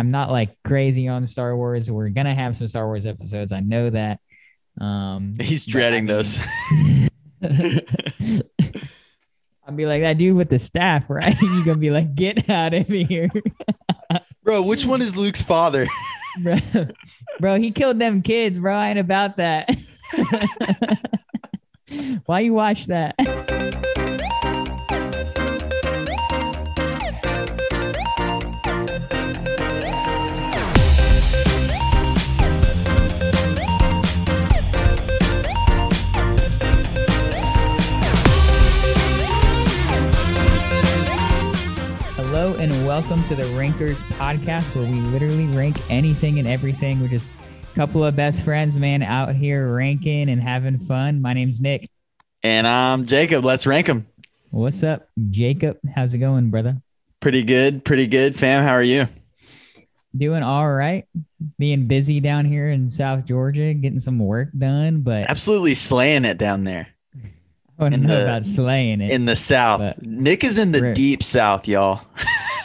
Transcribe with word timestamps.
I'm 0.00 0.10
not 0.10 0.30
like 0.30 0.56
crazy 0.64 1.08
on 1.08 1.26
Star 1.26 1.54
Wars. 1.54 1.90
We're 1.90 2.08
gonna 2.08 2.34
have 2.34 2.56
some 2.56 2.66
Star 2.68 2.86
Wars 2.86 3.04
episodes. 3.04 3.52
I 3.52 3.60
know 3.60 3.90
that. 3.90 4.18
Um, 4.80 5.34
He's 5.40 5.66
dreading 5.66 6.10
I 6.10 6.12
mean- 6.12 6.16
those. 6.16 6.38
I'll 9.66 9.74
be 9.76 9.84
like 9.86 10.00
that 10.02 10.16
dude 10.18 10.36
with 10.36 10.48
the 10.48 10.58
staff, 10.58 11.04
right? 11.08 11.36
You're 11.42 11.64
gonna 11.66 11.76
be 11.78 11.90
like, 11.90 12.14
get 12.14 12.48
out 12.48 12.72
of 12.74 12.86
here, 12.88 13.28
Bro, 14.42 14.62
which 14.62 14.86
one 14.86 15.02
is 15.02 15.16
Luke's 15.18 15.42
father? 15.42 15.86
bro. 16.42 16.56
Bro, 17.38 17.56
he 17.58 17.70
killed 17.70 17.98
them 17.98 18.22
kids, 18.22 18.58
bro. 18.58 18.74
I 18.74 18.88
ain't 18.90 18.98
about 18.98 19.36
that. 19.36 19.68
Why 22.24 22.40
you 22.40 22.54
watch 22.54 22.86
that? 22.86 23.14
Welcome 43.00 43.24
to 43.24 43.34
the 43.34 43.46
Rankers 43.56 44.02
podcast, 44.02 44.74
where 44.74 44.84
we 44.84 45.00
literally 45.00 45.46
rank 45.46 45.80
anything 45.90 46.38
and 46.38 46.46
everything. 46.46 47.00
We're 47.00 47.08
just 47.08 47.32
a 47.72 47.74
couple 47.74 48.04
of 48.04 48.14
best 48.14 48.44
friends, 48.44 48.78
man, 48.78 49.02
out 49.02 49.34
here 49.34 49.72
ranking 49.72 50.28
and 50.28 50.38
having 50.38 50.78
fun. 50.78 51.22
My 51.22 51.32
name's 51.32 51.62
Nick. 51.62 51.88
And 52.42 52.68
I'm 52.68 53.06
Jacob. 53.06 53.42
Let's 53.42 53.66
rank 53.66 53.86
them. 53.86 54.06
What's 54.50 54.82
up, 54.82 55.08
Jacob? 55.30 55.78
How's 55.96 56.12
it 56.12 56.18
going, 56.18 56.50
brother? 56.50 56.76
Pretty 57.20 57.42
good. 57.42 57.86
Pretty 57.86 58.06
good. 58.06 58.36
Fam, 58.36 58.62
how 58.64 58.74
are 58.74 58.82
you? 58.82 59.06
Doing 60.14 60.42
all 60.42 60.70
right. 60.70 61.06
Being 61.58 61.86
busy 61.86 62.20
down 62.20 62.44
here 62.44 62.68
in 62.68 62.90
South 62.90 63.24
Georgia, 63.24 63.72
getting 63.72 63.98
some 63.98 64.18
work 64.18 64.50
done, 64.58 65.00
but 65.00 65.30
Absolutely 65.30 65.72
slaying 65.72 66.26
it 66.26 66.36
down 66.36 66.64
there 66.64 66.88
I 67.80 67.84
don't 67.84 67.94
in 67.94 68.02
know 68.02 68.16
the- 68.16 68.22
about 68.24 68.44
slaying 68.44 69.00
it. 69.00 69.10
in 69.10 69.24
the 69.24 69.36
South. 69.36 69.94
Nick 70.02 70.44
is 70.44 70.58
in 70.58 70.72
the 70.72 70.80
Right. 70.80 70.94
deep 70.94 71.22
South, 71.22 71.66
y'all. 71.66 72.00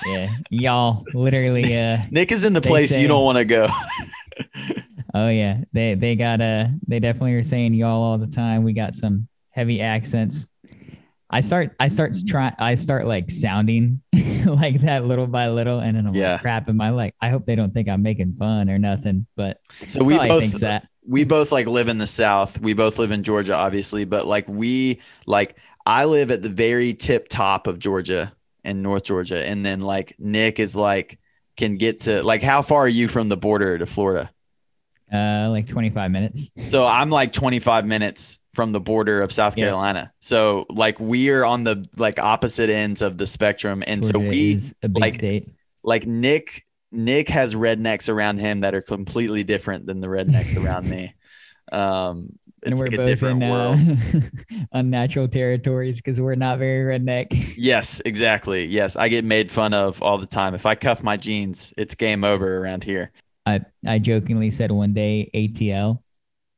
yeah, 0.07 0.27
y'all 0.49 1.03
literally. 1.13 1.63
Uh, 1.85 1.97
Nick 2.11 2.31
is 2.31 2.45
in 2.45 2.53
the 2.53 2.61
place 2.61 2.89
say- 2.91 3.01
you 3.01 3.07
don't 3.07 3.23
want 3.23 3.37
to 3.37 3.45
go. 3.45 3.67
oh 5.13 5.29
yeah, 5.29 5.61
they 5.73 5.93
they 5.95 6.15
got 6.15 6.41
uh 6.41 6.67
they 6.87 6.99
definitely 6.99 7.33
are 7.33 7.43
saying 7.43 7.73
y'all 7.73 8.01
all 8.03 8.17
the 8.17 8.27
time. 8.27 8.63
We 8.63 8.73
got 8.73 8.95
some 8.95 9.27
heavy 9.51 9.81
accents. 9.81 10.49
I 11.29 11.41
start 11.41 11.75
I 11.79 11.87
start 11.87 12.15
try 12.27 12.53
I 12.59 12.75
start 12.75 13.07
like 13.07 13.31
sounding 13.31 14.01
like 14.45 14.81
that 14.81 15.05
little 15.05 15.27
by 15.27 15.47
little, 15.49 15.79
and 15.79 15.97
then 15.97 16.07
I'm 16.07 16.13
Yeah. 16.15 16.33
like, 16.33 16.41
crap. 16.41 16.69
Am 16.69 16.79
I 16.81 16.89
like? 16.91 17.15
I 17.21 17.29
hope 17.29 17.45
they 17.45 17.55
don't 17.55 17.73
think 17.73 17.89
I'm 17.89 18.03
making 18.03 18.33
fun 18.33 18.69
or 18.69 18.77
nothing. 18.77 19.25
But 19.35 19.59
So 19.87 20.03
we 20.03 20.17
both 20.17 20.41
thinks 20.41 20.59
that. 20.59 20.87
We 21.07 21.23
both 21.23 21.51
like 21.51 21.67
live 21.67 21.87
in 21.87 21.97
the 21.97 22.07
South. 22.07 22.59
We 22.59 22.73
both 22.73 22.97
live 22.99 23.11
in 23.11 23.23
Georgia, 23.23 23.53
obviously, 23.55 24.05
but 24.05 24.25
like 24.25 24.47
we 24.47 25.01
like 25.27 25.55
I 25.85 26.05
live 26.05 26.31
at 26.31 26.41
the 26.41 26.49
very 26.49 26.93
tip 26.93 27.27
top 27.29 27.67
of 27.67 27.79
Georgia 27.79 28.33
in 28.63 28.81
North 28.81 29.03
Georgia, 29.03 29.45
and 29.45 29.65
then 29.65 29.81
like 29.81 30.15
Nick 30.19 30.59
is 30.59 30.75
like 30.75 31.19
can 31.57 31.77
get 31.77 32.01
to 32.01 32.23
like 32.23 32.41
how 32.41 32.61
far 32.61 32.81
are 32.81 32.87
you 32.87 33.07
from 33.07 33.29
the 33.29 33.37
border 33.37 33.77
to 33.77 33.85
Florida? 33.85 34.31
Uh, 35.13 35.47
like 35.51 35.67
25 35.67 36.09
minutes. 36.11 36.49
So 36.65 36.85
I'm 36.85 37.11
like 37.11 37.31
25 37.31 37.85
minutes 37.85 38.39
from 38.53 38.71
the 38.71 38.79
border 38.79 39.21
of 39.21 39.31
South 39.31 39.55
Yeah. 39.55 39.65
Carolina. 39.65 40.11
So 40.19 40.65
like 40.69 40.99
we 40.99 41.29
are 41.29 41.45
on 41.45 41.63
the 41.63 41.87
like 41.97 42.17
opposite 42.19 42.69
ends 42.71 43.01
of 43.03 43.17
the 43.17 43.27
spectrum, 43.27 43.83
and 43.85 44.03
so 44.03 44.17
we 44.17 44.53
is 44.55 44.73
a 44.81 44.89
big 44.89 45.01
like- 45.01 45.13
state. 45.13 45.49
like 45.83 46.07
Nick. 46.07 46.63
Nick 46.91 47.29
has 47.29 47.55
rednecks 47.55 48.07
around 48.09 48.39
him 48.39 48.61
that 48.61 48.73
are 48.75 48.81
completely 48.81 49.43
different 49.43 49.85
than 49.85 49.99
the 50.01 50.07
rednecks 50.07 50.55
around 50.63 50.89
me. 50.89 51.13
Um, 51.71 52.29
And 52.63 52.73
it's 52.73 52.79
we're 52.79 52.85
like 52.85 52.93
a 52.93 52.97
both 52.97 53.07
different 53.07 53.41
in 53.43 53.49
world. 53.49 53.79
uh, 53.79 54.65
unnatural 54.73 55.27
territories 55.27 55.95
because 55.97 56.21
we're 56.21 56.35
not 56.35 56.59
very 56.59 56.97
redneck. 56.99 57.27
Yes, 57.57 58.03
exactly. 58.05 58.65
Yes, 58.65 58.95
I 58.95 59.09
get 59.09 59.25
made 59.25 59.49
fun 59.49 59.73
of 59.73 59.99
all 60.03 60.19
the 60.19 60.27
time. 60.27 60.53
If 60.53 60.67
I 60.67 60.75
cuff 60.75 61.01
my 61.03 61.17
jeans, 61.17 61.73
it's 61.75 61.95
game 61.95 62.23
over 62.23 62.59
around 62.59 62.83
here. 62.83 63.11
I, 63.47 63.61
I 63.85 63.97
jokingly 63.97 64.51
said 64.51 64.71
one 64.71 64.93
day 64.93 65.31
ATL, 65.33 66.03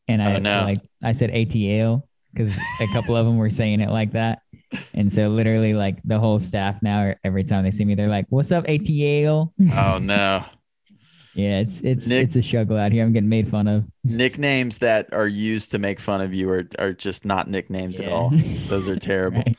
and 0.09 0.21
I 0.21 0.35
Oh, 0.35 0.39
no. 0.39 0.63
like 0.65 0.79
I 1.01 1.13
said 1.13 1.31
ATL 1.31 2.03
because 2.33 2.57
a 2.81 2.87
couple 2.93 3.15
of 3.15 3.25
them 3.25 3.37
were 3.37 3.49
saying 3.49 3.79
it 3.79 3.89
like 3.89 4.11
that, 4.11 4.41
and 4.93 5.11
so 5.11 5.29
literally 5.29 5.73
like 5.73 5.99
the 6.03 6.19
whole 6.19 6.39
staff 6.39 6.81
now 6.81 7.13
every 7.23 7.43
time 7.43 7.63
they 7.63 7.71
see 7.71 7.85
me 7.85 7.95
they're 7.95 8.07
like, 8.09 8.25
"What's 8.29 8.51
up 8.51 8.65
ATL?" 8.65 9.51
Oh 9.75 9.97
no. 10.01 10.43
Yeah, 11.35 11.59
it's 11.59 11.81
it's 11.81 12.09
Nick- 12.09 12.23
it's 12.25 12.35
a 12.35 12.41
struggle 12.41 12.77
out 12.77 12.91
here. 12.91 13.03
I'm 13.05 13.13
getting 13.13 13.29
made 13.29 13.47
fun 13.47 13.67
of. 13.67 13.85
Nicknames 14.03 14.79
that 14.79 15.13
are 15.13 15.27
used 15.27 15.69
to 15.71 15.77
make 15.77 15.99
fun 15.99 16.19
of 16.19 16.33
you 16.33 16.49
are, 16.49 16.67
are 16.79 16.93
just 16.93 17.25
not 17.25 17.47
nicknames 17.47 17.99
at 17.99 18.09
all. 18.11 18.31
Those 18.31 18.89
are 18.89 18.95
terrible. 18.97 19.43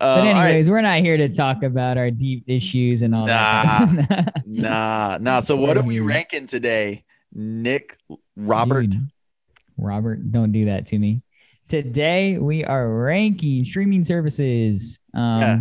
Right. 0.00 0.06
Uh, 0.06 0.16
But 0.22 0.28
all 0.28 0.32
right. 0.32 0.46
anyways, 0.46 0.70
we're 0.70 0.80
not 0.80 1.00
here 1.00 1.18
to 1.18 1.28
talk 1.28 1.62
about 1.62 1.98
our 1.98 2.10
deep 2.10 2.44
issues 2.46 3.02
and 3.02 3.14
all 3.14 3.26
that. 3.26 3.66
kind. 4.08 4.32
Nah, 4.46 5.18
nah. 5.20 5.40
So 5.40 5.56
what 5.56 5.76
are 5.76 5.82
we 5.82 6.00
ranking 6.00 6.46
today? 6.46 7.04
Nick, 7.34 7.98
Robert. 8.34 8.88
Dude, 8.88 9.10
Robert, 9.76 10.32
don't 10.32 10.52
do 10.52 10.64
that 10.64 10.86
to 10.86 10.98
me. 10.98 11.20
Today 11.70 12.36
we 12.36 12.64
are 12.64 12.88
ranking 12.88 13.64
streaming 13.64 14.02
services. 14.02 14.98
Um, 15.14 15.40
Yeah. 15.40 15.60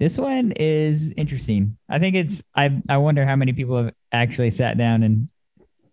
This 0.00 0.16
one 0.16 0.52
is 0.56 1.12
interesting. 1.18 1.76
I 1.90 1.98
think 1.98 2.16
it's. 2.16 2.42
I 2.56 2.82
I 2.88 2.96
wonder 2.96 3.26
how 3.26 3.36
many 3.36 3.52
people 3.52 3.76
have 3.76 3.92
actually 4.10 4.50
sat 4.50 4.78
down 4.78 5.02
and 5.02 5.28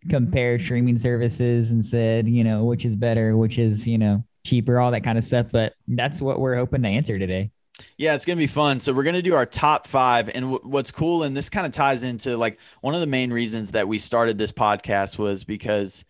compared 0.09 0.62
streaming 0.62 0.97
services 0.97 1.74
and 1.74 1.85
said, 1.85 2.28
you 2.30 2.46
know, 2.46 2.63
which 2.63 2.85
is 2.85 2.96
better, 2.96 3.35
which 3.35 3.59
is 3.59 3.85
you 3.85 3.97
know 3.97 4.24
cheaper, 4.46 4.80
all 4.80 4.90
that 4.91 5.03
kind 5.03 5.18
of 5.18 5.25
stuff. 5.25 5.47
But 5.51 5.74
that's 5.90 6.22
what 6.22 6.40
we're 6.40 6.56
hoping 6.56 6.81
to 6.84 6.88
answer 6.88 7.19
today. 7.19 7.51
Yeah, 7.97 8.16
it's 8.16 8.25
gonna 8.25 8.38
be 8.38 8.47
fun. 8.47 8.80
So 8.80 8.94
we're 8.94 9.03
gonna 9.03 9.22
do 9.22 9.36
our 9.36 9.46
top 9.46 9.86
five, 9.86 10.30
and 10.30 10.53
w- 10.53 10.62
what's 10.63 10.91
cool, 10.91 11.24
and 11.24 11.36
this 11.36 11.50
kind 11.50 11.68
of 11.68 11.74
ties 11.74 12.03
into 12.03 12.38
like 12.38 12.57
one 12.80 12.96
of 12.96 13.01
the 13.01 13.07
main 13.07 13.34
reasons 13.34 13.72
that 13.74 13.86
we 13.86 14.00
started 14.00 14.38
this 14.38 14.53
podcast 14.53 15.19
was 15.19 15.44
because 15.44 16.06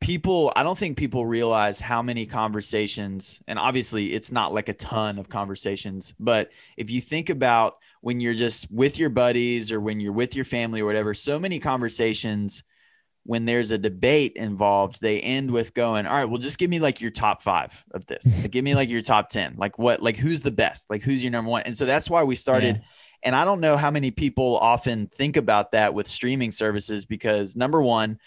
people. 0.00 0.52
I 0.56 0.62
don't 0.62 0.78
think 0.78 0.96
people 0.96 1.26
realize 1.26 1.80
how 1.80 2.02
many 2.02 2.26
conversations, 2.26 3.40
and 3.46 3.58
obviously 3.58 4.12
it's 4.12 4.32
not 4.32 4.52
like 4.52 4.68
a 4.68 4.74
ton 4.74 5.18
of 5.18 5.28
conversations, 5.28 6.14
but 6.18 6.50
if 6.76 6.90
you 6.90 7.00
think 7.00 7.30
about 7.30 7.78
when 8.00 8.20
you're 8.20 8.34
just 8.34 8.70
with 8.70 8.98
your 8.98 9.10
buddies 9.10 9.72
or 9.72 9.80
when 9.80 10.00
you're 10.00 10.12
with 10.12 10.36
your 10.36 10.44
family 10.44 10.80
or 10.80 10.84
whatever, 10.84 11.14
so 11.14 11.38
many 11.38 11.58
conversations 11.58 12.62
when 13.26 13.44
there's 13.44 13.72
a 13.72 13.78
debate 13.78 14.34
involved, 14.36 15.00
they 15.00 15.20
end 15.20 15.50
with 15.50 15.74
going, 15.74 16.06
All 16.06 16.14
right, 16.14 16.24
well, 16.24 16.38
just 16.38 16.58
give 16.58 16.70
me 16.70 16.78
like 16.78 17.00
your 17.00 17.10
top 17.10 17.42
five 17.42 17.84
of 17.92 18.06
this. 18.06 18.24
Like, 18.42 18.52
give 18.52 18.64
me 18.64 18.74
like 18.74 18.88
your 18.88 19.02
top 19.02 19.28
10. 19.28 19.56
Like, 19.56 19.78
what, 19.78 20.02
like, 20.02 20.16
who's 20.16 20.42
the 20.42 20.52
best? 20.52 20.88
Like, 20.88 21.02
who's 21.02 21.22
your 21.22 21.32
number 21.32 21.50
one? 21.50 21.62
And 21.62 21.76
so 21.76 21.84
that's 21.84 22.08
why 22.08 22.22
we 22.22 22.36
started. 22.36 22.82
And 23.22 23.34
I 23.34 23.44
don't 23.44 23.60
know 23.60 23.76
how 23.76 23.90
many 23.90 24.12
people 24.12 24.56
often 24.58 25.08
think 25.08 25.36
about 25.36 25.72
that 25.72 25.94
with 25.94 26.06
streaming 26.06 26.52
services 26.52 27.06
because 27.06 27.56
number 27.56 27.82
one, 27.82 28.18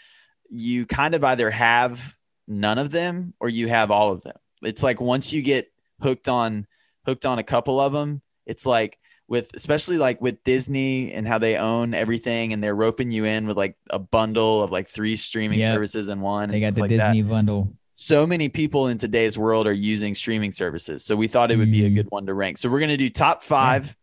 you 0.50 0.86
kind 0.86 1.16
of 1.16 1.24
either 1.24 1.50
have 1.52 2.18
none 2.48 2.78
of 2.78 2.92
them 2.92 3.34
or 3.40 3.50
you 3.50 3.68
have 3.68 3.92
all 3.92 4.12
of 4.12 4.24
them. 4.24 4.36
It's 4.64 4.84
like 4.84 5.00
once 5.00 5.32
you 5.32 5.42
get 5.42 5.72
hooked 6.02 6.28
on 6.30 6.66
hooked 7.06 7.26
on 7.26 7.40
a 7.40 7.44
couple 7.44 7.80
of 7.80 7.94
them, 7.94 8.22
it's 8.46 8.66
like 8.66 8.98
with 9.28 9.52
especially 9.54 9.98
like 9.98 10.20
with 10.22 10.44
Disney 10.44 11.14
and 11.14 11.28
how 11.28 11.38
they 11.38 11.56
own 11.56 11.94
everything 11.94 12.52
and 12.52 12.64
they're 12.64 12.76
roping 12.76 13.12
you 13.12 13.26
in 13.26 13.46
with 13.48 13.58
like 13.58 13.76
a 13.92 14.00
bundle 14.00 14.64
of 14.64 14.72
like 14.72 14.88
three 14.88 15.16
streaming 15.16 15.60
Yep. 15.60 15.72
services 15.72 16.10
in 16.10 16.20
one. 16.22 16.50
They 16.50 16.60
got 16.60 16.74
the 16.74 16.82
like 16.82 16.90
that 16.90 17.14
Disney 17.14 17.22
bundle. 17.22 17.72
so 17.94 18.26
many 18.26 18.50
people 18.50 18.88
in 18.88 18.98
today's 18.98 19.38
world 19.38 19.68
are 19.68 19.74
using 19.74 20.16
streaming 20.16 20.52
services. 20.52 21.06
So 21.06 21.16
we 21.16 21.28
thought 21.28 21.52
it 21.52 21.58
would 21.58 21.72
be 21.72 21.86
a 21.86 21.90
Mm. 21.92 21.96
good 21.96 22.08
one 22.10 22.26
to 22.26 22.34
rank. 22.34 22.58
So 22.58 22.70
we're 22.70 22.80
going 22.80 22.90
to 22.90 22.98
do 22.98 23.10
top 23.12 23.44
five. 23.44 23.96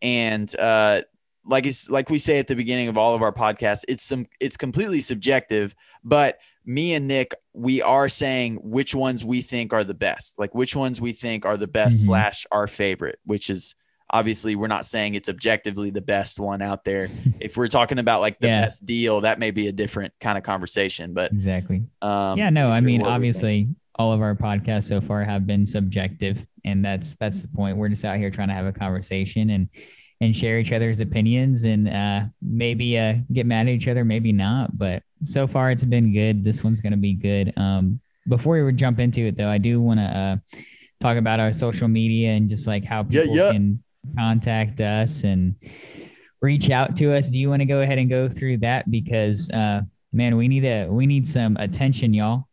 And 0.00 0.54
uh, 0.58 1.02
like 1.44 1.66
it's 1.66 1.90
like 1.90 2.08
we 2.10 2.18
say 2.18 2.38
at 2.38 2.46
the 2.48 2.56
beginning 2.56 2.88
of 2.88 2.96
all 2.96 3.14
of 3.14 3.22
our 3.22 3.32
podcasts, 3.32 3.84
it's 3.88 4.04
some 4.04 4.26
it's 4.40 4.56
completely 4.56 5.00
subjective, 5.00 5.74
but 6.04 6.38
me 6.64 6.94
and 6.94 7.08
Nick, 7.08 7.34
we 7.52 7.82
are 7.82 8.08
saying 8.08 8.56
which 8.62 8.94
ones 8.94 9.24
we 9.24 9.42
think 9.42 9.72
are 9.72 9.82
the 9.82 9.94
best, 9.94 10.38
like 10.38 10.54
which 10.54 10.76
ones 10.76 11.00
we 11.00 11.12
think 11.12 11.44
are 11.44 11.56
the 11.56 11.66
best 11.66 12.02
Mhm. 12.02 12.06
slash 12.06 12.46
our 12.52 12.68
favorite, 12.68 13.18
which 13.24 13.50
is 13.50 13.74
obviously 14.10 14.54
we're 14.54 14.68
not 14.68 14.86
saying 14.86 15.14
it's 15.14 15.28
objectively 15.28 15.90
the 15.90 16.02
best 16.02 16.38
one 16.38 16.62
out 16.62 16.84
there. 16.84 17.08
if 17.40 17.56
we're 17.56 17.66
talking 17.66 17.98
about 17.98 18.20
like 18.20 18.38
the 18.38 18.46
Yeah. 18.46 18.60
best 18.66 18.86
deal, 18.86 19.22
that 19.22 19.38
may 19.40 19.50
be 19.50 19.66
a 19.66 19.72
different 19.72 20.12
kind 20.20 20.38
of 20.38 20.44
conversation. 20.44 21.14
But 21.14 21.32
Exactly. 21.32 21.82
um, 22.02 22.38
yeah 22.38 22.50
no 22.50 22.70
i 22.70 22.80
mean 22.80 23.00
what 23.00 23.06
we 23.06 23.08
think. 23.08 23.14
obviously 23.14 23.68
all 23.96 24.12
of 24.12 24.20
our 24.22 24.34
podcasts 24.36 24.84
so 24.84 25.00
far 25.00 25.24
have 25.24 25.46
been 25.46 25.66
subjective 25.66 26.46
and 26.64 26.84
that's 26.84 27.14
that's 27.16 27.42
the 27.42 27.48
point 27.48 27.76
we're 27.76 27.88
just 27.88 28.04
out 28.04 28.16
here 28.18 28.30
trying 28.30 28.48
to 28.48 28.54
have 28.54 28.66
a 28.66 28.72
conversation 28.72 29.50
and 29.50 29.68
and 30.22 30.34
share 30.34 30.58
each 30.58 30.72
other's 30.72 31.00
opinions 31.00 31.64
and 31.64 31.88
uh 31.88 32.22
maybe 32.40 32.98
uh 32.98 33.14
get 33.32 33.44
mad 33.44 33.66
at 33.66 33.72
each 33.72 33.88
other 33.88 34.04
maybe 34.04 34.32
not 34.32 34.76
but 34.78 35.02
so 35.24 35.46
far 35.46 35.70
it's 35.70 35.84
been 35.84 36.12
good 36.12 36.44
this 36.44 36.62
one's 36.64 36.80
going 36.80 36.92
to 36.92 36.96
be 36.96 37.12
good 37.12 37.52
um 37.56 38.00
before 38.28 38.64
we 38.64 38.72
jump 38.72 38.98
into 39.00 39.20
it 39.26 39.36
though 39.36 39.48
i 39.50 39.58
do 39.58 39.80
want 39.80 39.98
to 39.98 40.04
uh 40.04 40.36
talk 41.00 41.16
about 41.16 41.40
our 41.40 41.52
social 41.52 41.88
media 41.88 42.30
and 42.30 42.48
just 42.48 42.66
like 42.66 42.84
how 42.84 43.04
Yeah, 43.10 43.22
people 43.22 43.36
yeah. 43.36 43.52
can 43.52 43.82
contact 44.16 44.80
us 44.80 45.24
and 45.24 45.56
reach 46.40 46.70
out 46.70 46.96
to 46.96 47.14
us, 47.14 47.28
do 47.28 47.38
you 47.38 47.48
want 47.48 47.60
to 47.60 47.66
go 47.66 47.80
ahead 47.82 47.98
and 47.98 48.08
go 48.08 48.28
through 48.28 48.58
that? 48.58 48.90
Because 48.90 49.50
uh, 49.50 49.82
man, 50.12 50.36
we 50.36 50.48
need 50.48 50.64
a 50.64 50.86
we 50.86 51.06
need 51.06 51.26
some 51.26 51.56
attention, 51.56 52.14
y'all. 52.14 52.48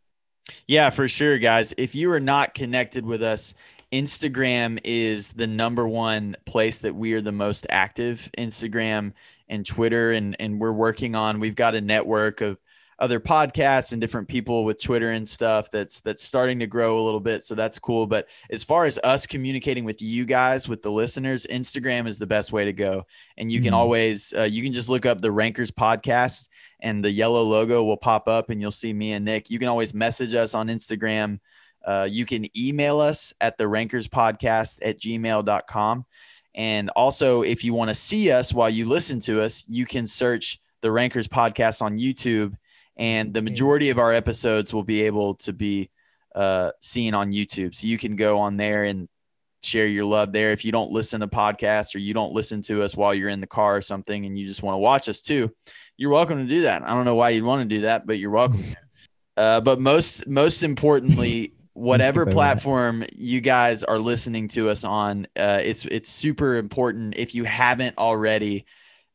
Yeah, 0.66 0.90
for 0.90 1.08
sure, 1.08 1.38
guys. 1.38 1.74
If 1.76 1.94
you 1.94 2.10
are 2.12 2.20
not 2.20 2.54
connected 2.54 3.04
with 3.04 3.22
us, 3.22 3.54
Instagram 3.92 4.78
is 4.84 5.32
the 5.32 5.46
number 5.46 5.86
one 5.86 6.36
place 6.46 6.80
that 6.80 6.94
we 6.94 7.12
are 7.14 7.20
the 7.20 7.32
most 7.32 7.66
active. 7.70 8.30
Instagram 8.38 9.12
and 9.48 9.66
Twitter, 9.66 10.12
and 10.12 10.36
and 10.38 10.60
we're 10.60 10.72
working 10.72 11.14
on. 11.14 11.40
We've 11.40 11.56
got 11.56 11.74
a 11.74 11.80
network 11.80 12.40
of 12.40 12.58
other 13.00 13.18
podcasts 13.18 13.92
and 13.92 14.00
different 14.00 14.28
people 14.28 14.62
with 14.62 14.80
Twitter 14.80 15.10
and 15.12 15.26
stuff 15.26 15.70
that's 15.70 16.00
that's 16.00 16.22
starting 16.22 16.58
to 16.58 16.66
grow 16.66 16.98
a 16.98 17.04
little 17.04 17.20
bit. 17.20 17.42
So 17.42 17.54
that's 17.54 17.78
cool. 17.78 18.06
But 18.06 18.28
as 18.50 18.62
far 18.62 18.84
as 18.84 18.98
us 19.02 19.26
communicating 19.26 19.84
with 19.84 20.02
you 20.02 20.26
guys, 20.26 20.68
with 20.68 20.82
the 20.82 20.90
listeners, 20.90 21.46
Instagram 21.50 22.06
is 22.06 22.18
the 22.18 22.26
best 22.26 22.52
way 22.52 22.66
to 22.66 22.74
go. 22.74 23.06
And 23.38 23.50
you 23.50 23.58
mm-hmm. 23.58 23.64
can 23.64 23.74
always 23.74 24.34
uh, 24.36 24.42
you 24.42 24.62
can 24.62 24.72
just 24.72 24.90
look 24.90 25.06
up 25.06 25.20
the 25.20 25.32
Rankers 25.32 25.70
podcast 25.70 26.50
and 26.80 27.02
the 27.02 27.10
yellow 27.10 27.42
logo 27.42 27.82
will 27.82 27.96
pop 27.96 28.28
up 28.28 28.50
and 28.50 28.60
you'll 28.60 28.70
see 28.70 28.92
me 28.92 29.12
and 29.12 29.24
Nick. 29.24 29.50
You 29.50 29.58
can 29.58 29.68
always 29.68 29.94
message 29.94 30.34
us 30.34 30.54
on 30.54 30.68
Instagram. 30.68 31.40
Uh, 31.84 32.06
you 32.10 32.26
can 32.26 32.44
email 32.58 33.00
us 33.00 33.32
at 33.40 33.56
the 33.58 33.66
Rankers 33.66 34.08
podcast 34.08 34.78
at 34.82 34.98
gmail.com. 34.98 36.06
And 36.54 36.90
also, 36.90 37.42
if 37.42 37.64
you 37.64 37.74
want 37.74 37.88
to 37.90 37.94
see 37.94 38.30
us 38.30 38.52
while 38.52 38.70
you 38.70 38.86
listen 38.86 39.20
to 39.20 39.40
us, 39.40 39.64
you 39.68 39.86
can 39.86 40.06
search 40.06 40.58
the 40.80 40.90
Rankers 40.90 41.28
podcast 41.28 41.82
on 41.82 41.98
YouTube 41.98 42.54
and 43.00 43.32
the 43.32 43.40
majority 43.40 43.88
of 43.88 43.98
our 43.98 44.12
episodes 44.12 44.74
will 44.74 44.84
be 44.84 45.02
able 45.02 45.34
to 45.36 45.54
be 45.54 45.90
uh, 46.34 46.70
seen 46.80 47.14
on 47.14 47.32
YouTube. 47.32 47.74
So 47.74 47.86
you 47.86 47.96
can 47.96 48.14
go 48.14 48.38
on 48.40 48.58
there 48.58 48.84
and 48.84 49.08
share 49.62 49.86
your 49.86 50.04
love 50.04 50.32
there. 50.32 50.52
If 50.52 50.66
you 50.66 50.70
don't 50.70 50.90
listen 50.90 51.22
to 51.22 51.26
podcasts 51.26 51.94
or 51.94 51.98
you 51.98 52.12
don't 52.12 52.34
listen 52.34 52.60
to 52.62 52.82
us 52.82 52.94
while 52.94 53.14
you're 53.14 53.30
in 53.30 53.40
the 53.40 53.46
car 53.46 53.76
or 53.76 53.80
something, 53.80 54.26
and 54.26 54.38
you 54.38 54.46
just 54.46 54.62
want 54.62 54.74
to 54.74 54.78
watch 54.78 55.08
us 55.08 55.22
too, 55.22 55.50
you're 55.96 56.10
welcome 56.10 56.38
to 56.38 56.46
do 56.46 56.62
that. 56.62 56.82
I 56.82 56.88
don't 56.88 57.06
know 57.06 57.14
why 57.14 57.30
you'd 57.30 57.44
want 57.44 57.68
to 57.68 57.74
do 57.74 57.82
that, 57.82 58.06
but 58.06 58.18
you're 58.18 58.30
welcome. 58.30 58.64
Uh, 59.36 59.58
but 59.58 59.80
most 59.80 60.28
most 60.28 60.62
importantly, 60.62 61.54
whatever 61.72 62.26
platform 62.26 63.04
you 63.14 63.40
guys 63.40 63.84
are 63.84 63.98
listening 63.98 64.48
to 64.48 64.68
us 64.68 64.84
on, 64.84 65.26
uh, 65.36 65.60
it's 65.62 65.84
it's 65.86 66.08
super 66.08 66.56
important 66.56 67.14
if 67.16 67.34
you 67.34 67.44
haven't 67.44 67.96
already 67.98 68.66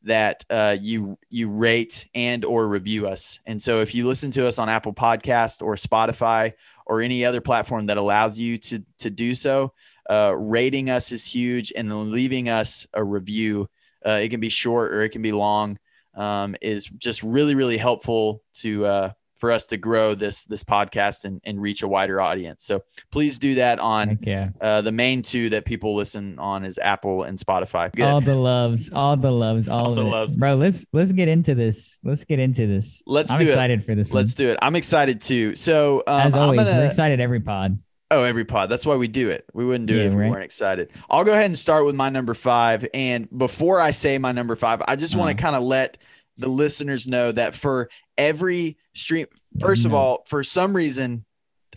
that 0.02 0.44
uh, 0.50 0.76
you 0.80 1.18
you 1.30 1.50
rate 1.50 2.08
and 2.14 2.44
or 2.44 2.68
review 2.68 3.06
us. 3.06 3.40
And 3.46 3.60
so 3.60 3.80
if 3.80 3.94
you 3.94 4.06
listen 4.06 4.30
to 4.32 4.46
us 4.46 4.58
on 4.58 4.68
Apple 4.68 4.94
Podcast 4.94 5.62
or 5.62 5.74
Spotify 5.74 6.52
or 6.86 7.00
any 7.00 7.24
other 7.24 7.40
platform 7.40 7.86
that 7.86 7.98
allows 7.98 8.38
you 8.38 8.56
to 8.58 8.82
to 8.98 9.10
do 9.10 9.34
so, 9.34 9.72
uh, 10.08 10.34
rating 10.38 10.90
us 10.90 11.12
is 11.12 11.26
huge, 11.26 11.72
and 11.76 11.90
then 11.90 12.12
leaving 12.12 12.48
us 12.48 12.86
a 12.94 13.04
review. 13.04 13.68
Uh, 14.04 14.20
it 14.22 14.28
can 14.28 14.40
be 14.40 14.48
short 14.48 14.94
or 14.94 15.02
it 15.02 15.10
can 15.10 15.22
be 15.22 15.32
long. 15.32 15.78
Um, 16.14 16.56
is 16.62 16.86
just 16.86 17.22
really 17.22 17.54
really 17.54 17.76
helpful 17.76 18.42
to 18.54 18.86
uh, 18.86 19.10
for 19.38 19.50
us 19.50 19.66
to 19.68 19.76
grow 19.76 20.14
this 20.14 20.44
this 20.44 20.64
podcast 20.64 21.24
and, 21.24 21.40
and 21.44 21.60
reach 21.60 21.82
a 21.82 21.88
wider 21.88 22.20
audience. 22.20 22.64
So 22.64 22.82
please 23.10 23.38
do 23.38 23.54
that 23.56 23.78
on 23.78 24.18
yeah. 24.22 24.50
uh, 24.60 24.80
the 24.80 24.92
main 24.92 25.22
two 25.22 25.50
that 25.50 25.64
people 25.64 25.94
listen 25.94 26.38
on 26.38 26.64
is 26.64 26.78
Apple 26.78 27.24
and 27.24 27.38
Spotify. 27.38 27.92
Good. 27.92 28.04
All 28.04 28.20
the 28.20 28.34
loves, 28.34 28.90
all 28.92 29.16
the 29.16 29.30
loves, 29.30 29.68
all, 29.68 29.86
all 29.86 29.94
the 29.94 30.06
it. 30.06 30.10
loves, 30.10 30.36
bro. 30.36 30.54
Let's 30.54 30.86
let's 30.92 31.12
get 31.12 31.28
into 31.28 31.54
this. 31.54 31.98
Let's 32.02 32.24
get 32.24 32.40
into 32.40 32.66
this. 32.66 33.02
Let's. 33.06 33.32
I'm 33.32 33.40
excited 33.40 33.80
it. 33.80 33.84
for 33.84 33.94
this. 33.94 34.12
Let's 34.12 34.36
one. 34.36 34.46
do 34.46 34.52
it. 34.52 34.58
I'm 34.62 34.76
excited 34.76 35.20
too. 35.20 35.54
So 35.54 36.02
um, 36.06 36.20
as 36.20 36.34
always, 36.34 36.58
gonna, 36.58 36.72
we're 36.72 36.86
excited 36.86 37.20
every 37.20 37.40
pod. 37.40 37.78
Oh, 38.10 38.22
every 38.22 38.44
pod. 38.44 38.68
That's 38.70 38.86
why 38.86 38.94
we 38.94 39.08
do 39.08 39.30
it. 39.30 39.46
We 39.52 39.64
wouldn't 39.64 39.88
do 39.88 39.96
yeah, 39.96 40.02
it 40.02 40.06
if 40.06 40.14
right? 40.14 40.26
we 40.26 40.30
weren't 40.30 40.44
excited. 40.44 40.90
I'll 41.10 41.24
go 41.24 41.32
ahead 41.32 41.46
and 41.46 41.58
start 41.58 41.84
with 41.84 41.96
my 41.96 42.08
number 42.08 42.34
five. 42.34 42.86
And 42.94 43.28
before 43.36 43.80
I 43.80 43.90
say 43.90 44.16
my 44.18 44.30
number 44.30 44.54
five, 44.54 44.80
I 44.86 44.94
just 44.94 45.14
uh-huh. 45.14 45.24
want 45.24 45.36
to 45.36 45.42
kind 45.42 45.56
of 45.56 45.64
let 45.64 45.98
the 46.38 46.48
listeners 46.48 47.08
know 47.08 47.32
that 47.32 47.54
for 47.54 47.88
every 48.18 48.78
stream, 48.94 49.26
first 49.60 49.84
of 49.84 49.94
all, 49.94 50.24
for 50.26 50.42
some 50.42 50.74
reason, 50.74 51.24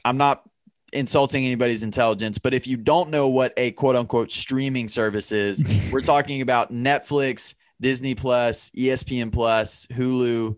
I'm 0.06 0.18
not 0.18 0.44
insulting 0.92 1.46
anybody's 1.46 1.84
intelligence, 1.84 2.38
but 2.38 2.54
if 2.54 2.68
you 2.68 2.78
don't 2.78 3.10
know 3.10 3.28
what 3.28 3.54
a 3.58 3.72
quote 3.72 3.96
unquote 3.96 4.32
streaming 4.32 4.88
service 4.88 5.32
is, 5.32 5.64
we're 5.92 6.02
talking 6.02 6.42
about 6.42 6.72
Netflix, 6.72 7.56
Disney 7.82 8.16
Plus, 8.16 8.70
ESPN 8.72 9.32
Plus, 9.32 9.88
Hulu, 9.88 10.56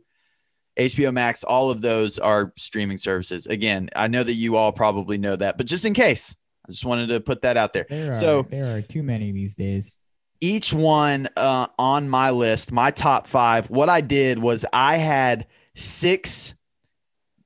HBO 0.80 1.14
Max, 1.14 1.44
all 1.44 1.70
of 1.70 1.82
those 1.82 2.18
are 2.18 2.54
streaming 2.58 2.98
services. 2.98 3.46
Again, 3.48 3.90
I 3.96 4.08
know 4.08 4.24
that 4.24 4.34
you 4.34 4.56
all 4.56 4.72
probably 4.72 5.18
know 5.18 5.36
that, 5.36 5.58
but 5.58 5.68
just 5.68 5.86
in 5.86 5.94
case, 5.94 6.36
I 6.68 6.72
just 6.72 6.86
wanted 6.86 7.08
to 7.08 7.20
put 7.20 7.42
that 7.42 7.58
out 7.58 7.74
there. 7.74 7.86
there 7.90 8.16
so 8.16 8.44
there 8.50 8.76
are 8.76 8.82
too 8.82 9.04
many 9.04 9.32
these 9.32 9.56
days 9.56 9.98
each 10.42 10.74
one 10.74 11.30
uh, 11.38 11.68
on 11.78 12.10
my 12.10 12.32
list, 12.32 12.72
my 12.72 12.92
top 12.92 13.28
five, 13.28 13.70
what 13.70 13.90
I 13.90 14.02
did 14.02 14.40
was 14.40 14.66
I 14.74 14.98
had 14.98 15.46
six 15.76 16.56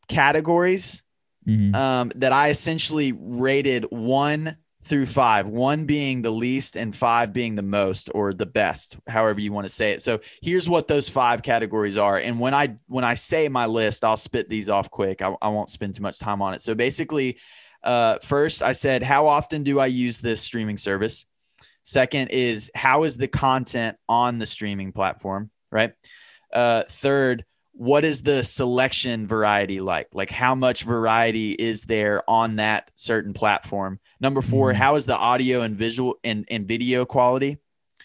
categories 0.07 1.03
mm-hmm. 1.47 1.75
um, 1.75 2.11
that 2.15 2.31
I 2.31 2.49
essentially 2.49 3.13
rated 3.17 3.85
one 3.89 4.57
through 4.83 5.07
five, 5.07 5.47
one 5.47 5.85
being 5.85 6.21
the 6.21 6.29
least 6.29 6.75
and 6.75 6.95
five 6.95 7.33
being 7.33 7.55
the 7.55 7.63
most 7.63 8.09
or 8.13 8.33
the 8.33 8.45
best, 8.45 8.97
however 9.07 9.41
you 9.41 9.51
want 9.51 9.65
to 9.65 9.69
say 9.69 9.93
it. 9.93 10.01
So 10.01 10.19
here's 10.43 10.69
what 10.69 10.87
those 10.87 11.09
five 11.09 11.41
categories 11.41 11.97
are. 11.97 12.17
And 12.17 12.39
when 12.39 12.53
I 12.53 12.75
when 12.87 13.03
I 13.03 13.15
say 13.15 13.49
my 13.49 13.65
list, 13.65 14.03
I'll 14.03 14.15
spit 14.15 14.47
these 14.47 14.69
off 14.69 14.91
quick. 14.91 15.23
I, 15.23 15.35
I 15.41 15.49
won't 15.49 15.71
spend 15.71 15.95
too 15.95 16.03
much 16.03 16.19
time 16.19 16.41
on 16.41 16.53
it. 16.53 16.61
So 16.61 16.75
basically, 16.75 17.39
uh, 17.83 18.19
first 18.19 18.61
I 18.61 18.73
said, 18.73 19.01
how 19.01 19.25
often 19.25 19.63
do 19.63 19.79
I 19.79 19.87
use 19.87 20.21
this 20.21 20.41
streaming 20.41 20.77
service? 20.77 21.25
Second 21.81 22.29
is 22.29 22.69
how 22.75 23.03
is 23.03 23.17
the 23.17 23.27
content 23.27 23.97
on 24.07 24.37
the 24.37 24.45
streaming 24.45 24.91
platform, 24.91 25.49
right? 25.71 25.93
Uh, 26.53 26.83
third, 26.87 27.43
what 27.77 28.05
is 28.05 28.21
the 28.21 28.43
selection 28.43 29.27
variety 29.27 29.81
like? 29.81 30.07
Like 30.13 30.29
how 30.29 30.55
much 30.55 30.83
variety 30.83 31.51
is 31.51 31.83
there 31.83 32.27
on 32.29 32.55
that 32.55 32.89
certain 32.95 33.33
platform? 33.33 33.99
Number 34.19 34.41
4 34.41 34.71
mm-hmm. 34.71 34.77
how 34.77 34.95
is 34.95 35.05
the 35.05 35.17
audio 35.17 35.61
and 35.61 35.75
visual 35.75 36.17
and, 36.23 36.45
and 36.49 36.67
video 36.67 37.05
quality? 37.05 37.57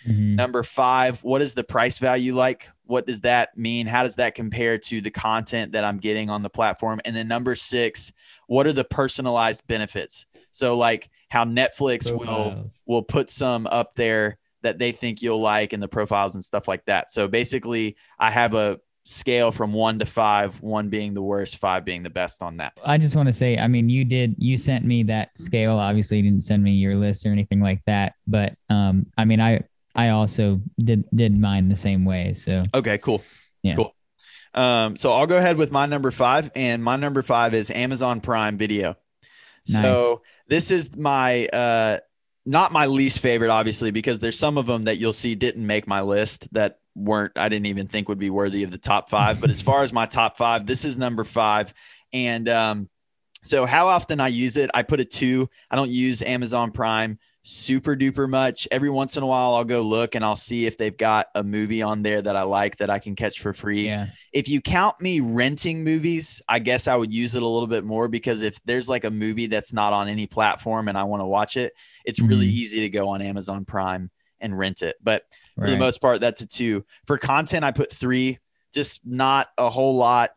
Mm-hmm. 0.06 0.36
Number 0.36 0.62
five, 0.62 1.22
what 1.22 1.42
is 1.42 1.54
the 1.54 1.64
price 1.64 1.98
value 1.98 2.34
like? 2.34 2.68
What 2.84 3.06
does 3.06 3.20
that 3.22 3.56
mean? 3.56 3.86
How 3.86 4.02
does 4.02 4.16
that 4.16 4.34
compare 4.34 4.78
to 4.78 5.00
the 5.00 5.10
content 5.10 5.72
that 5.72 5.84
I'm 5.84 5.98
getting 5.98 6.30
on 6.30 6.42
the 6.42 6.50
platform? 6.50 7.00
And 7.04 7.14
then 7.14 7.28
number 7.28 7.54
six, 7.54 8.12
what 8.46 8.66
are 8.66 8.72
the 8.72 8.84
personalized 8.84 9.66
benefits? 9.66 10.26
So 10.52 10.76
like 10.76 11.10
how 11.28 11.44
Netflix 11.44 12.08
profiles. 12.08 12.82
will 12.86 12.96
will 12.96 13.02
put 13.02 13.30
some 13.30 13.66
up 13.66 13.94
there 13.94 14.38
that 14.62 14.78
they 14.78 14.92
think 14.92 15.22
you'll 15.22 15.40
like 15.40 15.72
and 15.72 15.82
the 15.82 15.88
profiles 15.88 16.34
and 16.34 16.44
stuff 16.44 16.66
like 16.66 16.84
that. 16.86 17.10
So 17.10 17.28
basically, 17.28 17.96
I 18.18 18.30
have 18.30 18.54
a 18.54 18.80
scale 19.10 19.50
from 19.50 19.72
one 19.72 19.98
to 19.98 20.06
five, 20.06 20.60
one 20.62 20.88
being 20.88 21.14
the 21.14 21.22
worst, 21.22 21.56
five 21.58 21.84
being 21.84 22.02
the 22.02 22.10
best 22.10 22.42
on 22.42 22.56
that. 22.58 22.72
I 22.84 22.96
just 22.96 23.16
want 23.16 23.28
to 23.28 23.32
say, 23.32 23.58
I 23.58 23.66
mean, 23.66 23.90
you 23.90 24.04
did, 24.04 24.36
you 24.38 24.56
sent 24.56 24.84
me 24.84 25.02
that 25.04 25.36
scale. 25.36 25.76
Obviously, 25.76 26.18
you 26.18 26.22
didn't 26.22 26.44
send 26.44 26.62
me 26.62 26.72
your 26.72 26.96
list 26.96 27.26
or 27.26 27.30
anything 27.30 27.60
like 27.60 27.82
that. 27.86 28.14
But 28.26 28.54
um, 28.68 29.06
I 29.18 29.24
mean, 29.24 29.40
I, 29.40 29.62
I 29.94 30.10
also 30.10 30.60
did, 30.78 31.04
did 31.14 31.38
mine 31.38 31.68
the 31.68 31.76
same 31.76 32.04
way. 32.04 32.32
So, 32.32 32.62
okay, 32.74 32.98
cool. 32.98 33.22
Yeah. 33.62 33.74
Cool. 33.74 33.94
Um, 34.52 34.96
so 34.96 35.12
I'll 35.12 35.26
go 35.26 35.36
ahead 35.38 35.56
with 35.56 35.70
my 35.70 35.86
number 35.86 36.10
five, 36.10 36.50
and 36.54 36.82
my 36.82 36.96
number 36.96 37.22
five 37.22 37.54
is 37.54 37.70
Amazon 37.70 38.20
Prime 38.20 38.56
Video. 38.58 38.96
Nice. 39.68 39.82
So 39.82 40.22
this 40.48 40.72
is 40.72 40.96
my 40.96 41.46
uh 41.46 41.98
not 42.46 42.72
my 42.72 42.86
least 42.86 43.20
favorite, 43.20 43.50
obviously, 43.50 43.92
because 43.92 44.18
there's 44.18 44.38
some 44.38 44.58
of 44.58 44.66
them 44.66 44.84
that 44.84 44.96
you'll 44.96 45.12
see 45.12 45.36
didn't 45.36 45.64
make 45.64 45.86
my 45.86 46.00
list 46.00 46.52
that 46.52 46.79
weren't 46.94 47.32
I 47.36 47.48
didn't 47.48 47.66
even 47.66 47.86
think 47.86 48.08
would 48.08 48.18
be 48.18 48.30
worthy 48.30 48.62
of 48.62 48.70
the 48.70 48.78
top 48.78 49.10
five. 49.10 49.40
But 49.40 49.50
as 49.50 49.62
far 49.62 49.82
as 49.82 49.92
my 49.92 50.06
top 50.06 50.36
five, 50.36 50.66
this 50.66 50.84
is 50.84 50.98
number 50.98 51.24
five. 51.24 51.72
And 52.12 52.48
um, 52.48 52.88
so 53.42 53.66
how 53.66 53.88
often 53.88 54.20
I 54.20 54.28
use 54.28 54.56
it, 54.56 54.70
I 54.74 54.82
put 54.82 55.00
a 55.00 55.04
two. 55.04 55.48
I 55.70 55.76
don't 55.76 55.90
use 55.90 56.22
Amazon 56.22 56.72
Prime 56.72 57.18
super 57.42 57.96
duper 57.96 58.28
much. 58.28 58.68
Every 58.70 58.90
once 58.90 59.16
in 59.16 59.22
a 59.22 59.26
while, 59.26 59.54
I'll 59.54 59.64
go 59.64 59.80
look 59.80 60.14
and 60.14 60.24
I'll 60.24 60.36
see 60.36 60.66
if 60.66 60.76
they've 60.76 60.96
got 60.96 61.28
a 61.34 61.42
movie 61.42 61.82
on 61.82 62.02
there 62.02 62.20
that 62.20 62.36
I 62.36 62.42
like 62.42 62.76
that 62.78 62.90
I 62.90 62.98
can 62.98 63.16
catch 63.16 63.40
for 63.40 63.52
free. 63.54 63.86
Yeah. 63.86 64.08
If 64.32 64.48
you 64.48 64.60
count 64.60 65.00
me 65.00 65.20
renting 65.20 65.82
movies, 65.82 66.42
I 66.48 66.58
guess 66.58 66.86
I 66.86 66.96
would 66.96 67.12
use 67.12 67.34
it 67.34 67.42
a 67.42 67.46
little 67.46 67.66
bit 67.66 67.84
more 67.84 68.08
because 68.08 68.42
if 68.42 68.62
there's 68.64 68.88
like 68.88 69.04
a 69.04 69.10
movie 69.10 69.46
that's 69.46 69.72
not 69.72 69.92
on 69.92 70.08
any 70.08 70.26
platform 70.26 70.88
and 70.88 70.98
I 70.98 71.04
want 71.04 71.22
to 71.22 71.26
watch 71.26 71.56
it, 71.56 71.72
it's 72.04 72.20
really 72.20 72.46
mm-hmm. 72.46 72.56
easy 72.56 72.80
to 72.80 72.88
go 72.88 73.08
on 73.08 73.22
Amazon 73.22 73.64
Prime 73.64 74.10
and 74.40 74.56
rent 74.58 74.82
it. 74.82 74.96
But 75.02 75.24
for 75.54 75.64
right. 75.64 75.70
the 75.70 75.76
most 75.76 76.00
part, 76.00 76.20
that's 76.20 76.40
a 76.40 76.46
two. 76.46 76.84
For 77.06 77.18
content, 77.18 77.64
I 77.64 77.72
put 77.72 77.92
three, 77.92 78.38
just 78.72 79.00
not 79.04 79.48
a 79.58 79.68
whole 79.70 79.96
lot 79.96 80.30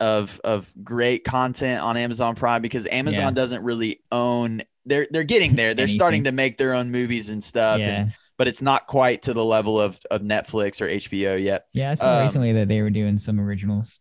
of 0.00 0.40
of 0.44 0.72
great 0.84 1.24
content 1.24 1.82
on 1.82 1.96
Amazon 1.96 2.34
Prime 2.36 2.62
because 2.62 2.86
Amazon 2.86 3.22
yeah. 3.22 3.30
doesn't 3.32 3.64
really 3.64 4.00
own 4.12 4.62
they're 4.88 5.06
they're 5.10 5.24
getting 5.24 5.56
there. 5.56 5.74
They're 5.74 5.88
starting 5.88 6.24
to 6.24 6.32
make 6.32 6.56
their 6.56 6.74
own 6.74 6.90
movies 6.90 7.28
and 7.28 7.42
stuff. 7.42 7.80
Yeah. 7.80 7.88
And, 7.88 8.12
but 8.38 8.46
it's 8.46 8.62
not 8.62 8.86
quite 8.86 9.22
to 9.22 9.34
the 9.34 9.44
level 9.44 9.80
of, 9.80 9.98
of 10.12 10.22
Netflix 10.22 10.80
or 10.80 10.86
HBO 10.86 11.42
yet. 11.42 11.66
Yeah, 11.72 11.90
I 11.90 11.94
saw 11.94 12.18
um, 12.18 12.22
recently 12.22 12.52
that 12.52 12.68
they 12.68 12.82
were 12.82 12.90
doing 12.90 13.18
some 13.18 13.40
originals. 13.40 14.00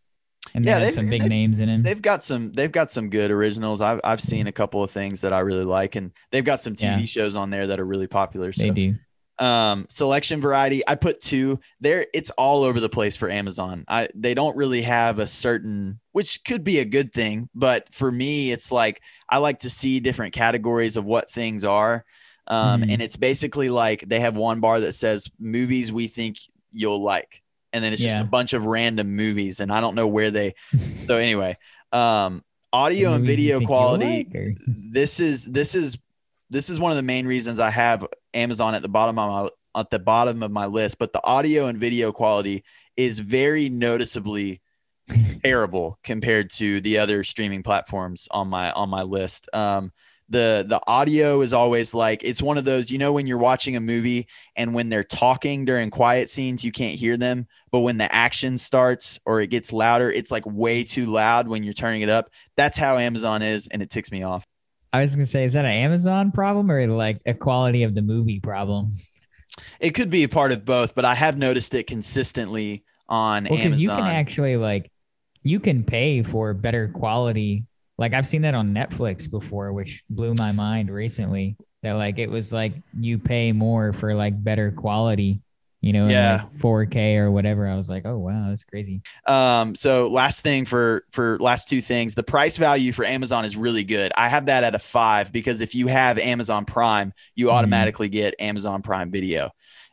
And 0.53 0.63
yeah, 0.63 0.79
they 0.79 0.91
some 0.91 1.09
big 1.09 1.27
names 1.27 1.59
in 1.59 1.67
them. 1.67 1.83
They've 1.83 2.01
got 2.01 2.23
some. 2.23 2.53
They've 2.53 2.71
got 2.71 2.89
some 2.89 3.09
good 3.09 3.31
originals. 3.31 3.81
I've 3.81 3.99
I've 4.03 4.21
seen 4.21 4.47
a 4.47 4.51
couple 4.51 4.81
of 4.81 4.91
things 4.91 5.21
that 5.21 5.33
I 5.33 5.39
really 5.39 5.65
like, 5.65 5.95
and 5.95 6.13
they've 6.31 6.43
got 6.43 6.61
some 6.61 6.73
TV 6.73 6.99
yeah. 6.99 7.05
shows 7.05 7.35
on 7.35 7.49
there 7.49 7.67
that 7.67 7.81
are 7.81 7.85
really 7.85 8.07
popular. 8.07 8.53
So, 8.53 8.63
they 8.63 8.69
do. 8.69 8.95
Um, 9.39 9.85
selection 9.87 10.41
variety, 10.41 10.81
I 10.87 10.95
put 10.95 11.21
two 11.21 11.59
there. 11.79 12.07
It's 12.13 12.31
all 12.31 12.63
over 12.63 12.79
the 12.79 12.89
place 12.89 13.15
for 13.15 13.29
Amazon. 13.29 13.85
I 13.87 14.07
they 14.15 14.33
don't 14.33 14.57
really 14.57 14.81
have 14.81 15.19
a 15.19 15.27
certain, 15.27 15.99
which 16.11 16.43
could 16.43 16.63
be 16.63 16.79
a 16.79 16.85
good 16.85 17.13
thing, 17.13 17.47
but 17.53 17.91
for 17.93 18.11
me, 18.11 18.51
it's 18.51 18.71
like 18.71 19.01
I 19.29 19.37
like 19.37 19.59
to 19.59 19.69
see 19.69 19.99
different 19.99 20.33
categories 20.33 20.97
of 20.97 21.05
what 21.05 21.29
things 21.29 21.63
are. 21.63 22.03
Um, 22.47 22.81
Mhm. 22.81 22.93
and 22.93 23.01
it's 23.01 23.17
basically 23.17 23.69
like 23.69 24.01
they 24.07 24.21
have 24.21 24.37
one 24.37 24.59
bar 24.59 24.79
that 24.79 24.93
says 24.93 25.29
movies 25.37 25.91
we 25.91 26.07
think 26.07 26.37
you'll 26.71 27.03
like, 27.03 27.43
and 27.73 27.83
then 27.83 27.93
it's 27.93 28.01
just 28.01 28.15
a 28.21 28.25
bunch 28.25 28.53
of 28.53 28.65
random 28.65 29.15
movies, 29.15 29.59
and 29.59 29.71
I 29.71 29.81
don't 29.81 29.95
know 29.95 30.07
where 30.07 30.31
they. 30.31 30.55
so 31.07 31.17
anyway, 31.17 31.57
um, 31.91 32.43
audio 32.73 33.13
and 33.13 33.25
video 33.25 33.59
quality 33.61 34.27
like, 34.31 34.57
this 34.67 35.19
is 35.19 35.45
this 35.45 35.75
is 35.75 35.99
this 36.49 36.69
is 36.69 36.79
one 36.79 36.91
of 36.91 36.97
the 36.97 37.03
main 37.03 37.27
reasons 37.27 37.59
I 37.59 37.69
have 37.69 38.05
Amazon 38.33 38.75
at 38.75 38.81
the 38.81 38.89
bottom 38.89 39.19
of 39.19 39.29
my 39.75 39.79
at 39.79 39.89
the 39.89 39.99
bottom 39.99 40.41
of 40.43 40.51
my 40.51 40.65
list. 40.65 40.99
But 40.99 41.13
the 41.13 41.23
audio 41.23 41.67
and 41.67 41.77
video 41.77 42.11
quality 42.11 42.63
is 42.95 43.19
very 43.19 43.69
noticeably 43.69 44.61
terrible 45.43 45.99
compared 46.03 46.49
to 46.51 46.81
the 46.81 46.97
other 46.97 47.23
streaming 47.23 47.63
platforms 47.63 48.27
on 48.31 48.47
my 48.47 48.71
on 48.71 48.89
my 48.89 49.03
list. 49.03 49.49
Um, 49.53 49.91
the 50.29 50.65
the 50.67 50.81
audio 50.87 51.41
is 51.41 51.53
always 51.53 51.93
like 51.93 52.21
it's 52.23 52.41
one 52.41 52.57
of 52.57 52.65
those 52.65 52.91
you 52.91 52.97
know 52.97 53.13
when 53.13 53.25
you're 53.25 53.37
watching 53.37 53.77
a 53.77 53.79
movie 53.79 54.27
and 54.57 54.73
when 54.73 54.89
they're 54.89 55.03
talking 55.03 55.63
during 55.63 55.89
quiet 55.89 56.29
scenes 56.29 56.65
you 56.65 56.71
can't 56.71 56.99
hear 56.99 57.15
them 57.15 57.47
but 57.71 57.79
when 57.79 57.97
the 57.97 58.13
action 58.13 58.57
starts 58.57 59.19
or 59.25 59.39
it 59.39 59.47
gets 59.47 59.71
louder 59.71 60.11
it's 60.11 60.29
like 60.29 60.45
way 60.45 60.83
too 60.83 61.05
loud 61.05 61.47
when 61.47 61.63
you're 61.63 61.73
turning 61.73 62.01
it 62.01 62.09
up 62.09 62.29
that's 62.57 62.77
how 62.77 62.97
amazon 62.97 63.41
is 63.41 63.67
and 63.67 63.81
it 63.81 63.89
ticks 63.89 64.11
me 64.11 64.23
off 64.23 64.45
I 64.93 65.01
was 65.01 65.15
gonna 65.15 65.25
say, 65.27 65.43
is 65.43 65.53
that 65.53 65.65
an 65.65 65.71
Amazon 65.71 66.31
problem 66.31 66.71
or 66.71 66.85
like 66.87 67.19
a 67.25 67.33
quality 67.33 67.83
of 67.83 67.93
the 67.93 68.01
movie 68.01 68.39
problem? 68.39 68.91
It 69.79 69.91
could 69.91 70.09
be 70.09 70.23
a 70.23 70.29
part 70.29 70.51
of 70.51 70.65
both, 70.65 70.95
but 70.95 71.05
I 71.05 71.15
have 71.15 71.37
noticed 71.37 71.73
it 71.73 71.87
consistently 71.87 72.83
on 73.09 73.45
Well, 73.45 73.53
Amazon. 73.53 73.69
because 73.69 73.81
you 73.81 73.89
can 73.89 73.99
actually 74.03 74.57
like, 74.57 74.91
you 75.43 75.59
can 75.59 75.83
pay 75.83 76.23
for 76.23 76.53
better 76.53 76.89
quality. 76.89 77.65
Like 77.97 78.13
I've 78.13 78.27
seen 78.27 78.43
that 78.43 78.53
on 78.53 78.73
Netflix 78.73 79.29
before, 79.29 79.73
which 79.73 80.03
blew 80.09 80.33
my 80.37 80.51
mind 80.51 80.89
recently. 80.89 81.57
That 81.83 81.93
like 81.93 82.17
it 82.19 82.29
was 82.29 82.51
like 82.51 82.73
you 82.99 83.17
pay 83.19 83.51
more 83.51 83.93
for 83.93 84.13
like 84.13 84.41
better 84.43 84.71
quality, 84.71 85.41
you 85.81 85.93
know, 85.93 86.07
Yeah. 86.07 86.43
like 86.43 86.53
4K 86.59 87.17
or 87.17 87.29
whatever. 87.31 87.67
I 87.67 87.75
was 87.75 87.87
like, 87.89 88.05
oh 88.05 88.17
wow, 88.17 88.47
that's 88.49 88.63
crazy. 88.63 89.01
um, 89.27 89.75
so 89.75 90.07
last 90.07 90.41
thing 90.41 90.65
for 90.65 91.03
for 91.11 91.37
last 91.39 91.69
two 91.69 91.81
things, 91.81 92.15
the 92.15 92.23
price 92.23 92.57
value 92.57 92.91
for 92.91 93.05
Amazon 93.05 93.45
is 93.45 93.55
really 93.55 93.83
good. 93.83 94.11
I 94.17 94.27
have 94.29 94.47
that 94.47 94.63
at 94.63 94.73
a 94.75 94.79
five 94.79 95.31
because 95.31 95.61
if 95.61 95.75
you 95.75 95.87
have 95.87 96.17
Amazon 96.19 96.65
Prime, 96.65 97.13
you 97.35 97.47
Mhm. 97.47 97.51
automatically 97.53 98.09
get 98.09 98.33
Amazon 98.39 98.81
Prime 98.81 99.11
Video, 99.11 99.51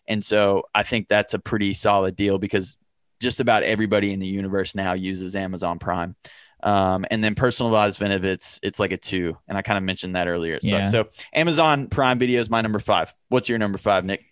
and 0.09 0.25
so 0.25 0.65
I 0.75 0.83
think 0.85 1.09
that's 1.09 1.35
a 1.35 1.39
pretty 1.39 1.75
solid 1.75 2.17
deal 2.17 2.39
because 2.39 2.77
just 3.21 3.41
about 3.41 3.63
everybody 3.63 4.13
in 4.13 4.21
the 4.21 4.27
universe 4.27 4.75
now 4.75 4.93
uses 4.93 5.37
Amazon 5.37 5.79
Prime. 5.79 6.17
Um, 6.63 7.05
and 7.11 7.23
then 7.23 7.35
personalized 7.35 8.01
benefits, 8.01 8.59
it's 8.63 8.81
like 8.81 8.91
a 8.93 8.97
two, 8.97 9.37
and 9.49 9.57
I 9.59 9.63
kind 9.63 9.77
of 9.77 9.85
mentioned 9.85 10.17
that 10.17 10.29
earlier. 10.29 10.55
It 10.55 10.63
sucks. 10.63 10.73
Yeah. 10.73 10.85
So 10.85 11.09
Amazon 11.35 11.89
Prime 11.89 12.19
Video 12.19 12.41
is 12.41 12.49
my 12.49 12.63
number 12.63 12.79
five. 12.79 13.15
What's 13.29 13.51
your 13.51 13.59
number 13.59 13.77
five, 13.79 14.05
Nick? 14.07 14.25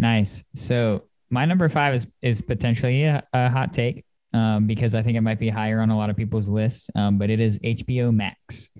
Nice. 0.00 0.42
So 0.54 1.04
my 1.28 1.44
number 1.44 1.68
five 1.68 1.94
is 1.94 2.06
is 2.22 2.40
potentially 2.40 3.04
a, 3.04 3.22
a 3.34 3.50
hot 3.50 3.72
take 3.74 4.04
um, 4.32 4.66
because 4.66 4.94
I 4.94 5.02
think 5.02 5.18
it 5.18 5.20
might 5.20 5.38
be 5.38 5.48
higher 5.48 5.80
on 5.80 5.90
a 5.90 5.96
lot 5.96 6.08
of 6.08 6.16
people's 6.16 6.48
lists, 6.48 6.90
um, 6.94 7.18
but 7.18 7.28
it 7.28 7.38
is 7.38 7.58
HBO 7.58 8.14
Max. 8.14 8.70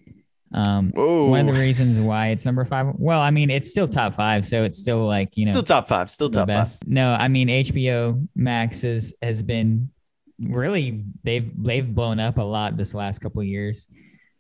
Um, 0.53 0.91
Whoa. 0.95 1.29
one 1.29 1.49
of 1.49 1.55
the 1.55 1.61
reasons 1.61 1.99
why 2.01 2.29
it's 2.29 2.47
number 2.47 2.65
five. 2.65 2.95
Well, 2.97 3.21
I 3.21 3.31
mean, 3.31 3.51
it's 3.51 3.71
still 3.71 3.87
top 3.87 4.15
five, 4.15 4.47
so 4.47 4.65
it's 4.65 4.79
still 4.79 5.07
like 5.07 5.37
you 5.37 5.45
know 5.45 5.53
still 5.53 5.63
top 5.63 5.87
five. 5.89 6.11
Still 6.11 6.31
top 6.31 6.41
five. 6.41 6.47
best. 6.49 6.89
No, 6.89 7.13
I 7.13 7.29
mean 7.29 7.49
HBO 7.49 8.27
Max 8.35 8.83
is, 8.83 9.15
has 9.21 9.43
been 9.43 9.91
really 10.41 11.05
they've 11.23 11.53
they've 11.63 11.95
blown 11.95 12.19
up 12.19 12.39
a 12.39 12.43
lot 12.43 12.79
this 12.79 12.95
last 12.95 13.19
couple 13.19 13.43
of 13.43 13.47
years. 13.47 13.89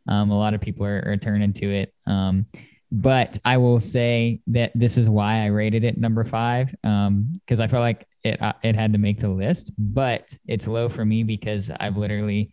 Um, 0.08 0.30
a 0.30 0.38
lot 0.38 0.54
of 0.54 0.62
people 0.62 0.86
are, 0.86 1.04
are 1.06 1.16
turning 1.18 1.52
to 1.52 1.70
it. 1.70 1.94
Um, 2.06 2.46
but 2.92 3.38
I 3.44 3.56
will 3.56 3.80
say 3.80 4.40
that 4.48 4.72
this 4.74 4.98
is 4.98 5.08
why 5.08 5.42
I 5.42 5.46
rated 5.46 5.84
it 5.84 5.98
number 5.98 6.24
five 6.24 6.70
because 6.70 7.60
I 7.60 7.68
felt 7.68 7.80
like 7.82 8.06
it 8.24 8.40
uh, 8.42 8.52
it 8.62 8.74
had 8.74 8.92
to 8.92 8.98
make 8.98 9.20
the 9.20 9.28
list, 9.28 9.72
but 9.78 10.36
it's 10.46 10.66
low 10.66 10.88
for 10.88 11.04
me 11.04 11.22
because 11.22 11.70
I've 11.80 11.96
literally 11.96 12.50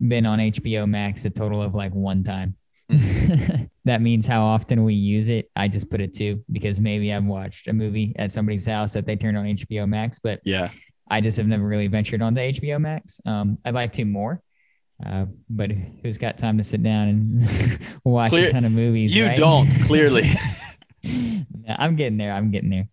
been 0.00 0.26
on 0.26 0.38
HBO 0.38 0.88
Max 0.88 1.24
a 1.24 1.30
total 1.30 1.62
of 1.62 1.74
like 1.74 1.94
one 1.94 2.22
time. 2.24 2.56
that 3.84 4.00
means 4.00 4.26
how 4.26 4.44
often 4.44 4.84
we 4.84 4.94
use 4.94 5.28
it. 5.28 5.50
I 5.56 5.68
just 5.68 5.90
put 5.90 6.00
it 6.00 6.14
two 6.14 6.44
because 6.52 6.80
maybe 6.80 7.12
I've 7.12 7.24
watched 7.24 7.68
a 7.68 7.72
movie 7.72 8.14
at 8.16 8.30
somebody's 8.32 8.66
house 8.66 8.92
that 8.92 9.06
they 9.06 9.16
turned 9.16 9.36
on 9.36 9.44
HBO 9.44 9.88
Max, 9.88 10.18
but 10.18 10.40
Yeah. 10.44 10.70
I 11.08 11.20
just 11.20 11.36
have 11.38 11.46
never 11.46 11.64
really 11.64 11.86
ventured 11.86 12.20
onto 12.20 12.40
HBO 12.40 12.80
Max. 12.80 13.20
Um, 13.24 13.56
I'd 13.64 13.74
like 13.74 13.92
to 13.92 14.04
more, 14.04 14.42
uh, 15.04 15.26
but 15.50 15.70
who's 15.70 16.16
got 16.18 16.38
time 16.38 16.56
to 16.58 16.64
sit 16.64 16.82
down 16.82 17.08
and 17.08 17.80
watch 18.04 18.30
Clear- 18.30 18.48
a 18.48 18.52
ton 18.52 18.64
of 18.64 18.72
movies? 18.72 19.14
You 19.14 19.26
right? 19.26 19.36
don't, 19.36 19.68
clearly. 19.84 20.24
I'm 21.68 21.96
getting 21.96 22.16
there. 22.18 22.32
I'm 22.32 22.50
getting 22.50 22.70
there. 22.70 22.88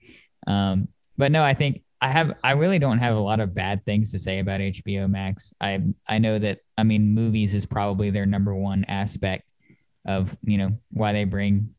Um, 0.47 0.87
but 1.17 1.31
no, 1.31 1.43
I 1.43 1.53
think 1.53 1.81
I 2.01 2.09
have. 2.09 2.33
I 2.43 2.51
really 2.51 2.79
don't 2.79 2.97
have 2.99 3.15
a 3.15 3.19
lot 3.19 3.39
of 3.39 3.53
bad 3.55 3.85
things 3.85 4.11
to 4.11 4.19
say 4.19 4.39
about 4.39 4.59
HBO 4.59 5.09
Max. 5.09 5.53
I 5.61 5.81
I 6.07 6.19
know 6.19 6.37
that. 6.39 6.59
I 6.77 6.83
mean, 6.83 7.13
movies 7.13 7.53
is 7.53 7.65
probably 7.65 8.09
their 8.09 8.25
number 8.25 8.53
one 8.53 8.83
aspect 8.87 9.51
of 10.05 10.35
you 10.43 10.57
know 10.57 10.77
why 10.91 11.13
they 11.13 11.23
bring 11.23 11.73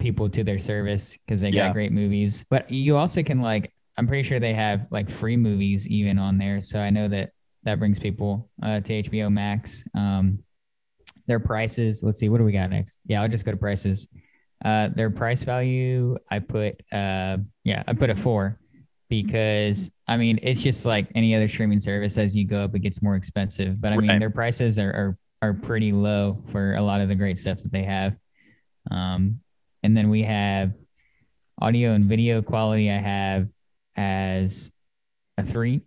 people 0.00 0.28
to 0.30 0.42
their 0.42 0.58
service 0.58 1.16
because 1.24 1.40
they 1.40 1.50
Yeah. 1.50 1.66
got 1.68 1.74
great 1.74 1.92
movies. 1.92 2.44
But 2.50 2.70
you 2.70 2.96
also 2.96 3.22
can 3.22 3.40
like. 3.40 3.72
I'm 3.96 4.06
pretty 4.06 4.22
sure 4.22 4.38
they 4.38 4.54
have 4.54 4.86
like 4.90 5.10
free 5.10 5.36
movies 5.36 5.88
even 5.88 6.18
on 6.20 6.38
there. 6.38 6.60
So 6.60 6.78
I 6.78 6.90
know 6.90 7.08
that 7.08 7.30
that 7.68 7.78
brings 7.78 7.98
people 7.98 8.48
uh, 8.62 8.80
to 8.80 9.02
HBO 9.02 9.30
Max. 9.30 9.84
Um, 9.94 10.38
their 11.26 11.38
prices. 11.38 12.02
Let's 12.02 12.18
see. 12.18 12.30
What 12.30 12.38
do 12.38 12.44
we 12.44 12.52
got 12.52 12.70
next? 12.70 13.00
Yeah, 13.06 13.20
I'll 13.20 13.28
just 13.28 13.44
go 13.44 13.50
to 13.50 13.58
prices. 13.58 14.08
Uh, 14.64 14.88
their 14.96 15.10
price 15.10 15.42
value, 15.42 16.16
I 16.30 16.38
put, 16.38 16.80
uh, 16.90 17.36
yeah, 17.64 17.82
I 17.86 17.92
put 17.92 18.08
a 18.08 18.16
four 18.16 18.58
because 19.10 19.90
I 20.06 20.16
mean 20.16 20.38
it's 20.42 20.62
just 20.62 20.84
like 20.86 21.08
any 21.14 21.34
other 21.34 21.46
streaming 21.46 21.78
service. 21.80 22.16
As 22.16 22.34
you 22.34 22.46
go 22.46 22.64
up, 22.64 22.74
it 22.74 22.80
gets 22.80 23.02
more 23.02 23.14
expensive. 23.16 23.80
But 23.80 23.92
I 23.92 23.96
mean 23.98 24.10
Right. 24.10 24.18
their 24.18 24.30
prices 24.30 24.78
are, 24.78 24.90
are 24.90 25.18
are 25.42 25.54
pretty 25.54 25.92
low 25.92 26.42
for 26.50 26.74
a 26.74 26.82
lot 26.82 27.00
of 27.00 27.08
the 27.08 27.14
great 27.14 27.38
stuff 27.38 27.58
that 27.58 27.70
they 27.70 27.84
have. 27.84 28.16
Um, 28.90 29.40
and 29.82 29.96
then 29.96 30.08
we 30.08 30.22
have 30.22 30.72
audio 31.60 31.92
and 31.92 32.06
video 32.06 32.42
quality. 32.42 32.90
I 32.90 32.98
have 32.98 33.48
as 33.96 34.72
a 35.36 35.44
three. 35.44 35.82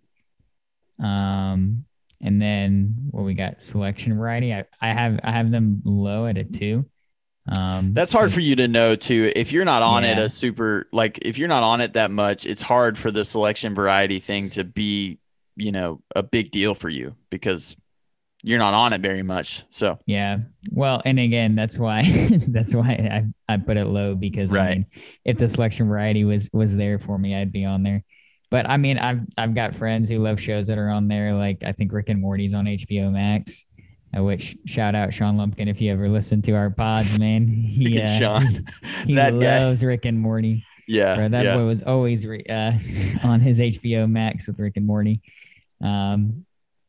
Um, 0.98 1.84
and 2.20 2.40
then 2.40 2.94
what 3.10 3.24
we 3.24 3.34
got 3.34 3.62
selection 3.62 4.16
variety. 4.16 4.54
I, 4.54 4.64
I 4.80 4.88
have 4.88 5.18
I 5.24 5.32
have 5.32 5.50
them 5.50 5.82
low 5.84 6.26
at 6.26 6.38
a 6.38 6.44
two. 6.44 6.86
Um, 7.48 7.92
That's 7.94 8.12
hard 8.12 8.32
for 8.32 8.40
you 8.40 8.54
to 8.56 8.68
know 8.68 8.94
too. 8.94 9.32
If 9.34 9.52
you're 9.52 9.64
not 9.64 9.82
on 9.82 10.04
it 10.04 10.18
a 10.18 10.28
super 10.28 10.88
like 10.92 11.18
if 11.22 11.38
you're 11.38 11.48
not 11.48 11.64
on 11.64 11.80
it 11.80 11.94
that 11.94 12.10
much, 12.10 12.46
it's 12.46 12.62
hard 12.62 12.96
for 12.96 13.10
the 13.10 13.24
selection 13.24 13.74
variety 13.74 14.20
thing 14.20 14.48
to 14.50 14.62
be, 14.62 15.18
you 15.56 15.72
know, 15.72 16.00
a 16.14 16.22
big 16.22 16.52
deal 16.52 16.74
for 16.74 16.88
you 16.88 17.16
because 17.30 17.76
you're 18.44 18.58
not 18.60 18.74
on 18.74 18.92
it 18.92 19.00
very 19.00 19.22
much. 19.22 19.64
So 19.70 19.98
Yeah. 20.06 20.38
Well, 20.70 21.02
and 21.04 21.18
again, 21.18 21.54
that's 21.56 21.78
why 21.78 22.02
that's 22.48 22.74
why 22.74 22.90
I, 23.48 23.54
I 23.54 23.56
put 23.56 23.76
it 23.76 23.86
low 23.86 24.14
because 24.14 24.52
I 24.52 24.56
Right. 24.56 24.76
mean, 24.78 24.86
if 25.24 25.38
the 25.38 25.48
selection 25.48 25.88
variety 25.88 26.24
was 26.24 26.48
was 26.52 26.76
there 26.76 26.98
for 27.00 27.18
me, 27.18 27.34
I'd 27.34 27.52
be 27.52 27.64
on 27.64 27.82
there. 27.82 28.04
But 28.52 28.68
I 28.68 28.76
mean, 28.76 28.98
I've 28.98 29.20
I've 29.38 29.54
got 29.54 29.74
friends 29.74 30.08
who 30.10 30.18
love 30.18 30.38
shows 30.38 30.66
that 30.68 30.76
are 30.78 30.90
on 30.90 31.08
there. 31.08 31.32
Like 31.34 31.64
I 31.64 31.72
think 31.72 31.90
Rick 31.92 32.10
and 32.10 32.20
Morty's 32.20 32.52
on 32.54 32.66
HBO 32.66 33.10
Max. 33.10 33.64
uh, 34.16 34.22
Which 34.22 34.56
shout 34.66 34.94
out 34.94 35.12
Sean 35.14 35.36
Lumpkin 35.38 35.68
if 35.68 35.80
you 35.80 35.90
ever 35.90 36.08
listen 36.08 36.42
to 36.42 36.52
our 36.52 36.68
pods, 36.70 37.18
man. 37.18 37.48
He, 37.78 38.00
uh, 38.02 38.06
Sean. 38.06 38.42
he 39.06 39.14
That 39.14 39.30
guy. 39.40 39.64
loves 39.64 39.82
Rick 39.82 40.04
and 40.04 40.20
Morty. 40.20 40.64
yeah, 40.86 41.16
Bro, 41.16 41.28
that 41.30 41.44
yeah. 41.46 41.56
boy 41.56 41.64
was 41.64 41.82
always 41.82 42.26
re- 42.26 42.44
uh, 42.48 42.72
on 43.24 43.40
his 43.40 43.58
HBO 43.58 44.08
Max 44.10 44.46
with 44.46 44.58
Rick 44.58 44.76
and 44.76 44.86
Morty. 44.86 45.22
Um, 45.80 46.44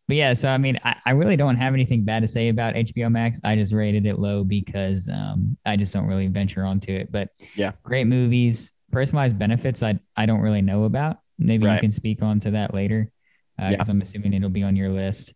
but 0.10 0.18
yeah, 0.18 0.34
so 0.34 0.50
I 0.50 0.58
mean, 0.58 0.78
I, 0.84 0.98
I 1.06 1.12
really 1.12 1.38
don't 1.38 1.56
have 1.56 1.74
anything 1.74 2.04
bad 2.04 2.24
to 2.24 2.28
say 2.28 2.50
about 2.50 2.74
HBO 2.76 3.10
Max. 3.10 3.40
I 3.46 3.56
just 3.56 3.72
rated 3.72 4.06
it 4.06 4.20
low 4.20 4.44
because 4.44 5.08
um, 5.08 5.56
I 5.66 5.78
just 5.78 5.94
don't 5.94 6.08
really 6.08 6.28
venture 6.28 6.66
onto 6.66 6.92
it. 6.92 7.10
But 7.10 7.30
Yeah. 7.56 7.72
great 7.84 8.08
movies, 8.08 8.74
personalized 8.92 9.40
benefits. 9.40 9.82
I 9.82 9.98
I 10.18 10.26
don't 10.26 10.42
really 10.42 10.62
know 10.62 10.84
about. 10.84 11.20
Maybe 11.38 11.66
Right. 11.68 11.76
you 11.76 11.80
can 11.82 11.92
speak 11.92 12.22
on 12.22 12.40
to 12.42 12.52
that 12.52 12.74
later 12.74 13.12
because 13.58 13.90
I'm 13.90 14.02
assuming 14.02 14.34
it'll 14.34 14.50
be 14.50 14.64
on 14.64 14.76
your 14.76 14.90
list. 14.90 15.34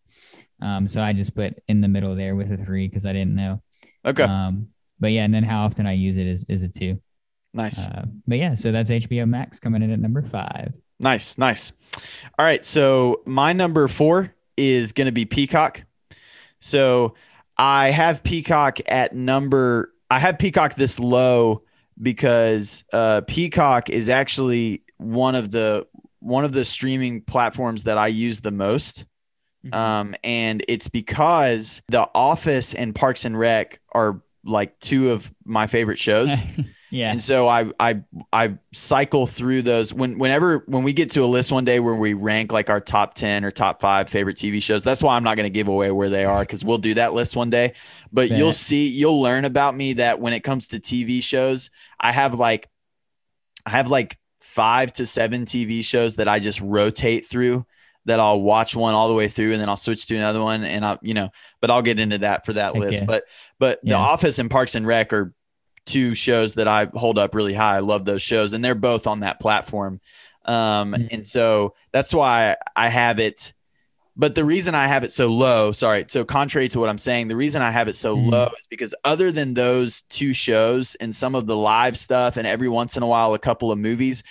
Um, 0.61 0.87
so 0.87 1.01
I 1.01 1.13
just 1.13 1.35
put 1.35 1.53
in 1.67 1.81
the 1.81 1.87
middle 1.87 2.15
there 2.15 2.35
with 2.35 2.51
a 2.51 2.57
three 2.57 2.87
because 2.87 3.05
I 3.05 3.13
didn't 3.13 3.35
know. 3.35 3.61
Okay. 4.05 4.23
Um, 4.23 4.69
but 4.99 5.11
yeah, 5.11 5.23
and 5.23 5.33
then 5.33 5.43
how 5.43 5.65
often 5.65 5.85
I 5.85 5.93
use 5.93 6.17
it 6.17 6.25
is 6.27 6.43
is 6.45 6.63
a 6.63 6.67
two. 6.67 6.99
nice. 7.53 7.79
Uh, 7.85 8.05
but 8.27 8.37
yeah, 8.39 8.53
so 8.55 8.71
that's 8.71 8.89
HBO 8.89 9.27
Max 9.27 9.59
coming 9.59 9.81
in 9.83 9.91
at 9.91 9.99
number 9.99 10.21
five. 10.23 10.73
Nice, 10.99 11.37
nice. 11.37 11.71
All 12.39 12.45
right, 12.45 12.65
so 12.65 13.21
my 13.25 13.53
number 13.53 13.87
four 13.87 14.33
is 14.57 14.91
going 14.93 15.05
to 15.05 15.11
be 15.11 15.25
Peacock. 15.25 15.83
So 16.59 17.13
I 17.57 17.91
have 17.91 18.23
Peacock 18.23 18.79
at 18.87 19.13
number. 19.13 19.93
I 20.09 20.17
have 20.19 20.39
Peacock 20.39 20.73
this 20.73 20.99
low 20.99 21.61
because 22.01 22.83
uh, 22.93 23.21
Peacock 23.27 23.89
is 23.91 24.09
actually 24.09 24.81
one 24.97 25.35
of 25.35 25.51
the 25.51 25.87
one 26.19 26.43
of 26.43 26.51
the 26.51 26.65
streaming 26.65 27.21
platforms 27.21 27.83
that 27.85 27.97
I 27.97 28.07
use 28.07 28.41
the 28.41 28.51
most. 28.51 29.05
Mhm. 29.65 29.73
Um, 29.73 30.15
and 30.23 30.63
it's 30.67 30.87
because 30.87 31.81
The 31.89 32.09
Office 32.13 32.73
and 32.73 32.93
Parks 32.93 33.25
and 33.25 33.37
Rec 33.37 33.79
are 33.91 34.21
like 34.43 34.79
two 34.79 35.11
of 35.11 35.31
my 35.45 35.67
favorite 35.67 35.99
shows. 35.99 36.31
yeah. 36.91 37.11
And 37.11 37.21
so 37.21 37.47
I 37.47 37.69
I 37.79 38.01
I 38.31 38.57
cycle 38.71 39.27
through 39.27 39.63
those 39.63 39.93
when 39.93 40.17
whenever 40.17 40.63
when 40.67 40.83
we 40.83 40.93
get 40.93 41.11
to 41.11 41.23
a 41.23 41.25
list 41.25 41.51
one 41.51 41.65
day 41.65 41.79
where 41.79 41.95
we 41.95 42.13
rank 42.13 42.51
like 42.51 42.69
our 42.69 42.79
top 42.79 43.13
10 43.13 43.43
or 43.43 43.51
top 43.51 43.81
5 43.81 44.09
favorite 44.09 44.37
TV 44.37 44.61
shows. 44.61 44.83
That's 44.83 45.03
why 45.03 45.15
I'm 45.15 45.23
not 45.23 45.35
going 45.35 45.45
to 45.45 45.49
give 45.49 45.67
away 45.67 45.91
where 45.91 46.09
they 46.09 46.23
are 46.23 46.45
cuz 46.45 46.63
we'll 46.63 46.77
do 46.77 46.93
that 46.93 47.13
list 47.13 47.35
one 47.35 47.49
day. 47.49 47.73
But 48.11 48.29
you'll 48.31 48.53
see 48.53 48.87
you'll 48.87 49.21
learn 49.21 49.43
about 49.43 49.75
me 49.75 49.93
that 49.93 50.19
when 50.19 50.33
it 50.33 50.41
comes 50.41 50.69
to 50.69 50.79
TV 50.79 51.21
shows, 51.21 51.69
I 51.99 52.11
have 52.11 52.33
like 52.33 52.69
I 53.65 53.71
have 53.71 53.89
like 53.89 54.17
5 54.57 54.91
to 54.93 55.05
7 55.05 55.45
TV 55.45 55.83
shows 55.85 56.15
that 56.15 56.27
I 56.27 56.39
just 56.39 56.59
rotate 56.61 57.27
through 57.27 57.63
that 58.05 58.19
I'll 58.19 58.41
watch 58.41 58.75
one 58.75 58.95
all 58.95 59.07
the 59.07 59.13
way 59.13 59.27
through 59.27 59.51
and 59.51 59.61
then 59.61 59.69
I'll 59.69 59.75
switch 59.75 60.07
to 60.07 60.15
another 60.15 60.41
one 60.41 60.63
and 60.63 60.83
I'll, 60.83 60.97
you 61.03 61.13
know, 61.13 61.29
but 61.61 61.69
I'll 61.69 61.81
get 61.83 61.99
into 61.99 62.17
that 62.19 62.43
for 62.45 62.53
that 62.53 62.73
Heck 62.73 62.81
list. 62.81 62.99
yeah. 63.01 63.05
But 63.05 63.25
but 63.59 63.79
The 63.83 63.93
Office 63.93 64.39
and 64.39 64.49
Parks 64.49 64.73
and 64.75 64.87
Rec 64.87 65.13
are 65.13 65.31
two 65.85 66.15
shows 66.15 66.55
that 66.55 66.67
I 66.67 66.87
hold 66.95 67.17
up 67.19 67.35
really 67.35 67.53
high. 67.53 67.75
I 67.75 67.79
love 67.79 68.03
those 68.05 68.21
shows, 68.23 68.53
and 68.53 68.65
they're 68.65 68.75
both 68.75 69.05
on 69.07 69.19
that 69.21 69.39
platform. 69.39 70.01
Um, 70.45 70.93
Mhm. 70.93 71.07
And 71.11 71.27
so 71.27 71.75
that's 71.91 72.13
why 72.13 72.55
I 72.75 72.89
have 72.89 73.19
it. 73.19 73.53
But 74.19 74.33
the 74.35 74.43
reason 74.45 74.73
I 74.73 74.87
have 74.87 75.03
it 75.03 75.11
so 75.11 75.27
low, 75.27 75.71
sorry, 75.71 76.05
so 76.07 76.25
contrary 76.25 76.69
to 76.69 76.79
what 76.79 76.89
I'm 76.89 76.97
saying, 76.97 77.27
the 77.27 77.35
reason 77.35 77.61
I 77.61 77.69
have 77.71 77.87
it 77.87 77.95
so 77.95 78.17
Mhm. 78.17 78.31
low 78.31 78.49
is 78.59 78.65
because 78.69 78.95
other 79.03 79.31
than 79.31 79.53
those 79.53 80.01
two 80.03 80.33
shows 80.33 80.95
and 80.95 81.13
some 81.15 81.35
of 81.35 81.45
the 81.45 81.55
live 81.55 81.95
stuff, 81.97 82.35
and 82.37 82.47
every 82.47 82.69
once 82.69 82.97
in 82.97 83.03
a 83.03 83.07
while, 83.07 83.33
a 83.35 83.39
couple 83.39 83.71
of 83.71 83.77
movies, 83.77 84.23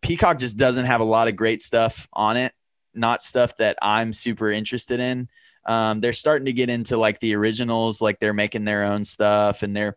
Peacock 0.00 0.38
just 0.38 0.56
doesn't 0.56 0.86
have 0.86 1.00
a 1.00 1.04
lot 1.04 1.28
of 1.28 1.36
great 1.36 1.62
stuff 1.62 2.08
on 2.12 2.36
it, 2.36 2.52
not 2.94 3.22
stuff 3.22 3.56
that 3.56 3.78
I'm 3.82 4.12
super 4.12 4.50
interested 4.50 5.00
in. 5.00 5.28
Um, 5.66 5.98
they're 5.98 6.12
starting 6.12 6.46
to 6.46 6.52
get 6.52 6.70
into 6.70 6.96
like 6.96 7.20
the 7.20 7.34
originals, 7.34 8.00
like 8.00 8.18
they're 8.18 8.32
making 8.32 8.64
their 8.64 8.84
own 8.84 9.04
stuff 9.04 9.62
and 9.62 9.76
they're 9.76 9.96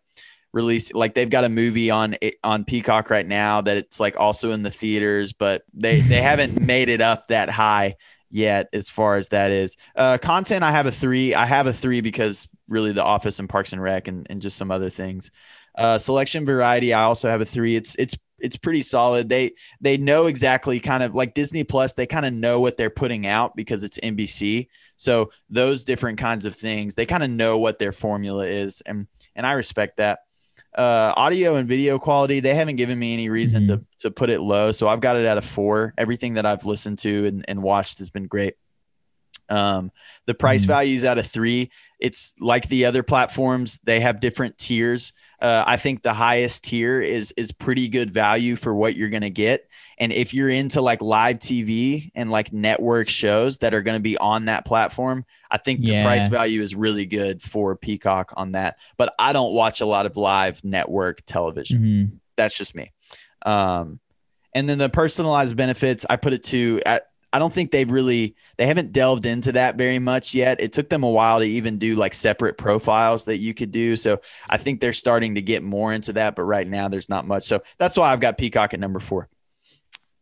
releasing 0.52 0.96
like 0.96 1.14
they've 1.14 1.30
got 1.30 1.44
a 1.44 1.48
movie 1.48 1.90
on 1.90 2.14
on 2.44 2.64
Peacock 2.64 3.08
right 3.08 3.26
now 3.26 3.62
that 3.62 3.78
it's 3.78 3.98
like 3.98 4.18
also 4.18 4.50
in 4.50 4.62
the 4.62 4.70
theaters, 4.70 5.32
but 5.32 5.62
they 5.72 6.00
they 6.00 6.20
haven't 6.22 6.60
made 6.60 6.88
it 6.88 7.00
up 7.00 7.28
that 7.28 7.48
high 7.48 7.96
yet 8.30 8.68
as 8.72 8.88
far 8.88 9.16
as 9.16 9.28
that 9.28 9.50
is. 9.50 9.76
Uh, 9.94 10.18
content, 10.18 10.64
I 10.64 10.72
have 10.72 10.86
a 10.86 10.92
three. 10.92 11.34
I 11.34 11.46
have 11.46 11.66
a 11.66 11.72
three 11.72 12.00
because 12.00 12.48
really 12.68 12.92
The 12.92 13.04
Office 13.04 13.38
and 13.38 13.48
Parks 13.48 13.72
and 13.72 13.82
Rec 13.82 14.08
and, 14.08 14.26
and 14.30 14.42
just 14.42 14.56
some 14.56 14.70
other 14.70 14.90
things. 14.90 15.30
Uh, 15.76 15.98
selection 15.98 16.44
variety, 16.44 16.92
I 16.92 17.04
also 17.04 17.28
have 17.28 17.40
a 17.40 17.46
three. 17.46 17.76
It's 17.76 17.94
it's 17.96 18.16
it's 18.42 18.56
pretty 18.56 18.82
solid. 18.82 19.28
They 19.28 19.52
they 19.80 19.96
know 19.96 20.26
exactly 20.26 20.80
kind 20.80 21.02
of 21.02 21.14
like 21.14 21.32
Disney 21.34 21.64
Plus. 21.64 21.94
They 21.94 22.06
kind 22.06 22.26
of 22.26 22.32
know 22.34 22.60
what 22.60 22.76
they're 22.76 22.90
putting 22.90 23.26
out 23.26 23.56
because 23.56 23.84
it's 23.84 23.98
NBC. 24.00 24.68
So 24.96 25.30
those 25.48 25.84
different 25.84 26.18
kinds 26.18 26.44
of 26.44 26.54
things, 26.54 26.94
they 26.94 27.06
kind 27.06 27.22
of 27.22 27.30
know 27.30 27.58
what 27.58 27.78
their 27.78 27.92
formula 27.92 28.44
is, 28.46 28.82
and 28.84 29.06
and 29.34 29.46
I 29.46 29.52
respect 29.52 29.96
that. 29.96 30.20
Uh, 30.76 31.12
audio 31.18 31.56
and 31.56 31.68
video 31.68 31.98
quality, 31.98 32.40
they 32.40 32.54
haven't 32.54 32.76
given 32.76 32.98
me 32.98 33.12
any 33.12 33.28
reason 33.28 33.66
to 33.66 33.84
to 33.98 34.10
put 34.10 34.30
it 34.30 34.40
low, 34.40 34.72
so 34.72 34.88
I've 34.88 35.00
got 35.00 35.16
it 35.16 35.26
at 35.26 35.36
a 35.38 35.42
four. 35.42 35.92
Everything 35.98 36.34
that 36.34 36.46
I've 36.46 36.64
listened 36.64 36.98
to 36.98 37.26
and, 37.26 37.44
and 37.46 37.62
watched 37.62 37.98
has 37.98 38.08
been 38.10 38.26
great. 38.26 38.54
Um, 39.48 39.90
the 40.26 40.34
price 40.34 40.64
Mhm. 40.64 40.68
value 40.68 40.96
is 40.96 41.04
at 41.04 41.18
a 41.18 41.22
three. 41.22 41.70
It's 42.00 42.34
like 42.40 42.68
the 42.68 42.86
other 42.86 43.02
platforms; 43.02 43.80
they 43.84 44.00
have 44.00 44.20
different 44.20 44.56
tiers. 44.56 45.12
Uh, 45.42 45.64
I 45.66 45.76
think 45.76 46.02
the 46.02 46.12
highest 46.14 46.64
tier 46.64 47.02
is 47.02 47.32
is 47.36 47.50
pretty 47.50 47.88
good 47.88 48.10
value 48.10 48.54
for 48.56 48.72
what 48.74 48.94
you're 48.96 49.10
gonna 49.10 49.28
get. 49.28 49.68
And 49.98 50.12
if 50.12 50.32
you're 50.32 50.48
into 50.48 50.80
like 50.80 51.02
live 51.02 51.38
TV 51.40 52.10
and 52.14 52.30
like 52.30 52.52
network 52.52 53.08
shows 53.08 53.58
that 53.58 53.74
are 53.74 53.82
going 53.82 53.96
to 53.96 54.02
be 54.02 54.16
on 54.18 54.46
that 54.46 54.64
platform, 54.64 55.24
I 55.50 55.58
think 55.58 55.80
the 55.80 55.92
price 56.04 56.22
value 56.30 56.60
is 56.62 56.74
really 56.74 57.06
good 57.06 57.42
for 57.42 57.76
Peacock 57.76 58.32
on 58.36 58.52
that. 58.52 58.78
But 58.96 59.14
I 59.18 59.32
don't 59.32 59.52
watch 59.52 59.80
a 59.80 59.86
lot 59.86 60.06
of 60.06 60.16
live 60.16 60.64
network 60.64 61.22
television. 61.26 61.82
Mhm. 61.82 62.18
That's 62.36 62.56
just 62.56 62.74
me. 62.74 62.90
Um, 63.44 64.00
and 64.54 64.68
then 64.68 64.78
the 64.78 64.88
personalized 64.88 65.56
benefits, 65.56 66.04
I 66.08 66.16
put 66.16 66.32
it 66.32 66.42
to. 66.44 66.80
At, 66.86 67.02
I 67.32 67.38
don't 67.38 67.52
think 67.52 67.70
they've 67.70 67.90
really 67.90 68.36
they 68.58 68.66
haven't 68.66 68.92
delved 68.92 69.24
into 69.26 69.52
that 69.52 69.76
very 69.76 69.98
much 69.98 70.34
yet. 70.34 70.60
It 70.60 70.72
took 70.72 70.88
them 70.88 71.02
a 71.02 71.08
while 71.10 71.38
to 71.38 71.46
even 71.46 71.78
do 71.78 71.94
like 71.94 72.14
separate 72.14 72.58
profiles 72.58 73.24
that 73.24 73.38
you 73.38 73.54
could 73.54 73.70
do. 73.70 73.96
So 73.96 74.20
I 74.50 74.58
think 74.58 74.80
they're 74.80 74.92
starting 74.92 75.34
to 75.36 75.42
get 75.42 75.62
more 75.62 75.92
into 75.92 76.12
that, 76.14 76.36
but 76.36 76.42
right 76.42 76.66
now 76.68 76.88
there's 76.88 77.08
not 77.08 77.26
much. 77.26 77.44
So 77.44 77.62
that's 77.78 77.96
why 77.96 78.12
I've 78.12 78.20
got 78.20 78.36
Peacock 78.36 78.74
at 78.74 78.80
number 78.80 79.00
four. 79.00 79.28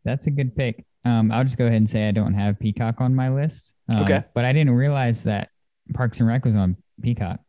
That's 0.05 0.27
a 0.27 0.31
good 0.31 0.55
pick. 0.55 0.85
Um, 1.05 1.33
I'll 1.33 1.45
just 1.45 1.59
go 1.59 1.65
ahead 1.67 1.79
and 1.79 1.89
say 1.91 2.09
I 2.09 2.13
don't 2.13 2.35
have 2.35 2.59
Peacock 2.59 3.01
on 3.01 3.15
my 3.15 3.31
list. 3.31 3.75
Um, 3.89 4.03
Okay. 4.03 4.23
But 4.35 4.45
I 4.45 4.53
didn't 4.53 4.75
realize 4.75 5.25
that 5.25 5.51
Parks 5.95 6.21
and 6.21 6.29
Rec 6.29 6.45
was 6.45 6.55
on 6.55 6.77
Peacock. 7.03 7.41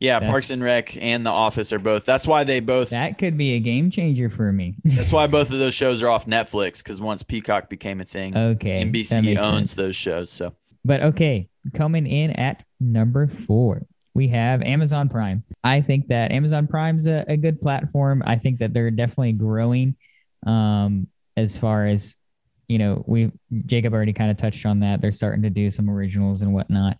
Yeah, 0.00 0.20
Parks 0.20 0.50
and 0.50 0.62
Rec 0.62 0.96
and 0.96 1.24
The 1.24 1.30
Office 1.30 1.72
are 1.72 1.78
both. 1.78 2.04
That's 2.04 2.26
why 2.26 2.44
they 2.44 2.60
both. 2.60 2.90
That 2.90 3.18
could 3.18 3.36
be 3.36 3.54
a 3.54 3.60
game 3.60 3.90
changer 3.90 4.28
for 4.28 4.52
me. 4.52 4.74
that's 4.84 5.12
why 5.12 5.26
both 5.26 5.50
of 5.50 5.58
those 5.58 5.74
shows 5.74 6.02
are 6.02 6.08
off 6.08 6.26
Netflix 6.26 6.82
because 6.82 7.00
once 7.00 7.22
Peacock 7.22 7.68
became 7.68 8.00
a 8.00 8.04
thing, 8.04 8.36
okay. 8.36 8.84
NBC 8.84 9.38
owns 9.38 9.70
sense. 9.70 9.74
those 9.74 9.96
shows. 9.96 10.30
So 10.30 10.54
But 10.84 11.02
okay, 11.02 11.48
coming 11.74 12.06
in 12.06 12.32
at 12.32 12.64
number 12.80 13.26
four, 13.26 13.86
we 14.14 14.28
have 14.28 14.62
Amazon 14.62 15.08
Prime. 15.08 15.44
I 15.64 15.80
think 15.80 16.06
that 16.08 16.32
Amazon 16.32 16.66
Prime's 16.66 17.06
a, 17.06 17.24
a 17.28 17.36
good 17.36 17.60
platform. 17.60 18.22
I 18.26 18.36
think 18.36 18.58
that 18.58 18.74
they're 18.74 18.90
definitely 18.90 19.32
growing 19.32 19.96
um, 20.46 21.08
as 21.36 21.56
far 21.56 21.86
as, 21.86 22.16
you 22.68 22.78
know, 22.78 23.02
we 23.06 23.32
Jacob 23.66 23.94
already 23.94 24.12
kind 24.12 24.30
of 24.30 24.36
touched 24.36 24.66
on 24.66 24.80
that. 24.80 25.00
They're 25.00 25.12
starting 25.12 25.42
to 25.42 25.50
do 25.50 25.70
some 25.70 25.88
originals 25.88 26.42
and 26.42 26.52
whatnot. 26.52 26.98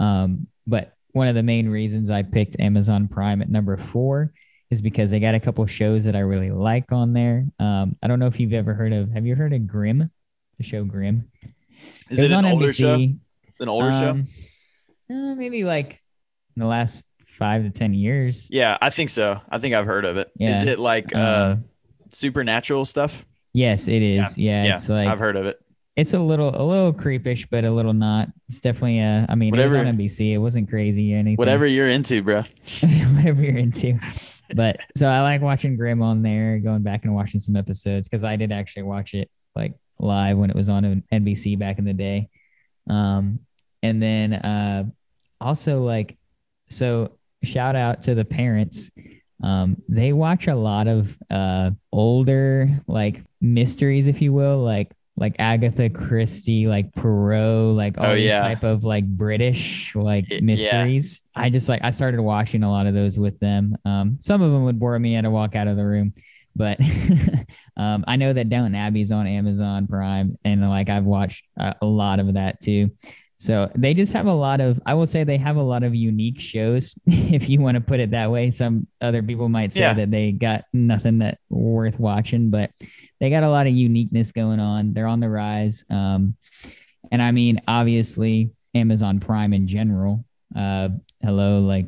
Um, 0.00 0.46
but 0.66 0.95
one 1.16 1.28
of 1.28 1.34
the 1.34 1.42
main 1.42 1.66
reasons 1.66 2.10
I 2.10 2.22
picked 2.22 2.60
Amazon 2.60 3.08
Prime 3.08 3.40
at 3.40 3.48
number 3.48 3.74
four 3.78 4.34
is 4.70 4.82
because 4.82 5.10
they 5.10 5.18
got 5.18 5.34
a 5.34 5.40
couple 5.40 5.64
shows 5.64 6.04
that 6.04 6.14
I 6.14 6.18
really 6.18 6.50
like 6.50 6.92
on 6.92 7.14
there. 7.14 7.46
Um, 7.58 7.96
I 8.02 8.06
don't 8.06 8.18
know 8.18 8.26
if 8.26 8.38
you've 8.38 8.52
ever 8.52 8.74
heard 8.74 8.92
of, 8.92 9.10
have 9.12 9.24
you 9.24 9.34
heard 9.34 9.54
of 9.54 9.66
Grimm? 9.66 10.10
The 10.58 10.62
show 10.62 10.84
Grimm? 10.84 11.30
is 12.10 12.18
it, 12.18 12.22
was 12.24 12.32
an 12.32 12.44
on 12.44 12.52
older 12.52 12.70
show? 12.70 12.98
NBC. 12.98 13.16
It's 13.48 13.60
an 13.62 13.68
older 13.70 13.92
show. 13.92 14.10
Um, 14.10 14.26
uh, 15.10 15.34
maybe 15.36 15.64
like 15.64 15.92
in 16.54 16.60
the 16.60 16.66
last 16.66 17.06
five 17.38 17.62
to 17.62 17.70
ten 17.70 17.94
years. 17.94 18.48
Yeah, 18.50 18.76
I 18.82 18.90
think 18.90 19.08
so. 19.08 19.40
I 19.48 19.58
think 19.58 19.74
I've 19.74 19.86
heard 19.86 20.04
of 20.04 20.18
it. 20.18 20.28
Is 20.38 20.64
Yeah. 20.64 20.72
it 20.72 20.78
like 20.78 21.14
uh, 21.14 21.18
Uh, 21.18 21.56
supernatural 22.12 22.84
stuff? 22.84 23.24
yes, 23.54 23.88
it 23.88 24.02
is. 24.02 24.36
Yeah, 24.36 24.64
yeah, 24.64 24.72
it's 24.74 24.90
like 24.90 25.08
I've 25.08 25.18
heard 25.18 25.36
of 25.36 25.46
it. 25.46 25.58
It's 25.96 26.12
a 26.14 26.18
little 26.18 26.50
a 26.50 26.62
little 26.62 26.92
creepish, 26.92 27.48
but 27.50 27.64
a 27.64 27.70
little 27.70 27.94
not. 27.94 28.28
It's 28.48 28.60
definitely 28.60 29.00
a. 29.00 29.26
I 29.28 29.34
mean, 29.34 29.54
it 29.54 29.62
was 29.64 29.72
Whatever- 29.72 29.88
on 29.88 29.96
NBC. 29.96 30.32
It 30.32 30.38
wasn't 30.38 30.68
crazy 30.68 31.14
or 31.14 31.18
anything. 31.18 31.36
Whatever 31.36 31.66
you're 31.66 31.88
into, 31.88 32.22
bro. 32.22 32.42
whatever 33.14 33.42
you're 33.42 33.58
into. 33.58 33.98
But 34.54 34.80
so 34.96 35.08
I 35.08 35.22
like 35.22 35.40
watching 35.40 35.76
Grimm 35.76 36.02
on 36.02 36.22
there, 36.22 36.58
going 36.58 36.82
back 36.82 37.04
and 37.04 37.14
watching 37.14 37.40
some 37.40 37.56
episodes 37.56 38.08
because 38.08 38.24
I 38.24 38.36
did 38.36 38.52
actually 38.52 38.84
watch 38.84 39.14
it 39.14 39.30
like 39.56 39.74
live 39.98 40.36
when 40.38 40.50
it 40.50 40.56
was 40.56 40.68
on 40.68 41.02
NBC 41.12 41.58
back 41.58 41.78
in 41.78 41.84
the 41.84 41.94
day. 41.94 42.28
Um, 42.88 43.40
and 43.82 44.00
then 44.00 44.34
uh, 44.34 44.84
also 45.40 45.82
like, 45.82 46.16
so 46.68 47.16
shout 47.42 47.74
out 47.74 48.02
to 48.02 48.14
the 48.14 48.24
parents. 48.24 48.90
Um, 49.42 49.82
they 49.88 50.12
watch 50.12 50.46
a 50.46 50.54
lot 50.54 50.88
of 50.88 51.16
uh 51.30 51.70
older 51.92 52.68
like 52.86 53.22
mysteries, 53.40 54.06
if 54.06 54.22
you 54.22 54.32
will, 54.32 54.58
like 54.58 54.92
like 55.18 55.36
Agatha 55.38 55.88
Christie, 55.88 56.66
like 56.66 56.94
Poirot, 56.94 57.74
like 57.74 57.96
all 57.98 58.06
Oh, 58.06 58.14
these 58.14 58.26
yeah. 58.26 58.40
type 58.42 58.62
of 58.64 58.84
like 58.84 59.06
British 59.06 59.94
like 59.96 60.30
yeah. 60.30 60.40
mysteries. 60.42 61.22
I 61.34 61.48
just 61.50 61.68
like 61.68 61.80
I 61.82 61.90
started 61.90 62.20
watching 62.20 62.62
a 62.62 62.70
lot 62.70 62.86
of 62.86 62.94
those 62.94 63.18
with 63.18 63.38
them. 63.40 63.76
Um, 63.84 64.16
some 64.20 64.42
of 64.42 64.50
them 64.52 64.64
would 64.64 64.78
bore 64.78 64.98
me 64.98 65.14
and 65.14 65.24
to 65.24 65.30
walk 65.30 65.56
out 65.56 65.68
of 65.68 65.76
the 65.76 65.86
room, 65.86 66.12
but 66.54 66.78
um, 67.76 68.04
I 68.06 68.16
know 68.16 68.32
that 68.32 68.48
Downton 68.48 68.74
Abbey's 68.74 69.10
on 69.12 69.26
Amazon 69.26 69.86
Prime, 69.86 70.36
and 70.44 70.68
like 70.68 70.88
I've 70.88 71.04
watched 71.04 71.44
uh, 71.58 71.74
a 71.80 71.86
lot 71.86 72.18
of 72.20 72.34
that 72.34 72.60
too. 72.60 72.90
So 73.38 73.70
they 73.74 73.92
just 73.92 74.14
have 74.14 74.24
a 74.24 74.32
lot 74.32 74.62
of, 74.62 74.80
I 74.86 74.94
will 74.94 75.06
say 75.06 75.22
they 75.22 75.36
have 75.36 75.56
a 75.56 75.62
lot 75.62 75.82
of 75.82 75.94
unique 75.94 76.40
shows, 76.40 76.94
if 77.06 77.50
you 77.50 77.60
want 77.60 77.74
to 77.74 77.82
put 77.82 78.00
it 78.00 78.12
that 78.12 78.30
way. 78.30 78.50
Some 78.50 78.86
other 79.02 79.22
people 79.22 79.50
might 79.50 79.74
say 79.74 79.80
Yeah. 79.80 79.92
that 79.92 80.10
they 80.10 80.32
got 80.32 80.64
nothing 80.72 81.18
that 81.18 81.38
worth 81.50 82.00
watching, 82.00 82.48
but 82.48 82.70
they 83.20 83.30
got 83.30 83.42
a 83.42 83.50
lot 83.50 83.66
of 83.66 83.72
uniqueness 83.72 84.32
going 84.32 84.60
on. 84.60 84.92
They're 84.92 85.06
on 85.06 85.20
the 85.20 85.28
rise. 85.28 85.84
Um, 85.90 86.36
and 87.10 87.22
I 87.22 87.30
mean, 87.30 87.60
obviously, 87.66 88.50
Amazon 88.74 89.20
Prime 89.20 89.52
in 89.52 89.66
general, 89.66 90.24
uh, 90.54 90.88
hello, 91.22 91.60
like 91.60 91.86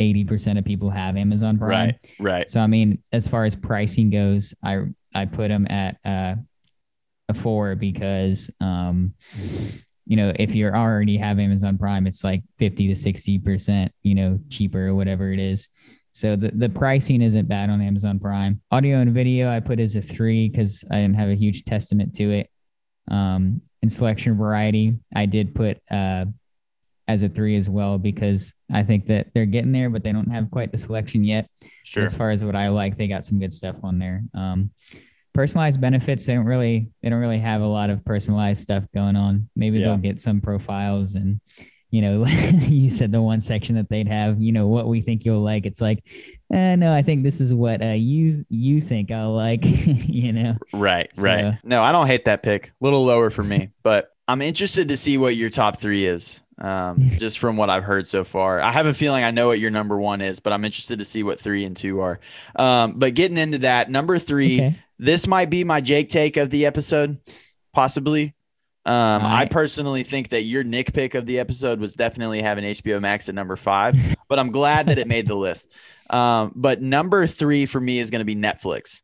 80% 0.00 0.58
of 0.58 0.64
people 0.64 0.90
have 0.90 1.16
Amazon 1.16 1.58
Prime. 1.58 1.70
Right, 1.70 2.16
right. 2.18 2.48
So 2.48 2.60
I 2.60 2.66
mean, 2.66 3.02
as 3.12 3.28
far 3.28 3.44
as 3.44 3.56
pricing 3.56 4.10
goes, 4.10 4.54
I 4.62 4.82
I 5.14 5.24
put 5.24 5.48
them 5.48 5.66
at 5.70 5.96
uh, 6.04 6.36
a 7.28 7.34
four 7.34 7.74
because 7.74 8.50
um, 8.60 9.14
you 10.04 10.16
know 10.16 10.32
if 10.36 10.54
you 10.54 10.68
already 10.68 11.16
have 11.16 11.38
Amazon 11.38 11.78
Prime, 11.78 12.06
it's 12.06 12.24
like 12.24 12.42
fifty 12.58 12.88
to 12.88 12.94
sixty 12.94 13.38
percent, 13.38 13.92
you 14.02 14.14
know, 14.14 14.38
cheaper 14.50 14.88
or 14.88 14.94
whatever 14.94 15.32
it 15.32 15.38
is. 15.38 15.68
So 16.16 16.34
the, 16.34 16.50
the 16.54 16.70
pricing 16.70 17.20
isn't 17.20 17.46
bad 17.46 17.68
on 17.68 17.82
Amazon 17.82 18.18
Prime. 18.18 18.62
Audio 18.70 19.00
and 19.00 19.12
video 19.12 19.50
I 19.50 19.60
put 19.60 19.78
as 19.78 19.96
a 19.96 20.00
three 20.00 20.48
because 20.48 20.82
I 20.90 20.94
didn't 20.94 21.16
have 21.16 21.28
a 21.28 21.34
huge 21.34 21.64
testament 21.64 22.14
to 22.14 22.30
it. 22.30 22.50
Um, 23.10 23.60
and 23.82 23.92
selection 23.92 24.34
variety 24.34 24.96
I 25.14 25.26
did 25.26 25.54
put 25.54 25.78
uh, 25.90 26.24
as 27.06 27.22
a 27.22 27.28
three 27.28 27.54
as 27.56 27.68
well 27.68 27.98
because 27.98 28.54
I 28.72 28.82
think 28.82 29.08
that 29.08 29.26
they're 29.34 29.44
getting 29.44 29.72
there, 29.72 29.90
but 29.90 30.04
they 30.04 30.12
don't 30.12 30.32
have 30.32 30.50
quite 30.50 30.72
the 30.72 30.78
selection 30.78 31.22
yet. 31.22 31.50
Sure. 31.84 32.04
As 32.04 32.14
far 32.14 32.30
as 32.30 32.42
what 32.42 32.56
I 32.56 32.68
like, 32.70 32.96
they 32.96 33.08
got 33.08 33.26
some 33.26 33.38
good 33.38 33.52
stuff 33.52 33.76
on 33.82 33.98
there. 33.98 34.22
Um, 34.32 34.70
personalized 35.34 35.82
benefits, 35.82 36.24
they 36.24 36.32
don't 36.32 36.46
really 36.46 36.88
they 37.02 37.10
don't 37.10 37.20
really 37.20 37.40
have 37.40 37.60
a 37.60 37.66
lot 37.66 37.90
of 37.90 38.02
personalized 38.06 38.62
stuff 38.62 38.84
going 38.94 39.16
on. 39.16 39.50
Maybe 39.54 39.80
Yeah. 39.80 39.88
they'll 39.88 39.98
get 39.98 40.18
some 40.18 40.40
profiles 40.40 41.14
and 41.14 41.42
you 41.90 42.02
know, 42.02 42.26
you 42.26 42.90
said 42.90 43.12
the 43.12 43.22
one 43.22 43.40
section 43.40 43.74
that 43.76 43.88
they'd 43.88 44.08
have, 44.08 44.40
you 44.40 44.52
know, 44.52 44.66
what 44.66 44.88
we 44.88 45.00
think 45.00 45.24
you'll 45.24 45.42
like. 45.42 45.66
It's 45.66 45.80
like, 45.80 46.04
eh, 46.52 46.76
no, 46.76 46.92
I 46.92 47.02
think 47.02 47.22
this 47.22 47.40
is 47.40 47.54
what 47.54 47.82
uh, 47.82 47.86
you 47.92 48.44
you 48.48 48.80
think 48.80 49.10
I'll 49.10 49.34
like. 49.34 49.60
you 49.64 50.32
know, 50.32 50.56
Right, 50.72 51.14
So- 51.14 51.22
right. 51.22 51.58
No, 51.64 51.82
I 51.82 51.92
don't 51.92 52.06
hate 52.06 52.24
that 52.26 52.42
pick. 52.42 52.68
A 52.68 52.84
little 52.84 53.04
lower 53.04 53.30
for 53.30 53.44
me, 53.44 53.70
but 53.82 54.10
I'm 54.28 54.42
interested 54.42 54.88
to 54.88 54.96
see 54.96 55.18
what 55.18 55.36
your 55.36 55.50
top 55.50 55.78
three 55.78 56.06
is. 56.06 56.40
Um, 56.58 56.96
just 57.18 57.38
from 57.38 57.58
what 57.58 57.68
I've 57.68 57.84
heard 57.84 58.06
so 58.06 58.24
far, 58.24 58.62
I 58.62 58.72
have 58.72 58.86
a 58.86 58.94
feeling 58.94 59.22
I 59.22 59.30
know 59.30 59.48
what 59.48 59.60
your 59.60 59.70
number 59.70 59.98
one 59.98 60.22
is, 60.22 60.40
but 60.40 60.54
I'm 60.54 60.64
interested 60.64 60.98
to 61.00 61.04
see 61.04 61.22
what 61.22 61.38
three 61.38 61.64
and 61.66 61.76
two 61.76 62.00
are. 62.00 62.18
Um, 62.56 62.94
but 62.96 63.14
getting 63.14 63.36
into 63.36 63.58
that, 63.58 63.90
number 63.90 64.18
three, 64.18 64.56
okay. 64.56 64.78
this 64.98 65.26
might 65.26 65.50
be 65.50 65.64
my 65.64 65.82
Jake 65.82 66.08
take 66.08 66.38
of 66.38 66.48
the 66.48 66.64
episode, 66.64 67.18
possibly. 67.74 68.34
Um, 68.86 69.26
I 69.26 69.46
personally 69.46 70.04
think 70.04 70.28
that 70.28 70.42
your 70.42 70.62
Nick 70.64 70.94
pick 70.94 71.14
of 71.14 71.26
the 71.26 71.40
episode 71.40 71.80
was 71.80 71.94
definitely 71.94 72.40
having 72.40 72.64
HBO 72.64 73.00
Max 73.00 73.28
at 73.28 73.34
number 73.34 73.56
five, 73.56 73.96
but 74.28 74.38
I'm 74.38 74.52
glad 74.52 74.86
that 74.88 74.98
it 74.98 75.08
made 75.08 75.26
the 75.26 75.34
list. 75.34 75.72
Um, 76.08 76.52
but 76.54 76.80
number 76.80 77.26
three 77.26 77.66
for 77.66 77.80
me 77.80 77.98
is 77.98 78.10
going 78.12 78.20
to 78.20 78.24
be 78.24 78.36
Netflix. 78.36 79.02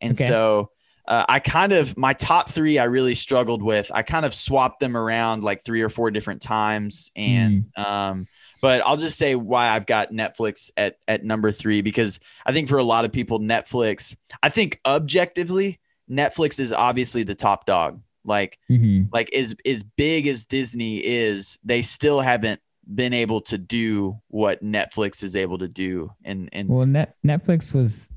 And 0.00 0.12
Okay. 0.12 0.28
so 0.28 0.70
uh, 1.08 1.24
I 1.28 1.40
kind 1.40 1.72
of, 1.72 1.96
my 1.98 2.12
top 2.12 2.48
three, 2.48 2.78
I 2.78 2.84
really 2.84 3.16
struggled 3.16 3.62
with. 3.62 3.90
I 3.92 4.02
kind 4.02 4.24
of 4.24 4.32
swapped 4.32 4.78
them 4.80 4.96
around 4.96 5.42
like 5.42 5.64
three 5.64 5.82
or 5.82 5.88
four 5.88 6.12
different 6.12 6.40
times. 6.40 7.10
And, 7.16 7.66
um, 7.76 8.28
but 8.62 8.82
I'll 8.86 8.96
just 8.96 9.18
say 9.18 9.34
why 9.34 9.68
I've 9.68 9.86
got 9.86 10.12
Netflix 10.12 10.70
at, 10.76 10.96
at 11.08 11.24
number 11.24 11.50
three, 11.52 11.82
because 11.82 12.20
I 12.46 12.52
think 12.52 12.68
for 12.68 12.78
a 12.78 12.84
lot 12.84 13.04
of 13.04 13.12
people, 13.12 13.40
Netflix, 13.40 14.16
I 14.42 14.48
think 14.48 14.80
objectively, 14.86 15.80
Netflix 16.10 16.60
is 16.60 16.72
obviously 16.72 17.24
the 17.24 17.34
top 17.34 17.66
dog. 17.66 18.00
Like, 18.24 18.58
Mhm. 18.70 19.08
like 19.12 19.32
as 19.34 19.54
as 19.66 19.82
big 19.82 20.26
as 20.26 20.44
Disney 20.46 20.98
is, 20.98 21.58
they 21.64 21.82
still 21.82 22.20
haven't 22.20 22.60
been 22.94 23.12
able 23.14 23.40
to 23.42 23.56
do 23.58 24.18
what 24.28 24.62
Netflix 24.62 25.22
is 25.22 25.36
able 25.36 25.58
to 25.58 25.68
do. 25.68 26.10
And 26.24 26.48
and 26.52 26.68
Well, 26.68 26.86
Net 26.86 27.16
Netflix 27.24 27.72
was, 27.74 28.10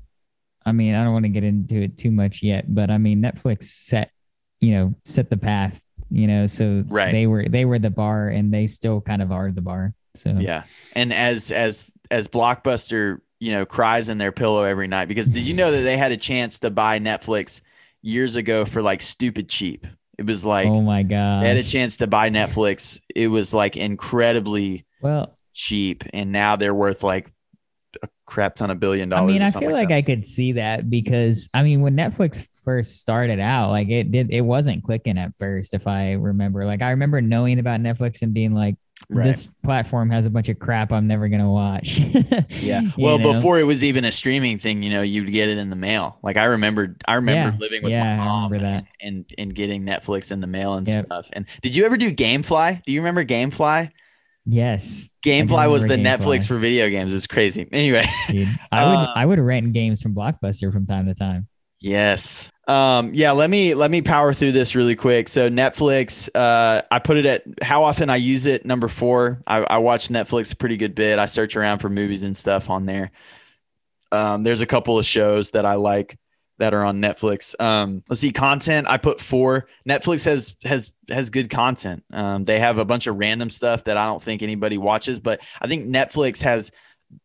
I 0.64 0.72
mean, 0.72 0.94
I 0.94 1.04
don't 1.04 1.12
want 1.12 1.24
to 1.24 1.30
get 1.30 1.44
into 1.44 1.76
it 1.82 1.96
too 1.98 2.10
much 2.10 2.42
yet, 2.42 2.74
but 2.74 2.90
I 2.90 2.98
mean, 2.98 3.22
Netflix 3.22 3.64
set, 3.64 4.10
you 4.60 4.72
know, 4.72 4.94
set 5.04 5.30
the 5.30 5.36
path, 5.36 5.82
you 6.10 6.26
know, 6.26 6.46
so 6.46 6.84
Right. 6.88 7.12
they 7.12 7.26
were 7.26 7.46
they 7.48 7.64
were 7.64 7.78
the 7.78 7.90
bar, 7.90 8.28
and 8.28 8.52
they 8.52 8.66
still 8.66 9.00
kind 9.00 9.22
of 9.22 9.30
are 9.32 9.50
the 9.52 9.62
bar. 9.62 9.94
So 10.16 10.36
yeah, 10.38 10.64
and 10.94 11.12
as 11.12 11.50
as 11.50 11.92
as 12.10 12.28
Blockbuster, 12.28 13.18
you 13.40 13.52
know, 13.52 13.64
cries 13.64 14.08
in 14.08 14.18
their 14.18 14.32
pillow 14.32 14.64
every 14.64 14.88
night 14.88 15.06
because 15.06 15.28
did 15.28 15.46
you 15.46 15.54
know 15.54 15.70
that 15.70 15.82
they 15.82 15.96
had 15.96 16.12
a 16.12 16.16
chance 16.16 16.58
to 16.60 16.70
buy 16.70 16.98
Netflix 16.98 17.60
years 18.02 18.36
ago 18.36 18.64
for 18.64 18.82
like 18.82 19.02
stupid 19.02 19.48
cheap? 19.48 19.86
It 20.18 20.26
was 20.26 20.44
like 20.44 20.66
oh 20.66 20.82
my 20.82 21.02
god, 21.02 21.44
they 21.44 21.48
had 21.48 21.58
a 21.58 21.62
chance 21.62 21.98
to 21.98 22.06
buy 22.06 22.30
Netflix. 22.30 23.00
It 23.14 23.28
was 23.28 23.54
like 23.54 23.76
incredibly 23.76 24.84
Well, 25.00 25.36
cheap, 25.52 26.04
and 26.12 26.32
now 26.32 26.56
they're 26.56 26.74
worth 26.74 27.02
like 27.02 27.32
a 28.02 28.08
crap 28.26 28.56
ton 28.56 28.70
of 28.70 28.80
billion 28.80 29.08
dollars. 29.08 29.30
I 29.30 29.32
mean, 29.32 29.42
I 29.42 29.50
feel 29.50 29.72
like 29.72 29.90
that. 29.90 29.94
I 29.94 30.02
could 30.02 30.26
see 30.26 30.52
that 30.52 30.90
because 30.90 31.48
I 31.54 31.62
mean, 31.62 31.80
when 31.82 31.96
Netflix 31.96 32.46
first 32.64 33.00
started 33.00 33.40
out, 33.40 33.70
like 33.70 33.88
it 33.88 34.10
did, 34.10 34.30
it 34.30 34.42
wasn't 34.42 34.84
clicking 34.84 35.16
at 35.18 35.32
first. 35.38 35.72
If 35.72 35.86
I 35.86 36.12
remember, 36.12 36.64
like 36.64 36.82
I 36.82 36.90
remember 36.90 37.20
knowing 37.22 37.58
about 37.58 37.80
Netflix 37.80 38.22
and 38.22 38.34
being 38.34 38.54
like, 38.54 38.76
Right. 39.10 39.24
this 39.24 39.48
platform 39.64 40.10
has 40.10 40.26
a 40.26 40.30
bunch 40.30 40.50
of 40.50 40.58
crap 40.58 40.92
I'm 40.92 41.06
never 41.06 41.28
gonna 41.28 41.50
watch. 41.50 41.98
Yeah. 42.60 42.82
You 42.82 42.90
Well, 42.98 43.18
know? 43.18 43.32
before 43.32 43.58
it 43.58 43.62
was 43.62 43.82
even 43.82 44.04
a 44.04 44.12
streaming 44.12 44.58
thing, 44.58 44.82
you 44.82 44.90
know, 44.90 45.00
you'd 45.00 45.32
get 45.32 45.48
it 45.48 45.56
in 45.56 45.70
the 45.70 45.76
mail. 45.76 46.18
Like 46.22 46.36
I 46.36 46.44
remember, 46.44 46.94
I 47.06 47.14
remember 47.14 47.52
Yeah. 47.56 47.58
living 47.58 47.82
with 47.82 47.92
Yeah, 47.92 48.16
my 48.18 48.24
mom 48.24 48.52
that. 48.58 48.84
and 49.00 49.24
and 49.38 49.54
getting 49.54 49.86
Netflix 49.86 50.30
in 50.30 50.40
the 50.40 50.46
mail 50.46 50.74
and 50.74 50.86
Yep. 50.86 51.06
stuff. 51.06 51.28
And 51.32 51.46
did 51.62 51.74
you 51.74 51.86
ever 51.86 51.96
do 51.96 52.10
GameFly? 52.12 52.84
Do 52.84 52.92
you 52.92 53.00
remember 53.00 53.24
GameFly? 53.24 53.90
yes, 54.44 55.08
GameFly 55.24 55.70
was 55.70 55.86
the 55.86 55.96
remember 55.96 56.24
Netflix 56.24 56.46
for 56.46 56.56
video 56.58 56.88
games. 56.90 57.14
It's 57.14 57.26
crazy. 57.26 57.66
Anyway, 57.72 58.04
dude. 58.28 58.48
I 58.72 58.84
would 58.84 58.92
Uh, 59.08 59.12
I 59.16 59.24
would 59.26 59.38
rent 59.38 59.72
games 59.72 60.02
from 60.02 60.14
Blockbuster 60.14 60.70
from 60.72 60.86
time 60.86 61.06
to 61.06 61.14
time. 61.14 61.46
yes. 61.80 62.50
Um, 62.68 63.12
yeah, 63.14 63.32
let 63.32 63.48
me 63.48 63.72
let 63.72 63.90
me 63.90 64.02
power 64.02 64.34
through 64.34 64.52
this 64.52 64.74
really 64.74 64.94
quick. 64.94 65.28
So 65.28 65.48
Netflix, 65.48 66.28
uh, 66.34 66.82
I 66.90 66.98
put 66.98 67.16
it 67.16 67.24
at 67.24 67.42
how 67.62 67.82
often 67.82 68.10
I 68.10 68.16
use 68.16 68.44
it. 68.44 68.66
Number 68.66 68.88
four. 68.88 69.42
I, 69.46 69.64
I 69.64 69.78
watch 69.78 70.08
Netflix 70.08 70.52
a 70.52 70.56
pretty 70.56 70.76
good 70.76 70.94
bit. 70.94 71.18
I 71.18 71.24
search 71.24 71.56
around 71.56 71.78
for 71.78 71.88
movies 71.88 72.24
and 72.24 72.36
stuff 72.36 72.68
on 72.68 72.84
there. 72.84 73.10
Um, 74.12 74.42
there's 74.42 74.60
a 74.60 74.66
couple 74.66 74.98
of 74.98 75.06
shows 75.06 75.52
that 75.52 75.64
I 75.64 75.74
like 75.74 76.18
that 76.58 76.74
are 76.74 76.84
on 76.84 77.00
Netflix. 77.00 77.58
Um, 77.58 78.02
let's 78.08 78.20
see, 78.20 78.32
content. 78.32 78.86
I 78.86 78.98
put 78.98 79.18
four. 79.18 79.66
Netflix 79.88 80.26
has 80.26 80.54
has 80.62 80.92
has 81.08 81.30
good 81.30 81.48
content. 81.48 82.04
Um, 82.12 82.44
they 82.44 82.58
have 82.58 82.76
a 82.76 82.84
bunch 82.84 83.06
of 83.06 83.16
random 83.16 83.48
stuff 83.48 83.84
that 83.84 83.96
I 83.96 84.04
don't 84.04 84.20
think 84.20 84.42
anybody 84.42 84.76
watches, 84.76 85.20
but 85.20 85.40
I 85.62 85.68
think 85.68 85.86
Netflix 85.86 86.42
has 86.42 86.70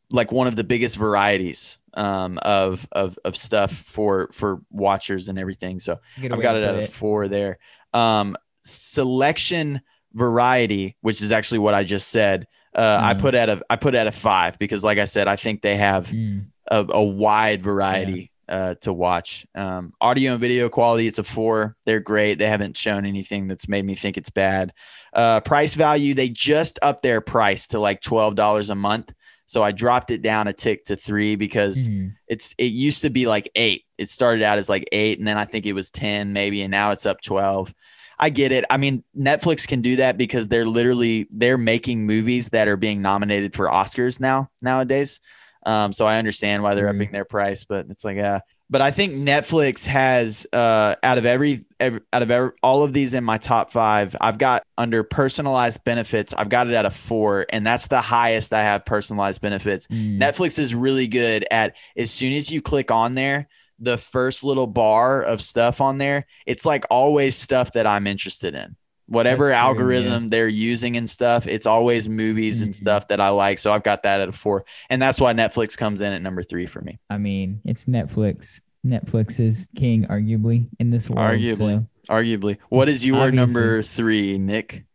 like 0.10 0.32
one 0.32 0.48
of 0.48 0.56
the 0.56 0.64
biggest 0.64 0.96
varieties 0.98 1.80
um, 1.96 2.38
of 2.42 2.88
of 2.92 3.18
of 3.26 3.36
stuff 3.38 3.72
for 3.72 4.30
for 4.32 4.62
watchers 4.72 5.30
and 5.30 5.38
everything. 5.38 5.80
So 5.80 6.00
It's 6.08 6.18
a 6.18 6.22
good 6.22 6.32
I've 6.34 6.42
got 6.42 6.56
it 6.56 6.64
at 6.64 6.76
a 6.76 6.88
four 6.88 7.28
there. 7.28 7.58
Um, 7.94 8.36
selection 8.64 9.82
variety, 10.14 10.96
which 11.02 11.22
is 11.22 11.32
actually 11.32 11.60
what 11.60 11.74
I 11.74 11.84
just 11.84 12.10
said. 12.10 12.48
Uh, 12.76 13.00
I 13.02 13.14
Mhm. 13.14 13.20
put 13.22 13.36
at 13.36 13.50
a 13.50 13.62
I 13.70 13.76
put 13.76 13.96
at 13.96 14.08
a 14.08 14.12
five 14.12 14.58
because, 14.60 14.84
like 14.84 14.98
I 14.98 15.06
said, 15.06 15.28
I 15.28 15.36
think 15.36 15.62
they 15.62 15.76
have 15.78 16.08
Mm. 16.08 16.46
a, 16.72 16.86
a 16.90 17.04
wide 17.04 17.62
variety 17.62 18.32
uh, 18.50 18.76
to 18.82 18.92
watch. 18.92 19.46
Um, 19.56 19.94
audio 20.02 20.34
and 20.34 20.42
video 20.42 20.68
quality, 20.70 21.08
it's 21.08 21.18
a 21.20 21.24
four. 21.24 21.78
They're 21.86 22.02
great. 22.02 22.40
They 22.40 22.50
haven't 22.50 22.76
shown 22.76 23.06
anything 23.06 23.48
that's 23.48 23.70
made 23.70 23.86
me 23.86 23.96
think 23.96 24.18
it's 24.18 24.30
bad. 24.30 24.74
Uh, 25.14 25.40
price 25.40 25.76
value, 25.76 26.14
they 26.14 26.28
just 26.30 26.78
up 26.82 27.02
their 27.02 27.22
price 27.22 27.68
to 27.70 27.80
like 27.80 28.02
twelve 28.02 28.36
dollars 28.36 28.70
a 28.70 28.76
month. 28.76 29.14
So 29.46 29.62
I 29.62 29.72
dropped 29.72 30.10
it 30.12 30.22
down 30.22 30.48
a 30.48 30.54
tick 30.54 30.86
to 30.86 30.96
three 30.96 31.36
because 31.36 31.90
Mhm. 31.90 32.14
it's 32.28 32.56
it 32.58 32.72
used 32.72 33.02
to 33.02 33.10
be 33.10 33.28
like 33.28 33.50
eight. 33.56 33.84
It 33.98 34.10
started 34.10 34.44
out 34.44 34.58
as 34.58 34.70
like 34.70 34.88
eight, 34.92 35.20
and 35.20 35.28
then 35.28 35.38
I 35.38 35.46
think 35.46 35.66
it 35.66 35.74
was 35.74 35.92
ten 35.92 36.34
maybe, 36.34 36.62
and 36.62 36.72
now 36.72 36.92
it's 36.92 37.06
up 37.06 37.22
twelve. 37.22 37.74
I 38.20 38.30
get 38.30 38.52
it. 38.52 38.64
I 38.70 38.78
mean, 38.78 39.04
Netflix 39.18 39.68
can 39.68 39.82
do 39.82 39.96
that 39.98 40.18
because 40.18 40.48
they're 40.48 40.66
literally 40.68 41.28
they're 41.32 41.58
making 41.58 42.06
movies 42.06 42.50
that 42.50 42.68
are 42.68 42.78
being 42.78 43.02
nominated 43.02 43.54
for 43.56 43.68
Oscars 43.68 44.20
now 44.20 44.50
nowadays. 44.62 45.20
Um, 45.66 45.94
so 45.94 46.06
I 46.06 46.18
understand 46.18 46.62
why 46.62 46.76
they're 46.76 46.88
Mhm. 46.88 46.96
upping 46.96 47.12
their 47.12 47.26
price, 47.26 47.64
but 47.64 47.86
it's 47.90 48.04
like, 48.04 48.18
uh, 48.18 48.40
but 48.74 48.82
I 48.82 48.90
think 48.90 49.14
Netflix 49.14 49.86
has 49.86 50.48
uh, 50.52 50.96
out 51.04 51.20
of 51.20 51.28
every, 51.28 51.64
every 51.80 52.02
out 52.12 52.24
of 52.24 52.32
every, 52.32 52.54
all 52.64 52.82
of 52.82 52.92
these 52.92 53.14
in 53.14 53.24
my 53.24 53.38
top 53.38 53.72
five, 53.72 54.16
I've 54.20 54.40
got 54.40 54.64
under 54.80 55.04
personalized 55.04 55.84
benefits, 55.84 56.34
I've 56.34 56.50
got 56.50 56.68
it 56.68 56.74
at 56.74 56.84
a 56.84 56.90
four, 56.90 57.46
and 57.52 57.68
that's 57.68 57.86
the 57.86 58.02
highest 58.02 58.52
I 58.52 58.64
have 58.64 58.84
personalized 58.84 59.42
benefits. 59.42 59.86
Mm. 59.88 60.20
Netflix 60.20 60.58
is 60.58 60.74
really 60.74 61.08
good 61.08 61.46
at 61.52 61.78
as 61.96 62.10
soon 62.10 62.34
as 62.34 62.50
you 62.50 62.64
click 62.64 62.90
on 62.90 63.14
there, 63.14 63.48
the 63.78 63.98
first 64.00 64.44
little 64.44 64.66
bar 64.66 65.22
of 65.22 65.40
stuff 65.40 65.80
on 65.80 66.00
there, 66.00 66.26
it's 66.48 66.66
like 66.66 66.84
always 66.90 67.36
stuff 67.36 67.74
that 67.74 67.86
I'm 67.86 68.08
interested 68.08 68.56
in. 68.56 68.76
Whatever 69.06 69.50
true, 69.50 69.54
algorithm 69.54 70.30
they're 70.30 70.48
using 70.48 70.98
and 70.98 71.08
stuff, 71.08 71.46
it's 71.46 71.68
always 71.68 72.10
movies 72.10 72.62
and 72.62 72.74
Mhm. 72.74 72.78
stuff 72.78 73.08
that 73.10 73.20
I 73.22 73.30
like. 73.30 73.60
So 73.60 73.72
I've 73.72 73.84
got 73.84 74.02
that 74.04 74.22
at 74.22 74.30
a 74.30 74.32
four. 74.32 74.66
And 74.90 75.00
that's 75.00 75.22
why 75.22 75.34
Netflix 75.34 75.78
comes 75.78 76.02
in 76.02 76.14
at 76.14 76.22
number 76.24 76.42
three 76.42 76.66
for 76.66 76.82
me. 76.82 76.98
I 77.10 77.20
mean, 77.20 77.62
it's 77.66 77.86
Netflix. 77.86 78.62
Netflix 78.86 79.40
is 79.40 79.70
king, 79.76 80.06
arguably, 80.08 80.68
in 80.80 80.92
this 80.92 81.10
world. 81.10 81.40
Arguably. 81.40 81.58
So 81.58 81.88
Arguably. 82.14 82.58
What 82.70 82.90
is 82.90 83.06
your 83.06 83.16
Obviously. 83.18 83.36
number 83.38 83.82
three, 83.84 84.38
Nick? 84.38 84.86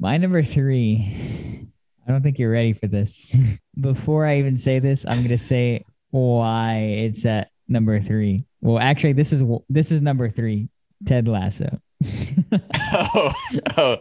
my 0.00 0.16
number 0.16 0.42
three. 0.42 1.66
I 2.06 2.10
don't 2.12 2.22
think 2.22 2.38
you're 2.38 2.50
ready 2.52 2.72
for 2.72 2.86
this. 2.86 3.34
Before 3.80 4.26
I 4.26 4.38
even 4.38 4.56
say 4.58 4.78
this, 4.78 5.04
I'm 5.06 5.22
gonna 5.22 5.38
say 5.38 5.84
why 6.10 6.76
it's 6.78 7.24
at 7.26 7.50
number 7.68 8.00
three. 8.00 8.44
Well, 8.60 8.78
actually, 8.78 9.12
this 9.14 9.32
is 9.32 9.42
this 9.68 9.90
is 9.92 10.00
number 10.02 10.28
three. 10.30 10.68
Ted 11.06 11.28
Lasso. 11.28 11.80
oh, 12.82 13.32
oh, 13.76 13.96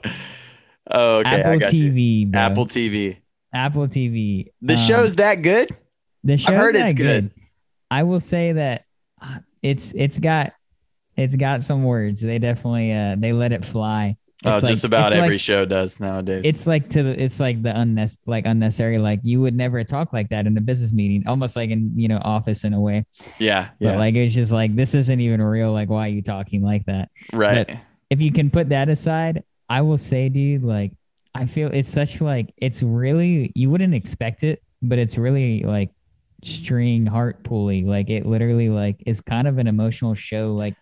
oh, 0.92 1.18
okay. 1.20 1.30
I 1.30 1.56
Apple. 1.56 1.60
TV. 1.68 2.32
bro. 2.32 2.42
Apple 2.42 2.66
TV. 2.66 3.18
Apple 3.54 3.88
TV. 3.88 4.52
The 4.62 4.74
Um, 4.74 4.80
show's 4.80 5.16
that 5.16 5.42
good? 5.42 5.70
The 6.24 6.38
show's 6.38 6.56
heard 6.56 6.76
it's 6.76 6.86
not 6.86 6.96
good. 6.96 7.32
I 7.90 8.04
will 8.04 8.20
say 8.20 8.54
that 8.54 8.86
uh, 9.22 9.40
it's 9.62 9.94
it's 9.94 10.20
got 10.20 10.54
it's 11.16 11.36
got 11.36 11.64
some 11.64 11.84
words. 11.84 12.22
They 12.22 12.40
definitely 12.40 12.94
uh 12.94 13.16
they 13.18 13.34
let 13.34 13.52
it 13.52 13.66
fly. 13.66 14.18
Oh, 14.46 14.52
like- 14.52 14.66
just 14.66 14.84
about 14.84 15.14
every 15.14 15.32
like- 15.32 15.40
show 15.40 15.66
does 15.66 16.00
nowadays. 16.00 16.44
It's 16.46 16.68
like 16.68 16.90
to 16.92 17.02
the, 17.02 17.24
it's 17.24 17.40
like 17.40 17.64
the 17.64 17.72
unnes- 17.72 18.20
like 18.28 18.46
unnecessary. 18.46 19.00
Like 19.00 19.20
you 19.24 19.42
would 19.42 19.56
never 19.56 19.84
talk 19.84 20.14
like 20.14 20.30
that 20.30 20.46
in 20.46 20.56
a 20.58 20.62
business 20.62 20.94
meeting, 20.94 21.28
almost 21.28 21.56
like 21.56 21.72
in 21.72 21.92
you 21.98 22.08
know 22.08 22.20
office 22.22 22.64
in 22.64 22.74
a 22.74 22.80
way. 22.80 23.06
yeah, 23.40 23.40
yeah. 23.40 23.70
But 23.80 23.86
yeah, 23.94 23.98
like 23.98 24.16
it's 24.16 24.36
just 24.36 24.52
like 24.52 24.76
this 24.76 24.94
isn't 24.94 25.20
even 25.20 25.42
real. 25.42 25.72
Like 25.74 25.90
why 25.90 26.06
are 26.06 26.12
you 26.12 26.22
talking 26.22 26.62
like 26.62 26.86
that? 26.86 27.10
right. 27.34 27.80
if 28.10 28.22
you 28.22 28.32
can 28.32 28.50
put 28.52 28.70
that 28.70 28.90
aside, 28.90 29.44
I 29.70 29.82
will 29.82 29.98
say, 29.98 30.30
dude, 30.30 30.64
like 30.64 30.92
I 31.34 31.46
feel 31.46 31.70
it's 31.74 31.90
such 31.90 32.22
like 32.22 32.54
it's 32.58 32.84
really 32.84 33.52
you 33.56 33.72
wouldn't 33.72 33.96
expect 33.96 34.44
it, 34.44 34.62
but 34.84 35.00
it's 35.00 35.18
really 35.18 35.64
like 35.64 35.90
string 36.44 37.06
heart 37.06 37.44
pulley. 37.44 37.84
Like 37.84 38.10
it 38.10 38.26
literally 38.26 38.70
like 38.70 39.02
is 39.06 39.22
kind 39.22 39.48
of 39.48 39.58
an 39.58 39.68
emotional 39.68 40.14
show 40.14 40.54
like 40.54 40.76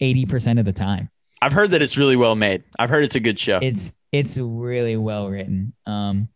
80% 0.00 0.58
of 0.58 0.64
the 0.64 0.72
time. 0.72 1.08
I've 1.40 1.52
heard 1.52 1.70
that 1.72 1.82
it's 1.82 1.96
really 1.96 2.16
well 2.16 2.36
made. 2.36 2.62
I've 2.78 2.90
heard 2.90 3.04
it's 3.04 3.16
a 3.16 3.20
good 3.20 3.38
show. 3.38 3.58
It's 3.62 3.92
it's 4.12 4.36
really 4.38 4.96
well 4.96 5.28
written. 5.28 5.72
Um 5.86 6.28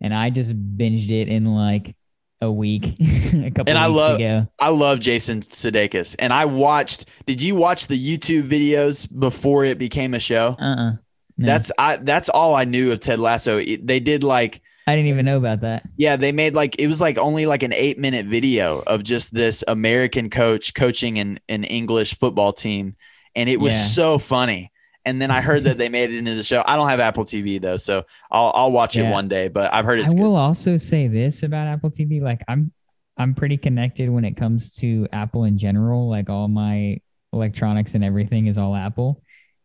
and 0.00 0.12
I 0.12 0.30
just 0.30 0.52
binged 0.76 1.10
it 1.10 1.28
in 1.28 1.46
like 1.54 1.94
a 2.40 2.50
week, 2.50 2.96
a 3.00 3.50
couple 3.50 3.70
And 3.70 3.78
I 3.78 3.86
love- 3.86 4.16
ago. 4.16 4.48
I 4.58 4.70
love 4.70 4.98
Jason 4.98 5.40
Sudeikis, 5.40 6.16
and 6.18 6.32
I 6.32 6.44
watched. 6.44 7.04
Did 7.24 7.40
you 7.40 7.54
watch 7.54 7.86
the 7.86 7.96
YouTube 7.96 8.42
videos 8.48 9.06
before 9.16 9.64
it 9.64 9.78
became 9.78 10.12
a 10.14 10.18
show? 10.18 10.56
Uh-uh. 10.58 10.92
No, 11.38 11.46
That's 11.46 11.70
I. 11.78 11.98
That's 11.98 12.28
all 12.28 12.56
I 12.56 12.64
knew 12.64 12.90
of 12.90 12.98
Ted 12.98 13.20
Lasso. 13.20 13.58
It- 13.58 13.86
they 13.86 14.00
did 14.00 14.24
like 14.24 14.60
I 14.86 14.96
didn't 14.96 15.08
even 15.08 15.24
know 15.24 15.36
about 15.38 15.60
that. 15.60 15.84
Yeah, 15.96 16.16
they 16.16 16.32
made 16.32 16.54
like 16.54 16.76
it 16.78 16.86
was 16.88 17.00
like 17.00 17.18
only 17.18 17.46
like 17.46 17.62
an 17.62 17.72
eight 17.72 17.98
minute 17.98 18.26
video 18.26 18.80
of 18.80 19.04
just 19.04 19.32
this 19.32 19.62
American 19.68 20.28
coach 20.30 20.74
coaching 20.74 21.18
an, 21.18 21.38
an 21.48 21.64
English 21.64 22.18
football 22.18 22.52
team. 22.52 22.96
And 23.34 23.48
it 23.48 23.60
was 23.60 23.72
Yeah. 23.74 23.78
so 23.80 24.18
funny. 24.18 24.70
And 25.04 25.20
then 25.20 25.30
I 25.30 25.40
heard 25.40 25.64
that 25.64 25.78
they 25.78 25.88
made 25.88 26.10
it 26.10 26.16
into 26.16 26.34
the 26.34 26.42
show. 26.42 26.62
I 26.66 26.76
don't 26.76 26.88
have 26.88 27.00
Apple 27.00 27.24
TV 27.24 27.58
though, 27.58 27.76
so 27.76 28.04
I'll 28.30 28.52
I'll 28.54 28.72
watch 28.72 28.96
it 28.96 29.04
one 29.04 29.28
day, 29.28 29.48
but 29.48 29.72
I've 29.72 29.84
heard 29.84 29.98
it's 29.98 30.10
I 30.10 30.14
good. 30.16 30.22
will 30.22 30.36
also 30.36 30.76
say 30.76 31.08
this 31.08 31.42
about 31.42 31.66
Apple 31.66 31.90
TV. 31.90 32.20
Like 32.20 32.42
I'm 32.48 32.72
I'm 33.16 33.34
pretty 33.34 33.56
connected 33.56 34.10
when 34.10 34.24
it 34.24 34.36
comes 34.36 34.74
to 34.76 35.08
Apple 35.12 35.44
in 35.44 35.58
general. 35.58 36.08
Like 36.08 36.30
all 36.30 36.48
my 36.48 36.98
electronics 37.32 37.94
and 37.94 38.04
everything 38.04 38.46
is 38.46 38.58
all 38.58 38.74
Apple. 38.76 39.22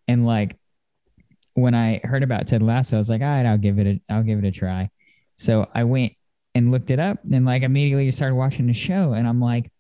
And 0.08 0.26
like 0.26 0.58
when 1.54 1.74
I 1.76 2.00
heard 2.04 2.24
about 2.24 2.48
Ted 2.48 2.62
Lasso, 2.62 2.98
I 2.98 3.00
was 3.00 3.10
like, 3.10 3.22
all 3.22 3.28
right, 3.28 3.46
I'll 3.46 3.58
give 3.58 3.80
it 3.80 3.88
a 3.88 4.02
I'll 4.14 4.24
give 4.24 4.40
it 4.40 4.46
a 4.46 4.52
try. 4.52 4.90
So 5.38 5.68
I 5.74 5.84
went 5.84 6.14
and 6.56 6.72
looked 6.72 6.92
it 6.92 7.00
up 7.00 7.20
and 7.32 7.46
like 7.46 7.64
immediately 7.64 8.10
started 8.12 8.36
watching 8.36 8.68
the 8.68 8.74
show 8.74 9.14
and 9.14 9.28
I'm 9.28 9.40
like, 9.40 9.72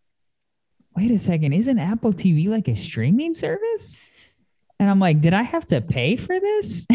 wait 0.96 1.12
a 1.12 1.17
second, 1.17 1.54
isn't 1.54 1.80
Apple 1.80 2.13
TV 2.13 2.48
like 2.48 2.67
a 2.67 2.76
streaming 2.76 3.34
service? 3.34 4.02
And 4.80 4.89
I'm 4.89 5.00
like, 5.00 5.22
did 5.22 5.34
I 5.34 5.43
have 5.43 5.65
to 5.67 5.82
pay 5.82 6.15
for 6.15 6.39
this? 6.39 6.86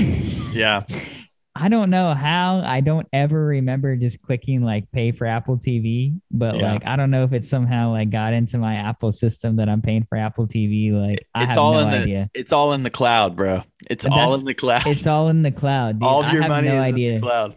Yeah. 0.54 0.82
I 1.54 1.68
don't 1.68 1.90
know 1.90 2.14
how. 2.14 2.62
I 2.64 2.80
don't 2.80 3.06
ever 3.12 3.44
remember 3.44 3.94
just 3.96 4.22
clicking 4.22 4.62
like 4.62 4.90
pay 4.90 5.12
for 5.12 5.26
Apple 5.26 5.58
TV, 5.58 6.18
but 6.30 6.56
Yeah. 6.56 6.72
like 6.72 6.86
I 6.86 6.96
don't 6.96 7.10
know 7.10 7.24
if 7.24 7.34
it 7.34 7.44
somehow 7.44 7.90
like 7.90 8.08
got 8.08 8.32
into 8.32 8.56
my 8.56 8.76
Apple 8.76 9.12
system 9.12 9.56
that 9.56 9.68
I'm 9.68 9.82
paying 9.82 10.04
for 10.08 10.16
Apple 10.16 10.46
TV. 10.48 10.92
Like 10.92 11.26
I 11.34 11.42
It's 11.44 11.50
have 11.50 11.58
all 11.58 11.72
no 11.74 11.80
in 11.80 11.90
the 11.90 11.96
idea. 11.98 12.30
it's 12.32 12.52
all 12.52 12.72
in 12.72 12.82
the 12.84 12.90
cloud, 12.90 13.36
bro. 13.36 13.62
It's 13.90 14.06
all 14.06 14.34
in 14.34 14.46
the 14.46 14.54
cloud. 14.54 14.86
It's 14.86 15.06
all 15.06 15.28
in 15.28 15.42
the 15.42 15.50
cloud. 15.52 15.98
Dude. 16.00 16.08
all 16.08 16.20
of 16.20 16.26
I 16.26 16.32
your 16.32 16.42
have 16.42 16.48
money 16.50 16.68
no 16.68 16.76
is 16.80 16.84
idea. 16.86 17.08
in 17.10 17.14
the 17.16 17.20
cloud. 17.20 17.54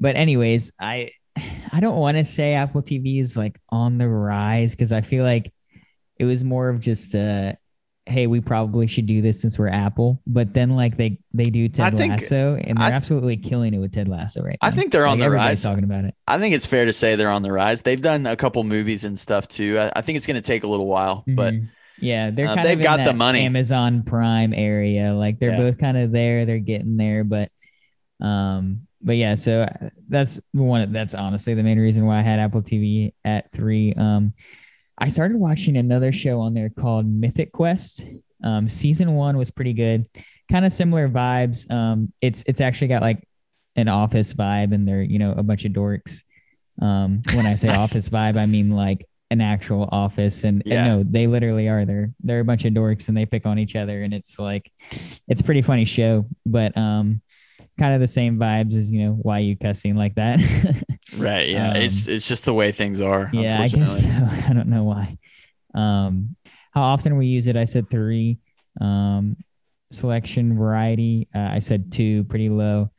But 0.00 0.16
anyways, 0.16 0.72
I 0.80 1.10
I 1.70 1.80
don't 1.80 1.98
want 1.98 2.16
to 2.16 2.24
say 2.24 2.54
Apple 2.54 2.80
TV 2.82 3.20
is 3.20 3.36
like 3.36 3.58
on 3.68 3.98
the 3.98 4.08
rise 4.08 4.74
because 4.74 4.90
I 4.90 5.02
feel 5.02 5.24
like 5.24 5.52
it 6.18 6.24
was 6.24 6.42
more 6.44 6.70
of 6.70 6.80
just 6.80 7.14
uh 7.14 7.52
hey, 8.08 8.26
we 8.26 8.40
probably 8.40 8.86
should 8.86 9.06
do 9.06 9.20
this 9.20 9.40
since 9.40 9.58
we're 9.58 9.68
Apple. 9.68 10.20
But 10.26 10.54
then 10.54 10.70
like 10.70 10.96
they 10.96 11.18
they 11.34 11.44
do 11.44 11.68
Ted 11.68 11.96
think- 11.96 12.12
Lasso 12.14 12.56
and 12.56 12.76
they're 12.78 12.88
I- 12.88 12.92
absolutely 12.92 13.36
killing 13.36 13.74
it 13.74 13.78
with 13.78 13.92
Ted 13.92 14.08
Lasso 14.08 14.42
right 14.42 14.56
now. 14.62 14.68
I 14.68 14.70
think 14.70 14.92
they're 14.92 15.06
on 15.06 15.18
Like, 15.18 15.28
the 15.28 15.30
rise. 15.30 15.62
talking 15.62 15.84
about 15.84 16.04
it. 16.04 16.14
I 16.26 16.38
think 16.38 16.54
it's 16.54 16.66
fair 16.66 16.84
to 16.86 16.92
say 16.92 17.16
they're 17.16 17.30
on 17.30 17.42
the 17.42 17.52
rise. 17.52 17.82
They've 17.82 18.00
done 18.00 18.26
a 18.26 18.34
couple 18.36 18.64
movies 18.64 19.04
and 19.04 19.18
stuff 19.18 19.46
too. 19.46 19.78
I, 19.78 19.92
I 19.96 20.00
think 20.02 20.16
it's 20.16 20.26
going 20.26 20.36
to 20.36 20.40
take 20.46 20.64
a 20.64 20.66
little 20.66 20.86
while, 20.86 21.22
but 21.26 21.52
Mhm. 21.54 21.68
yeah, 22.00 22.30
they're 22.30 22.48
uh, 22.48 22.54
kind 22.54 22.66
they've 22.66 22.78
of 22.78 22.82
got 22.82 23.00
in 23.00 23.04
the 23.06 23.12
money. 23.12 23.44
Amazon 23.44 24.02
Prime 24.02 24.54
area. 24.54 25.12
Like 25.14 25.38
they're 25.38 25.50
Yeah. 25.50 25.56
both 25.58 25.78
kind 25.78 25.96
of 25.98 26.10
there. 26.10 26.46
They're 26.46 26.58
getting 26.60 26.96
there, 26.96 27.24
but 27.24 27.50
um, 28.20 28.82
but 29.02 29.16
yeah. 29.16 29.34
So 29.36 29.62
uh, 29.62 29.90
that's 30.08 30.40
one. 30.52 30.92
That's 30.92 31.14
honestly 31.14 31.54
the 31.54 31.62
main 31.62 31.78
reason 31.78 32.04
why 32.06 32.18
I 32.18 32.22
had 32.22 32.40
Apple 32.40 32.62
TV 32.62 33.12
at 33.24 33.50
three. 33.52 33.92
Um, 33.94 34.32
I 34.98 35.08
started 35.08 35.36
watching 35.38 35.76
another 35.76 36.12
show 36.12 36.40
on 36.40 36.54
there 36.54 36.70
called 36.70 37.06
Mythic 37.06 37.52
Quest. 37.52 38.04
Um, 38.42 38.68
season 38.68 39.14
one 39.14 39.36
was 39.36 39.50
pretty 39.50 39.72
good, 39.72 40.06
kind 40.50 40.64
of 40.64 40.72
similar 40.72 41.08
vibes. 41.08 41.70
Um, 41.70 42.08
it's 42.20 42.42
it's 42.46 42.60
actually 42.60 42.88
got 42.88 43.02
like 43.02 43.26
an 43.76 43.88
office 43.88 44.34
vibe, 44.34 44.72
and 44.74 44.86
they're 44.86 45.02
you 45.02 45.18
know 45.18 45.32
a 45.32 45.42
bunch 45.42 45.64
of 45.64 45.72
dorks. 45.72 46.22
Um, 46.80 47.22
when 47.34 47.46
I 47.46 47.54
say 47.56 47.68
office 47.74 48.08
vibe, 48.08 48.36
I 48.36 48.46
mean 48.46 48.70
like 48.70 49.06
an 49.30 49.40
actual 49.40 49.88
office, 49.92 50.44
and, 50.44 50.62
and 50.62 50.72
Yeah. 50.72 50.84
no, 50.84 51.02
they 51.02 51.26
literally 51.26 51.68
are. 51.68 51.84
They're 51.84 52.10
they're 52.22 52.40
a 52.40 52.44
bunch 52.44 52.64
of 52.64 52.72
dorks, 52.72 53.08
and 53.08 53.16
they 53.16 53.26
pick 53.26 53.44
on 53.46 53.58
each 53.58 53.76
other, 53.76 54.02
and 54.02 54.14
it's 54.14 54.38
like 54.38 54.70
it's 55.28 55.40
a 55.40 55.44
pretty 55.44 55.62
funny 55.62 55.84
show, 55.84 56.24
but 56.46 56.76
um, 56.76 57.20
kind 57.78 57.94
of 57.94 58.00
the 58.00 58.06
same 58.08 58.38
vibes 58.38 58.74
as 58.76 58.90
you 58.90 59.04
know 59.04 59.12
why 59.12 59.40
you 59.40 59.56
cussing 59.56 59.96
like 59.96 60.14
that. 60.14 60.38
right, 61.18 61.48
yeah, 61.48 61.70
Um, 61.70 61.76
it's 61.76 62.08
it's 62.08 62.26
just 62.28 62.44
the 62.44 62.54
way 62.54 62.72
things 62.72 63.00
are. 63.00 63.30
Yeah, 63.32 63.60
I 63.60 63.68
guess 63.68 64.02
so. 64.02 64.08
I 64.48 64.52
don't 64.52 64.68
know 64.68 64.84
why. 64.84 65.18
Um, 65.74 66.36
how 66.72 66.82
often 66.82 67.16
we 67.16 67.26
use 67.26 67.46
it? 67.46 67.56
I 67.56 67.64
said 67.64 67.88
three. 67.90 68.38
Um, 68.80 69.36
selection 69.90 70.56
variety. 70.56 71.28
Uh, 71.34 71.48
I 71.52 71.58
said 71.60 71.90
two, 71.92 72.24
pretty 72.24 72.48
low. 72.48 72.90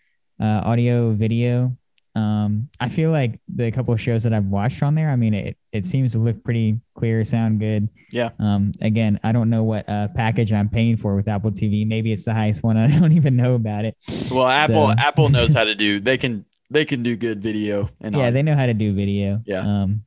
Uh, 0.41 0.62
audio, 0.63 1.12
video. 1.12 1.75
Um, 2.15 2.69
I 2.79 2.89
feel 2.89 3.12
like 3.12 3.39
the 3.53 3.71
couple 3.71 3.93
of 3.93 4.01
shows 4.01 4.23
that 4.23 4.34
I've 4.34 4.45
watched 4.47 4.82
on 4.84 4.95
there. 4.95 5.10
I 5.10 5.15
mean, 5.15 5.34
it 5.34 5.58
it 5.71 5.86
seems 5.86 6.13
to 6.13 6.19
look 6.19 6.43
pretty 6.43 6.79
clear, 6.95 7.23
sound 7.23 7.60
good. 7.60 7.88
Yeah. 8.12 8.29
Um, 8.39 8.71
again, 8.82 9.19
I 9.23 9.32
don't 9.32 9.49
know 9.49 9.63
what 9.63 9.88
uh, 9.88 10.08
package 10.15 10.51
I'm 10.51 10.67
paying 10.69 10.97
for 10.97 11.15
with 11.15 11.27
Apple 11.27 11.51
TV. 11.51 11.86
Maybe 11.88 12.12
it's 12.12 12.25
the 12.25 12.34
highest 12.34 12.63
one. 12.63 12.75
I 12.77 12.88
don't 12.88 13.12
even 13.13 13.36
know 13.36 13.53
about 13.53 13.86
it. 13.86 13.95
Well, 14.32 14.47
Apple 14.47 14.88
So- 14.88 14.95
Apple 14.97 15.29
knows 15.29 15.53
how 15.53 15.63
to 15.63 15.75
do. 15.75 15.99
They 15.99 16.17
can 16.17 16.45
they 16.69 16.86
can 16.86 17.03
do 17.03 17.15
good 17.15 17.41
video 17.41 17.89
and 18.01 18.13
yeah, 18.15 18.21
audio. 18.21 18.32
they 18.32 18.43
know 18.43 18.55
how 18.55 18.65
to 18.65 18.73
do 18.73 18.93
video. 18.93 19.41
Yeah. 19.45 19.60
Um, 19.62 20.03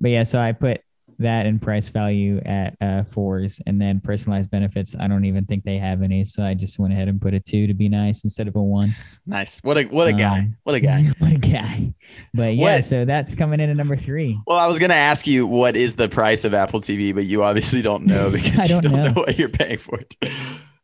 but 0.00 0.10
yeah, 0.10 0.24
so 0.24 0.38
I 0.38 0.52
put 0.52 0.80
that 1.18 1.46
and 1.46 1.62
price 1.62 1.88
value 1.88 2.42
at 2.44 2.76
uh, 2.82 3.02
fours, 3.04 3.58
and 3.66 3.80
then 3.80 4.00
personalized 4.00 4.50
benefits. 4.50 4.94
I 5.00 5.08
don't 5.08 5.24
even 5.24 5.46
think 5.46 5.64
they 5.64 5.78
have 5.78 6.02
any, 6.02 6.26
so 6.26 6.42
I 6.42 6.52
just 6.52 6.78
went 6.78 6.92
ahead 6.92 7.08
and 7.08 7.18
put 7.18 7.32
a 7.32 7.40
two 7.40 7.66
to 7.66 7.72
be 7.72 7.88
nice 7.88 8.22
instead 8.24 8.48
of 8.48 8.56
a 8.56 8.62
one. 8.62 8.90
nice. 9.26 9.60
What 9.64 9.78
a 9.78 9.84
what 9.84 10.08
a 10.08 10.12
guy. 10.12 10.40
Um, 10.40 10.56
What 10.64 10.74
a 10.74 10.80
guy. 10.80 11.04
what 11.18 11.32
a 11.32 11.38
guy! 11.38 11.94
But 12.34 12.56
yeah, 12.56 12.76
What- 12.76 12.84
so 12.84 13.06
that's 13.06 13.34
coming 13.34 13.60
in 13.60 13.70
at 13.70 13.76
number 13.76 13.96
three. 13.96 14.38
Well, 14.46 14.58
I 14.58 14.66
was 14.66 14.78
gonna 14.78 14.92
ask 14.92 15.26
you 15.26 15.46
what 15.46 15.74
is 15.74 15.96
the 15.96 16.08
price 16.10 16.44
of 16.44 16.52
Apple 16.52 16.80
TV, 16.80 17.14
but 17.14 17.24
you 17.24 17.42
obviously 17.42 17.80
don't 17.80 18.04
know 18.04 18.28
because 18.32 18.58
I 18.58 18.62
you 18.64 18.68
don't 18.68 18.82
don't 18.82 18.92
know. 18.92 19.04
know. 19.06 19.12
what 19.22 19.38
you're 19.38 19.48
paying 19.48 19.78
for 19.78 19.98
it. 19.98 20.14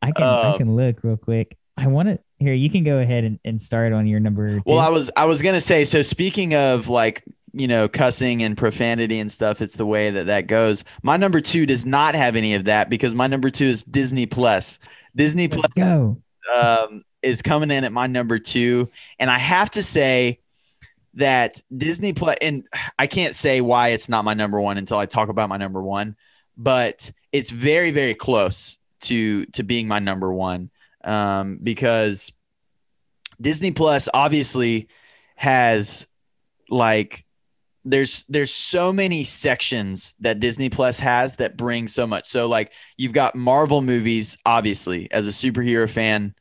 I 0.01 0.13
can 0.13 0.23
I 0.25 0.53
Um, 0.53 0.59
can 0.59 0.77
look 0.77 1.05
real 1.05 1.19
quick. 1.19 1.59
I 1.77 1.87
want 1.87 2.09
to 2.09 2.19
here. 2.39 2.55
You 2.55 2.71
can 2.71 2.85
go 2.85 2.99
ahead 2.99 3.25
and, 3.25 3.39
and 3.45 3.61
start 3.61 3.93
on 3.93 4.07
your 4.07 4.21
number. 4.21 4.57
Two. 4.57 4.63
Well, 4.67 4.79
I 4.79 4.91
was 4.91 5.11
I 5.17 5.25
was 5.25 5.43
gonna 5.43 5.61
say. 5.61 5.85
So 5.85 6.03
speaking 6.03 6.55
of 6.55 6.89
like 6.89 7.25
you 7.53 7.67
know 7.67 7.89
cussing 7.89 8.43
and 8.43 8.57
profanity 8.57 9.19
and 9.19 9.31
stuff, 9.31 9.63
it's 9.63 9.77
the 9.77 9.87
way 9.87 10.11
that 10.11 10.27
that 10.27 10.47
goes. 10.47 10.85
My 11.03 11.17
number 11.17 11.41
two 11.41 11.67
does 11.67 11.87
not 11.87 12.15
have 12.15 12.37
any 12.37 12.55
of 12.55 12.65
that 12.65 12.91
because 12.91 13.15
my 13.15 13.27
number 13.27 13.51
two 13.51 13.67
is 13.67 13.85
Disney 13.85 14.27
Plus. 14.27 14.79
Disney 15.17 15.49
Plus 15.49 15.63
Let's 15.63 15.75
go. 15.75 16.17
um, 16.55 17.05
is 17.23 17.43
coming 17.43 17.71
in 17.71 17.85
at 17.85 17.93
my 17.93 18.07
number 18.07 18.39
two, 18.39 18.91
and 19.19 19.31
I 19.31 19.39
have 19.39 19.71
to 19.71 19.83
say 19.83 20.41
that 21.15 21.63
Disney 21.75 22.13
Plus, 22.13 22.37
and 22.43 22.67
I 22.99 23.07
can't 23.07 23.35
say 23.35 23.61
why 23.61 23.89
it's 23.89 24.09
not 24.09 24.25
my 24.25 24.35
number 24.35 24.61
one 24.61 24.77
until 24.77 24.99
I 24.99 25.07
talk 25.07 25.31
about 25.31 25.49
my 25.49 25.57
number 25.57 25.83
one, 25.83 26.17
but 26.57 27.11
it's 27.33 27.51
very 27.51 27.93
very 27.93 28.15
close 28.15 28.79
to 29.01 29.47
to 29.47 29.63
being 29.63 29.89
my 29.89 29.99
number 29.99 30.33
one 30.33 30.71
um, 31.05 31.59
because 31.63 32.33
Disney 33.41 33.73
Plus 33.73 34.09
obviously 34.13 34.89
has 35.37 36.07
like 36.69 37.25
there's 37.85 38.25
there's 38.29 38.53
so 38.53 38.93
many 38.93 39.25
sections 39.25 40.15
that 40.21 40.41
Disney 40.41 40.69
Plus 40.69 41.01
has 41.01 41.37
that 41.37 41.57
bring 41.57 41.89
so 41.89 42.07
much. 42.07 42.27
So 42.29 42.49
like 42.49 42.73
you've 42.97 43.13
got 43.13 43.35
Marvel 43.35 43.83
movies 43.83 44.37
obviously 44.47 45.11
as 45.11 45.27
a 45.27 45.31
superhero 45.31 45.91
fan 45.91 46.35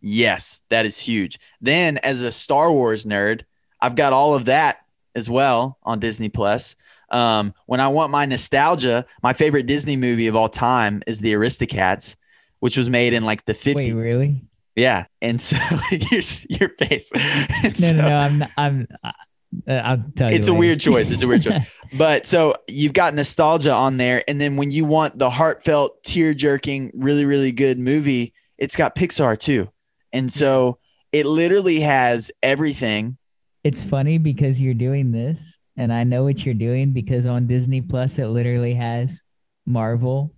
yes, 0.00 0.62
that 0.68 0.86
is 0.86 0.98
huge. 0.98 1.38
Then 1.60 1.98
as 1.98 2.22
a 2.22 2.32
Star 2.32 2.72
Wars 2.72 3.04
nerd, 3.04 3.42
I've 3.80 3.96
got 3.96 4.12
all 4.12 4.34
of 4.34 4.46
that 4.46 4.78
as 5.14 5.30
well 5.30 5.78
on 5.82 5.98
Disney 5.98 6.28
Plus. 6.28 6.76
Um, 7.10 7.54
when 7.66 7.80
I 7.80 7.88
want 7.88 8.12
my 8.12 8.26
nostalgia, 8.26 9.04
my 9.22 9.32
favorite 9.32 9.66
Disney 9.66 9.96
movie 9.96 10.28
of 10.28 10.36
all 10.36 10.48
time 10.48 11.02
is 11.06 11.20
The 11.20 11.32
Aristocats, 11.32 12.16
which 12.60 12.76
was 12.76 12.88
made 12.88 13.12
in 13.12 13.24
like 13.24 13.44
the 13.44 13.52
50s. 13.52 13.74
Wait, 13.74 13.92
really? 13.92 14.42
Yeah, 14.76 15.06
and 15.20 15.40
so 15.40 15.56
your 15.90 16.20
your 16.48 16.68
face. 16.78 17.10
And 17.12 17.62
No, 17.64 17.70
so- 17.72 17.96
no, 17.96 18.08
no. 18.08 18.16
I'm 18.16 18.38
not, 18.38 18.50
I'm. 18.56 18.88
Uh, 19.02 19.72
I'll 19.72 20.04
tell 20.14 20.30
you. 20.30 20.36
It's 20.36 20.46
a 20.46 20.54
weird 20.54 20.80
choice. 20.80 21.10
It's 21.10 21.22
a 21.24 21.28
weird 21.28 21.42
choice. 21.42 21.68
But 21.98 22.24
so 22.24 22.54
you've 22.68 22.92
got 22.92 23.14
nostalgia 23.14 23.72
on 23.72 23.96
there, 23.96 24.22
and 24.28 24.40
then 24.40 24.54
when 24.56 24.70
you 24.70 24.84
want 24.84 25.18
the 25.18 25.28
heartfelt, 25.28 26.04
tear 26.04 26.34
jerking, 26.34 26.92
really 26.94 27.24
really 27.24 27.50
good 27.50 27.80
movie, 27.80 28.32
it's 28.58 28.76
got 28.76 28.94
Pixar 28.94 29.36
too. 29.36 29.68
And 30.12 30.32
so 30.32 30.78
it 31.10 31.26
literally 31.26 31.80
has 31.80 32.30
everything. 32.44 33.18
It's 33.64 33.82
funny 33.82 34.18
because 34.18 34.60
you're 34.60 34.72
doing 34.72 35.10
this, 35.10 35.58
and 35.76 35.92
I 35.92 36.04
know 36.04 36.22
what 36.22 36.46
you're 36.46 36.54
doing 36.54 36.92
because 36.92 37.26
on 37.26 37.48
Disney 37.48 37.80
Plus 37.80 38.20
it 38.20 38.28
literally 38.28 38.74
has 38.74 39.24
Marvel, 39.66 40.32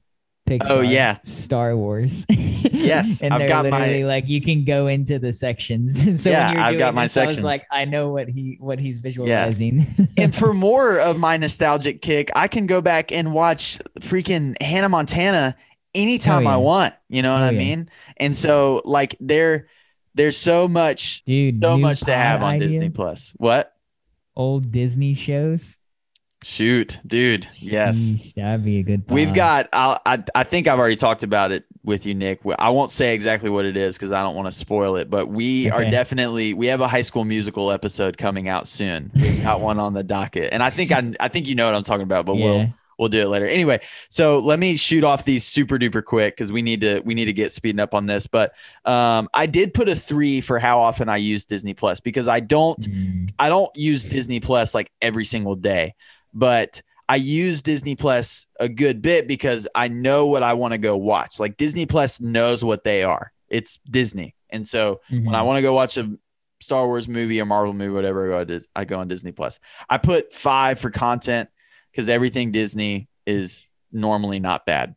Oh, 0.52 0.64
Pixar, 0.64 0.70
Oh, 0.70 0.80
yeah. 0.80 1.18
Star 1.24 1.76
Wars. 1.76 2.26
Yes, 2.72 3.22
and 3.22 3.32
I've 3.32 3.38
they're 3.40 3.48
got 3.48 3.66
my- 3.66 4.02
like 4.02 4.28
you 4.28 4.40
can 4.40 4.64
go 4.64 4.88
into 4.88 5.18
the 5.20 5.32
sections. 5.32 6.20
so 6.22 6.30
Yeah, 6.30 6.48
when 6.48 6.56
you're 6.56 6.64
I've 6.64 6.78
got 6.78 6.86
doing 6.86 6.94
my 6.96 7.04
this, 7.04 7.16
I 7.16 7.24
was 7.26 7.34
sections. 7.34 7.44
like, 7.44 7.64
I 7.70 7.84
know 7.84 8.10
what 8.10 8.28
he 8.28 8.56
what 8.60 8.80
he's 8.80 8.98
visualizing. 8.98 9.86
and 10.16 10.34
for 10.34 10.52
more 10.52 10.98
of 10.98 11.16
my 11.18 11.36
nostalgic 11.36 12.02
kick, 12.02 12.30
I 12.34 12.48
can 12.48 12.66
go 12.66 12.80
back 12.80 13.12
and 13.12 13.32
watch 13.32 13.78
freaking 14.00 14.60
Hannah 14.60 14.88
Montana 14.88 15.54
anytime 15.94 16.40
Oh, 16.46 16.50
yeah. 16.50 16.54
I 16.54 16.56
want. 16.56 16.94
You 17.08 17.22
know 17.22 17.32
what 17.34 17.42
Oh, 17.42 17.46
I 17.46 17.50
yeah. 17.50 17.58
mean? 17.58 17.90
And 18.16 18.36
so 18.36 18.82
like 18.84 19.14
there 19.20 19.68
there's 20.14 20.36
so 20.36 20.66
much 20.66 21.24
Dude, 21.24 21.62
so 21.62 21.78
much 21.78 22.00
to 22.00 22.12
have 22.14 22.42
on 22.42 22.54
idea, 22.56 22.66
Disney 22.68 22.90
Plus. 22.90 23.32
What? 23.36 23.72
Old 24.34 24.72
Disney 24.72 25.14
shows. 25.14 25.78
Shoot, 26.44 26.98
dude. 27.06 27.46
Yes. 27.58 28.32
That'd 28.34 28.64
be 28.64 28.78
a 28.80 28.82
good. 28.82 29.04
We've 29.08 29.32
got 29.32 29.68
I'll, 29.72 29.98
I 30.04 30.22
I 30.34 30.42
think 30.44 30.66
I've 30.66 30.78
already 30.78 30.96
talked 30.96 31.22
about 31.22 31.52
it 31.52 31.64
with 31.84 32.04
you 32.04 32.14
Nick. 32.14 32.40
I 32.58 32.70
won't 32.70 32.90
say 32.90 33.14
exactly 33.14 33.48
what 33.48 33.64
it 33.64 33.76
is 33.76 33.96
cuz 33.96 34.10
I 34.10 34.22
don't 34.22 34.34
want 34.34 34.46
to 34.46 34.52
spoil 34.52 34.96
it, 34.96 35.08
but 35.08 35.28
we 35.28 35.70
are 35.70 35.84
definitely 35.84 36.52
we 36.54 36.66
have 36.66 36.80
a 36.80 36.88
high 36.88 37.02
school 37.02 37.24
musical 37.24 37.70
episode 37.70 38.18
coming 38.18 38.48
out 38.48 38.66
soon. 38.66 39.10
We've 39.14 39.42
got 39.42 39.60
one 39.60 39.78
on 39.78 39.94
the 39.94 40.02
docket. 40.02 40.52
And 40.52 40.62
I 40.62 40.70
think 40.70 40.90
I 40.92 41.12
I 41.20 41.28
think 41.28 41.46
you 41.48 41.54
know 41.54 41.66
what 41.66 41.74
I'm 41.76 41.84
talking 41.84 42.02
about, 42.02 42.26
but 42.26 42.36
we'll 42.36 42.66
we'll 42.98 43.08
do 43.08 43.20
it 43.20 43.28
later. 43.28 43.46
Anyway, 43.46 43.80
so 44.08 44.38
let 44.40 44.58
me 44.58 44.76
shoot 44.76 45.04
off 45.04 45.24
these 45.24 45.44
super 45.44 45.78
duper 45.78 46.04
quick 46.04 46.36
because 46.36 46.52
we 46.52 46.62
need 46.62 46.80
to 46.82 47.00
we 47.04 47.14
need 47.14 47.26
to 47.26 47.32
get 47.32 47.52
speeding 47.52 47.80
up 47.80 47.94
on 47.94 48.06
this. 48.06 48.26
But 48.26 48.52
um, 48.84 49.28
I 49.34 49.46
did 49.46 49.74
put 49.74 49.88
a 49.88 49.94
three 49.96 50.40
for 50.40 50.58
how 50.58 50.80
often 50.80 51.08
I 51.08 51.16
use 51.18 51.44
Disney 51.44 51.74
Plus 51.74 52.00
because 52.00 52.28
I 52.28 52.40
don't 52.40 52.78
Mm, 52.80 53.30
I 53.38 53.48
don't 53.48 53.70
use 53.76 54.04
Disney 54.04 54.40
Plus 54.40 54.74
like 54.74 54.90
every 55.00 55.24
single 55.24 55.56
day, 55.56 55.94
but 56.32 56.82
I 57.08 57.16
use 57.16 57.62
Disney 57.62 57.94
Plus 57.94 58.46
a 58.58 58.68
good 58.68 59.02
bit 59.02 59.28
because 59.28 59.68
I 59.74 59.88
know 59.88 60.26
what 60.26 60.42
I 60.42 60.54
want 60.54 60.72
to 60.72 60.78
go 60.78 60.96
watch. 60.96 61.38
Like 61.38 61.56
Disney 61.56 61.86
Plus 61.86 62.20
knows 62.20 62.64
what 62.64 62.84
they 62.84 63.02
are. 63.02 63.32
It's 63.48 63.78
Disney, 63.90 64.34
and 64.50 64.66
so 64.66 65.00
when 65.10 65.34
I 65.34 65.40
mhm. 65.40 65.46
want 65.46 65.58
to 65.58 65.62
go 65.62 65.74
watch 65.74 65.98
a 65.98 66.10
Star 66.60 66.86
Wars 66.86 67.08
movie 67.08 67.40
or 67.40 67.44
Marvel 67.44 67.74
movie, 67.74 67.92
whatever, 67.92 68.34
I 68.34 68.44
go, 68.44 68.58
I 68.76 68.84
go 68.84 68.98
on 68.98 69.08
Disney 69.08 69.32
Plus. 69.32 69.60
I 69.90 69.98
put 69.98 70.32
five 70.32 70.78
for 70.78 70.90
content 70.90 71.50
because 71.90 72.08
everything 72.08 72.52
Disney 72.52 73.08
is 73.26 73.66
normally 73.90 74.38
not 74.38 74.64
bad. 74.64 74.94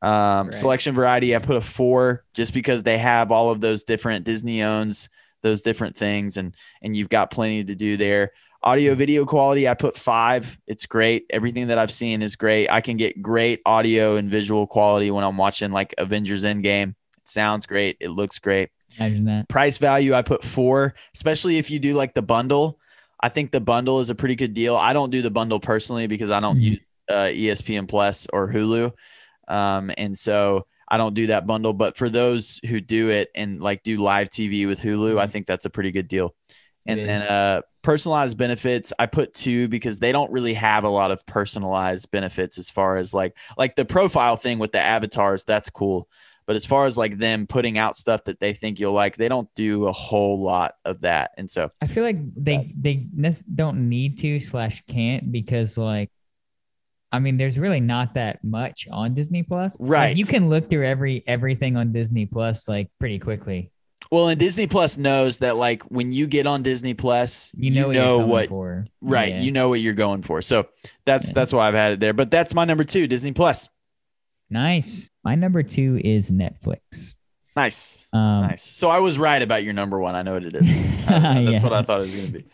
Um, 0.00 0.46
Right. 0.46 0.54
Selection 0.54 0.94
variety, 0.94 1.34
I 1.34 1.40
put 1.40 1.56
a 1.56 1.60
four 1.60 2.24
just 2.32 2.54
because 2.54 2.82
they 2.82 2.98
have 2.98 3.32
all 3.32 3.50
of 3.50 3.60
those 3.60 3.84
different 3.84 4.24
Disney 4.24 4.62
owns 4.62 5.08
those 5.42 5.62
different 5.62 5.96
things, 5.96 6.36
and 6.36 6.54
and 6.82 6.96
you've 6.96 7.08
got 7.08 7.30
plenty 7.30 7.64
to 7.64 7.74
do 7.74 7.96
there. 7.96 8.32
Audio 8.62 8.94
video 8.96 9.24
quality, 9.24 9.68
I 9.68 9.74
put 9.74 9.96
five. 9.96 10.58
It's 10.66 10.84
great. 10.84 11.26
Everything 11.30 11.68
that 11.68 11.78
I've 11.78 11.92
seen 11.92 12.22
is 12.22 12.34
great. 12.34 12.68
I 12.68 12.80
can 12.80 12.96
get 12.96 13.22
great 13.22 13.60
audio 13.64 14.16
and 14.16 14.28
visual 14.28 14.66
quality 14.66 15.12
when 15.12 15.22
I'm 15.22 15.36
watching 15.36 15.70
like 15.70 15.94
Avengers 15.96 16.42
Endgame. 16.44 16.90
It 16.90 17.28
sounds 17.28 17.66
great. 17.66 17.96
It 18.00 18.08
looks 18.10 18.38
great 18.40 18.70
Imagine 18.98 19.26
that. 19.26 19.48
price 19.48 19.76
value 19.78 20.14
i 20.14 20.22
put 20.22 20.42
four 20.42 20.94
especially 21.14 21.58
if 21.58 21.70
you 21.70 21.78
do 21.78 21.92
like 21.92 22.14
the 22.14 22.22
bundle 22.22 22.78
i 23.20 23.28
think 23.28 23.50
the 23.50 23.60
bundle 23.60 24.00
is 24.00 24.08
a 24.08 24.14
pretty 24.14 24.34
good 24.34 24.54
deal 24.54 24.74
i 24.76 24.94
don't 24.94 25.10
do 25.10 25.20
the 25.20 25.30
bundle 25.30 25.60
personally 25.60 26.06
because 26.06 26.30
i 26.30 26.40
don't 26.40 26.56
Mhm. 26.56 26.62
use 26.62 26.78
uh, 27.10 27.14
espn 27.26 27.86
plus 27.86 28.26
or 28.32 28.50
hulu 28.50 28.90
um, 29.46 29.90
and 29.98 30.16
so 30.16 30.66
i 30.88 30.96
don't 30.96 31.12
do 31.12 31.26
that 31.26 31.46
bundle 31.46 31.74
but 31.74 31.98
for 31.98 32.08
those 32.08 32.60
who 32.66 32.80
do 32.80 33.10
it 33.10 33.28
and 33.34 33.60
like 33.60 33.82
do 33.82 33.98
live 33.98 34.30
tv 34.30 34.66
with 34.66 34.80
hulu 34.80 35.18
i 35.20 35.26
Mhm. 35.26 35.30
think 35.30 35.46
that's 35.46 35.66
a 35.66 35.70
pretty 35.70 35.90
good 35.92 36.08
deal 36.08 36.34
and 36.88 37.00
then 37.00 37.22
uh, 37.22 37.60
personalized 37.82 38.36
benefits 38.36 38.92
i 38.98 39.06
put 39.06 39.32
two 39.34 39.68
because 39.68 39.98
they 39.98 40.10
don't 40.10 40.30
really 40.32 40.54
have 40.54 40.84
a 40.84 40.88
lot 40.88 41.10
of 41.10 41.24
personalized 41.26 42.10
benefits 42.10 42.58
as 42.58 42.68
far 42.68 42.96
as 42.96 43.14
like 43.14 43.36
like 43.56 43.76
the 43.76 43.84
profile 43.84 44.36
thing 44.36 44.58
with 44.58 44.72
the 44.72 44.80
avatars 44.80 45.44
that's 45.44 45.70
cool 45.70 46.08
but 46.46 46.56
as 46.56 46.64
far 46.64 46.86
as 46.86 46.96
like 46.96 47.18
them 47.18 47.46
putting 47.46 47.76
out 47.76 47.94
stuff 47.94 48.24
that 48.24 48.40
they 48.40 48.54
think 48.54 48.80
you'll 48.80 48.94
like 48.94 49.16
they 49.16 49.28
don't 49.28 49.48
do 49.54 49.86
a 49.86 49.92
whole 49.92 50.40
lot 50.40 50.74
of 50.86 51.00
that 51.02 51.30
and 51.36 51.48
so 51.48 51.68
I 51.82 51.86
feel 51.86 52.02
like 52.02 52.16
they 52.34 52.72
they 52.76 53.06
don't 53.54 53.88
need 53.88 54.18
to 54.20 54.40
slash 54.40 54.82
can't 54.88 55.30
because 55.30 55.76
like, 55.76 56.10
I 57.12 57.18
mean, 57.20 57.36
there's 57.36 57.58
really 57.58 57.80
not 57.80 58.14
that 58.14 58.42
much 58.44 58.86
on 58.90 59.14
Disney 59.14 59.42
Plus. 59.42 59.76
Like, 59.78 59.90
Right. 59.90 60.16
you 60.16 60.24
can 60.24 60.48
look 60.50 60.68
through 60.68 60.84
every 60.84 61.22
everything 61.26 61.76
on 61.76 61.92
Disney 61.92 62.26
Plus 62.26 62.66
like 62.68 62.90
pretty 62.98 63.18
quickly. 63.18 63.70
Well 64.10 64.28
and 64.28 64.38
disney 64.40 64.66
plus 64.66 64.96
knows 64.98 65.38
that 65.40 65.56
like 65.56 65.82
when 65.84 66.10
you 66.12 66.26
get 66.26 66.46
on 66.46 66.62
disney 66.62 66.94
plus 66.94 67.52
You 67.56 67.70
know, 67.72 67.86
what, 67.88 67.96
you're 67.96 68.04
coming 68.04 68.28
what 68.28 68.48
for. 68.48 68.86
right 69.00 69.34
Yeah. 69.34 69.40
you 69.40 69.52
know 69.52 69.68
what 69.68 69.80
you're 69.80 69.94
going 69.94 70.22
for 70.22 70.42
so 70.42 70.68
that's 71.04 71.28
Yeah. 71.28 71.32
that's 71.34 71.52
why 71.52 71.68
i've 71.68 71.74
had 71.74 71.92
it 71.94 72.00
there 72.00 72.12
but 72.12 72.30
that's 72.30 72.54
my 72.54 72.64
number 72.64 72.84
two 72.84 73.06
disney 73.06 73.32
plus 73.32 73.68
Nice. 74.50 75.10
My 75.24 75.34
number 75.34 75.62
two 75.62 76.00
is 76.02 76.30
Netflix. 76.30 77.14
nice 77.54 78.08
Um, 78.14 78.42
nice 78.42 78.62
so 78.62 78.88
i 78.88 78.98
was 78.98 79.18
right 79.18 79.42
about 79.42 79.62
your 79.64 79.74
number 79.74 79.98
one 80.00 80.14
i 80.14 80.22
know 80.22 80.32
what 80.34 80.44
it 80.44 80.54
is 80.54 80.62
I- 80.66 81.44
that's 81.44 81.50
Yeah. 81.50 81.62
what 81.62 81.72
i 81.74 81.82
thought 81.82 81.98
it 81.98 82.02
was 82.02 82.14
going 82.14 82.26
to 82.28 82.32
be 82.32 82.44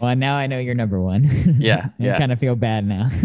Well, 0.00 0.16
now 0.16 0.34
I 0.36 0.48
know 0.48 0.58
you're 0.58 0.74
number 0.74 1.00
one. 1.00 1.22
Yeah, 1.56 1.86
I 2.00 2.02
yeah. 2.02 2.18
kind 2.18 2.32
of 2.32 2.40
feel 2.40 2.56
bad 2.56 2.84
now. 2.84 3.08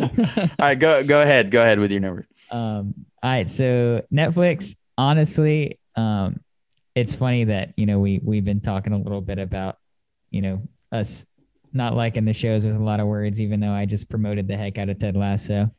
all 0.00 0.48
right 0.60 0.78
go 0.78 1.02
go 1.04 1.20
ahead 1.20 1.50
go 1.50 1.60
ahead 1.62 1.78
with 1.80 1.90
your 1.90 2.00
number 2.00 2.26
Um, 2.50 2.94
all 3.22 3.30
right, 3.30 3.50
so 3.50 4.02
Netflix, 4.12 4.76
honestly, 4.96 5.78
um, 5.96 6.40
it's 6.94 7.14
funny 7.14 7.44
that 7.44 7.72
you 7.76 7.86
know 7.86 7.98
we 7.98 8.20
we've 8.24 8.44
been 8.44 8.60
talking 8.60 8.92
a 8.92 8.98
little 8.98 9.20
bit 9.20 9.38
about 9.38 9.76
you 10.30 10.42
know 10.42 10.62
us 10.92 11.26
not 11.72 11.94
liking 11.94 12.24
the 12.24 12.32
shows 12.34 12.64
with 12.64 12.74
a 12.74 12.82
lot 12.82 12.98
of 13.00 13.06
words, 13.06 13.40
even 13.40 13.60
though 13.60 13.70
I 13.72 13.86
just 13.86 14.08
promoted 14.08 14.48
the 14.48 14.56
heck 14.56 14.76
out 14.78 14.88
of 14.88 14.98
Ted 14.98 15.16
Lasso. 15.16 15.70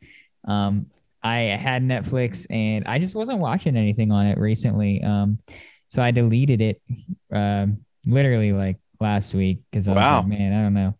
Um, 0.48 0.86
I 1.22 1.40
had 1.40 1.84
Netflix 1.84 2.48
and 2.50 2.86
I 2.88 2.98
just 2.98 3.14
wasn't 3.14 3.40
watching 3.40 3.76
anything 3.76 4.10
on 4.12 4.26
it 4.26 4.38
recently. 4.38 5.04
Um, 5.04 5.38
so 5.90 6.02
I 6.02 6.12
deleted 6.12 6.62
it 6.62 6.82
um, 7.32 7.80
literally 8.06 8.54
like 8.54 8.78
last 9.02 9.34
week 9.34 9.60
because 9.70 9.88
I 9.90 9.92
was 9.92 9.98
Wow. 9.98 10.18
like, 10.20 10.28
man, 10.30 10.54
I 10.54 10.64
don't 10.64 10.74
know. 10.74 10.96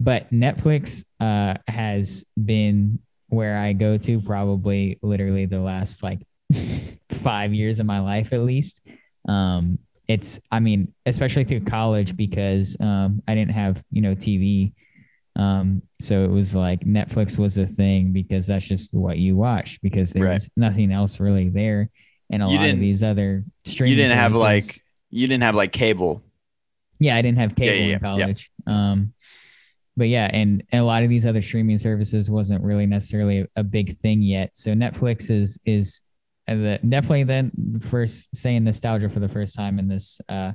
But 0.00 0.30
Netflix 0.32 1.04
uh, 1.20 1.54
has 1.68 2.24
been 2.44 2.98
where 3.28 3.56
I 3.56 3.72
go 3.74 3.96
to 3.96 4.20
probably 4.20 4.98
literally 5.02 5.46
the 5.46 5.60
last 5.60 6.02
like 6.02 6.20
five 7.12 7.54
years 7.54 7.78
of 7.78 7.86
my 7.86 8.00
life 8.00 8.32
at 8.32 8.40
least. 8.40 8.86
Um, 9.28 9.78
it's, 10.08 10.40
I 10.50 10.60
mean, 10.60 10.92
especially 11.06 11.44
through 11.44 11.60
college 11.62 12.16
because 12.16 12.76
um, 12.80 13.22
I 13.28 13.34
didn't 13.34 13.52
have, 13.52 13.82
you 13.90 14.02
know, 14.02 14.14
TV. 14.14 14.72
Um, 15.36 15.82
so 16.00 16.24
it 16.24 16.30
was 16.30 16.54
like 16.54 16.80
Netflix 16.80 17.38
was 17.38 17.56
a 17.56 17.66
thing 17.66 18.12
because 18.12 18.46
that's 18.46 18.66
just 18.66 18.92
what 18.92 19.18
you 19.18 19.36
watch 19.36 19.80
because 19.80 20.12
there 20.12 20.24
Right. 20.24 20.34
was 20.34 20.50
nothing 20.56 20.92
else 20.92 21.20
really 21.20 21.48
there. 21.48 21.88
And 22.30 22.42
a 22.42 22.48
You 22.48 22.58
lot 22.58 22.70
of 22.70 22.78
these 22.80 23.02
other 23.02 23.44
streaming 23.64 23.90
you 23.90 23.96
didn't 23.96 24.16
have 24.18 24.34
like 24.34 24.64
you 25.10 25.26
didn't 25.26 25.42
have 25.42 25.54
like 25.54 25.72
cable 25.72 26.22
yeah, 26.98 27.16
I 27.16 27.22
didn't 27.22 27.38
have 27.38 27.54
cable 27.56 27.74
yeah, 27.74 27.84
yeah, 27.84 27.94
in 27.94 28.00
college. 28.00 28.50
Um, 28.66 29.12
but 29.96 30.08
yeah, 30.08 30.30
and, 30.32 30.62
and 30.72 30.80
a 30.80 30.84
lot 30.84 31.02
of 31.02 31.10
these 31.10 31.26
other 31.26 31.42
streaming 31.42 31.78
services 31.78 32.30
wasn't 32.30 32.62
really 32.64 32.86
necessarily 32.86 33.46
a 33.56 33.64
big 33.64 33.94
thing 33.96 34.22
yet. 34.22 34.56
So 34.56 34.72
Netflix 34.72 35.30
is 35.30 35.58
is 35.66 36.02
uh, 36.48 36.54
the, 36.54 36.80
definitely 36.88 37.24
then 37.24 37.80
first 37.80 38.34
saying 38.34 38.64
nostalgia 38.64 39.08
for 39.08 39.20
the 39.20 39.28
first 39.28 39.54
time 39.54 39.78
in 39.78 39.88
this 39.88 40.20
uh, 40.28 40.52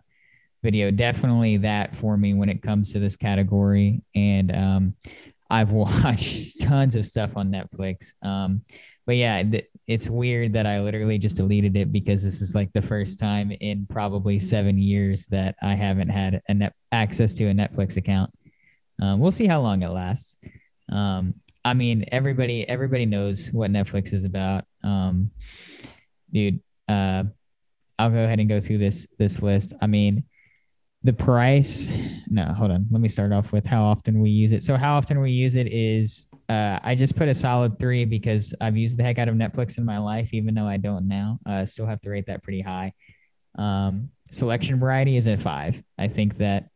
video. 0.63 0.91
Definitely 0.91 1.57
that 1.57 1.95
for 1.95 2.17
me 2.17 2.33
when 2.33 2.49
it 2.49 2.61
comes 2.61 2.91
to 2.93 2.99
this 2.99 3.15
category. 3.15 4.01
And 4.15 4.55
um, 4.55 4.95
I've 5.49 5.71
watched 5.71 6.61
tons 6.61 6.95
of 6.95 7.05
stuff 7.05 7.31
on 7.35 7.51
Netflix. 7.51 8.13
Um, 8.21 8.61
but 9.05 9.15
yeah, 9.15 9.41
th- 9.43 9.67
it's 9.87 10.09
weird 10.09 10.51
that 10.53 10.67
I 10.67 10.81
literally 10.81 11.17
just 11.17 11.37
deleted 11.37 11.77
it 11.77 11.93
because 11.93 12.21
this 12.21 12.41
is 12.41 12.53
like 12.53 12.73
the 12.73 12.81
first 12.81 13.19
time 13.19 13.51
in 13.51 13.87
probably 13.89 14.37
seven 14.37 14.77
years 14.77 15.25
that 15.27 15.55
I 15.61 15.75
haven't 15.75 16.09
had 16.09 16.41
a 16.49 16.53
net 16.53 16.73
access 16.91 17.33
to 17.35 17.45
a 17.45 17.53
Netflix 17.53 17.95
account. 17.95 18.31
Um, 19.01 19.19
we'll 19.19 19.31
see 19.31 19.47
how 19.47 19.61
long 19.61 19.83
it 19.83 19.89
lasts. 19.89 20.35
Um, 20.91 21.35
I 21.63 21.73
mean, 21.73 22.05
everybody 22.11 22.67
everybody 22.67 23.05
knows 23.05 23.49
what 23.51 23.71
Netflix 23.71 24.13
is 24.13 24.25
about. 24.25 24.65
Um, 24.83 25.31
dude, 26.31 26.61
uh, 26.87 27.23
I'll 27.99 28.09
go 28.09 28.23
ahead 28.23 28.39
and 28.39 28.49
go 28.49 28.61
through 28.61 28.77
this 28.77 29.07
this 29.17 29.41
list. 29.41 29.73
I 29.81 29.87
mean, 29.87 30.23
the 31.03 31.13
price. 31.13 31.91
No, 32.27 32.45
hold 32.45 32.71
on. 32.71 32.87
Let 32.91 33.01
me 33.01 33.07
start 33.07 33.31
off 33.31 33.51
with 33.51 33.65
how 33.65 33.83
often 33.83 34.19
we 34.19 34.29
use 34.29 34.51
it. 34.51 34.63
So, 34.63 34.75
how 34.75 34.97
often 34.97 35.19
we 35.19 35.31
use 35.31 35.55
it 35.55 35.67
is 35.67 36.27
uh, 36.49 36.79
I 36.83 36.95
just 36.95 37.15
put 37.15 37.27
a 37.27 37.33
solid 37.33 37.79
three 37.79 38.05
because 38.05 38.53
I've 38.61 38.77
used 38.77 38.97
the 38.97 39.03
heck 39.03 39.17
out 39.17 39.29
of 39.29 39.35
Netflix 39.35 39.77
in 39.77 39.85
my 39.85 39.97
life, 39.97 40.33
even 40.33 40.53
though 40.53 40.67
I 40.67 40.77
don't 40.77 41.07
now. 41.07 41.39
I 41.45 41.65
still 41.65 41.85
have 41.85 42.01
to 42.01 42.09
rate 42.09 42.25
that 42.27 42.43
pretty 42.43 42.61
high. 42.61 42.93
Um, 43.57 44.09
selection 44.31 44.79
variety 44.79 45.17
is 45.17 45.27
a 45.27 45.37
five. 45.37 45.81
I 45.97 46.07
think 46.07 46.37
that 46.37 46.69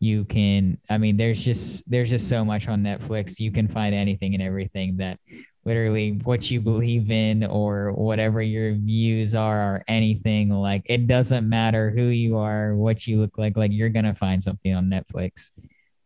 you 0.00 0.24
can. 0.24 0.78
I 0.90 0.98
mean, 0.98 1.16
there's 1.16 1.44
just 1.44 1.88
there's 1.88 2.10
just 2.10 2.28
so 2.28 2.44
much 2.44 2.68
on 2.68 2.82
Netflix. 2.82 3.40
You 3.40 3.52
can 3.52 3.68
find 3.68 3.94
anything 3.94 4.34
and 4.34 4.42
everything 4.42 4.96
that 4.98 5.18
literally 5.66 6.12
what 6.24 6.50
you 6.50 6.60
believe 6.60 7.10
in 7.10 7.44
or 7.44 7.92
whatever 7.92 8.40
your 8.40 8.74
views 8.74 9.34
are 9.34 9.74
or 9.74 9.84
anything. 9.88 10.48
Like 10.48 10.82
it 10.86 11.06
doesn't 11.06 11.46
matter 11.46 11.90
who 11.90 12.04
you 12.04 12.38
are 12.38 12.74
what 12.74 13.06
you 13.06 13.20
look 13.20 13.36
like 13.36 13.56
like 13.56 13.72
you're 13.72 13.90
gonna 13.90 14.14
find 14.14 14.42
something 14.42 14.72
on 14.72 14.86
netflix 14.86 15.50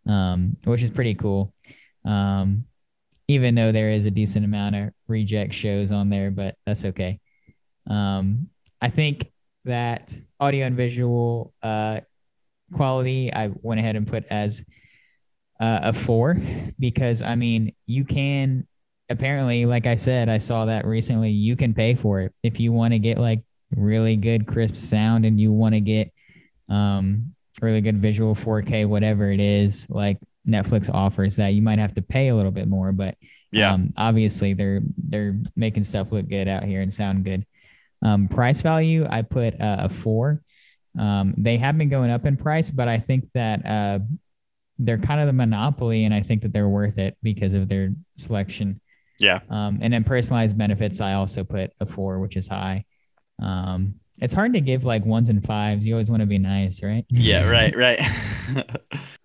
um, 0.09 0.57
which 0.65 0.83
is 0.83 0.91
pretty 0.91 1.15
cool. 1.15 1.55
Um, 2.05 2.65
even 3.29 3.55
though 3.55 3.71
there 3.71 3.91
is 3.91 4.07
a 4.07 4.11
decent 4.11 4.45
amount 4.45 4.75
of 4.75 4.91
reject 5.07 5.55
shows 5.55 5.93
on 5.93 6.09
there 6.09 6.31
but 6.31 6.57
that's 6.67 6.85
okay. 6.85 7.21
Um, 7.89 8.49
i 8.83 8.89
think 8.89 9.31
that 9.65 10.17
audio 10.39 10.67
and 10.67 10.77
visual 10.77 11.53
uh, 11.63 12.01
quality 12.73 13.33
i 13.33 13.51
went 13.63 13.81
ahead 13.81 13.97
and 13.97 14.07
put 14.07 14.25
as 14.31 14.65
uh, 15.61 15.81
a 15.83 15.93
four 15.93 16.37
because 16.79 17.21
i 17.23 17.35
mean 17.35 17.75
you 17.87 18.05
can 18.05 18.67
apparently, 19.11 19.67
like 19.67 19.87
I 19.87 19.97
said, 19.97 20.29
I 20.29 20.39
saw 20.39 20.65
that 20.67 20.87
recently. 20.87 21.31
You 21.31 21.57
can 21.57 21.75
pay 21.75 21.95
for 21.95 22.21
it 22.21 22.33
if 22.43 22.61
you 22.61 22.73
want 22.73 22.95
to 22.95 22.99
get 22.99 23.19
like 23.19 23.43
really 23.77 24.17
good 24.17 24.47
crisp 24.47 24.77
sound 24.77 25.27
and 25.27 25.39
you 25.39 25.53
want 25.53 25.75
to 25.75 25.81
get 25.81 26.13
um, 26.69 27.35
really 27.61 27.81
good 27.81 27.99
visual 27.99 28.35
4K, 28.35 28.87
whatever 28.87 29.31
it 29.31 29.41
is. 29.41 29.87
Like 29.91 30.19
Netflix 30.49 30.89
offers 30.93 31.37
that. 31.37 31.49
You 31.49 31.63
might 31.63 31.79
have 31.79 31.95
to 31.95 32.03
pay 32.03 32.29
a 32.29 32.35
little 32.35 32.53
bit 32.53 32.69
more, 32.69 32.93
but 32.93 33.17
yeah, 33.53 33.75
um, 33.75 33.93
obviously 33.97 34.55
they're 34.55 34.81
they're 34.97 35.37
making 35.57 35.83
stuff 35.83 36.13
look 36.13 36.29
good 36.29 36.47
out 36.47 36.63
here 36.63 36.81
and 36.81 36.93
sound 36.93 37.25
good. 37.25 37.45
Um, 38.03 38.29
price 38.29 38.63
value, 38.63 39.07
I 39.11 39.23
put 39.23 39.61
uh, 39.61 39.79
a 39.81 39.89
four. 39.89 40.41
Um, 40.99 41.35
they 41.37 41.57
have 41.59 41.77
been 41.77 41.89
going 41.89 42.11
up 42.11 42.27
in 42.27 42.37
price, 42.37 42.71
but 42.71 42.89
I 42.89 42.99
think 42.99 43.29
that 43.35 43.67
uh, 43.67 43.99
they're 44.79 44.99
kind 44.99 45.21
of 45.21 45.27
the 45.27 45.33
monopoly, 45.33 46.05
and 46.05 46.15
I 46.15 46.23
think 46.23 46.43
that 46.43 46.53
they're 46.53 46.69
worth 46.69 46.99
it 46.99 47.17
because 47.23 47.55
of 47.55 47.69
their 47.69 47.93
selection. 48.17 48.81
Yeah. 49.21 49.41
Um, 49.49 49.79
and 49.83 49.93
then 49.93 50.03
personalized 50.03 50.57
benefits, 50.59 51.01
I 51.01 51.13
also 51.15 51.45
put 51.45 51.73
a 51.81 51.87
four, 51.87 52.19
which 52.19 52.37
is 52.37 52.49
high. 52.49 52.85
Um, 53.41 53.95
it's 54.19 54.35
hard 54.35 54.53
to 54.55 54.61
give 54.61 54.85
like 54.85 55.05
ones 55.05 55.31
and 55.31 55.45
fives. 55.45 55.87
You 55.87 55.95
always 55.95 56.11
want 56.11 56.21
to 56.21 56.27
be 56.27 56.39
nice, 56.39 56.83
right? 56.83 57.05
Yeah, 57.09 57.49
right, 57.51 57.75
right. 57.77 58.01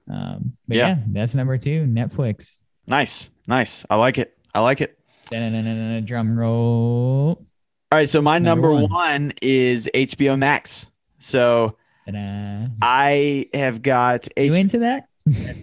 um, 0.10 0.56
but 0.68 0.78
yeah. 0.78 0.88
yeah, 0.88 0.98
that's 1.08 1.36
number 1.36 1.58
two, 1.58 1.86
Netflix. 1.86 2.60
Nice, 2.88 3.30
nice. 3.48 3.86
I 3.90 3.96
like 3.96 4.18
it. 4.18 4.38
I 4.54 4.60
like 4.62 4.82
it. 4.82 5.00
Da-na-na-na-na, 5.32 6.02
drum 6.02 6.38
roll. 6.38 7.46
All 7.92 8.00
right, 8.00 8.08
so 8.08 8.22
my 8.22 8.38
number, 8.38 8.70
number 8.70 8.84
one. 8.84 8.92
one. 8.92 9.34
is 9.42 9.90
HBO 9.94 10.38
Max. 10.38 10.90
So 11.18 11.78
Ta-da. 12.06 12.68
I 12.82 13.50
have 13.54 13.82
got. 13.82 14.28
H- 14.38 14.52
you 14.52 14.56
into 14.56 14.80
that? 14.80 15.08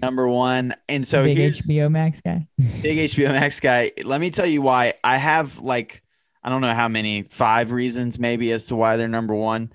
Number 0.03 0.29
one. 0.29 0.75
And 0.89 1.07
so 1.07 1.25
big 1.25 1.39
HBO 1.39 1.91
Max 1.91 2.21
guy. 2.21 2.47
big 2.83 2.99
HBO 3.11 3.29
Max 3.29 3.61
guy. 3.61 3.93
Let 4.05 4.21
me 4.21 4.31
tell 4.31 4.47
you 4.47 4.63
why. 4.63 4.95
I 5.05 5.17
have 5.17 5.61
like 5.61 6.03
I 6.43 6.51
don't 6.51 6.61
know 6.61 6.75
how 6.75 6.89
many 6.89 7.23
five 7.23 7.73
reasons 7.73 8.19
maybe 8.19 8.51
as 8.53 8.67
to 8.67 8.77
why 8.77 8.97
they're 8.97 9.09
number 9.09 9.35
one. 9.35 9.73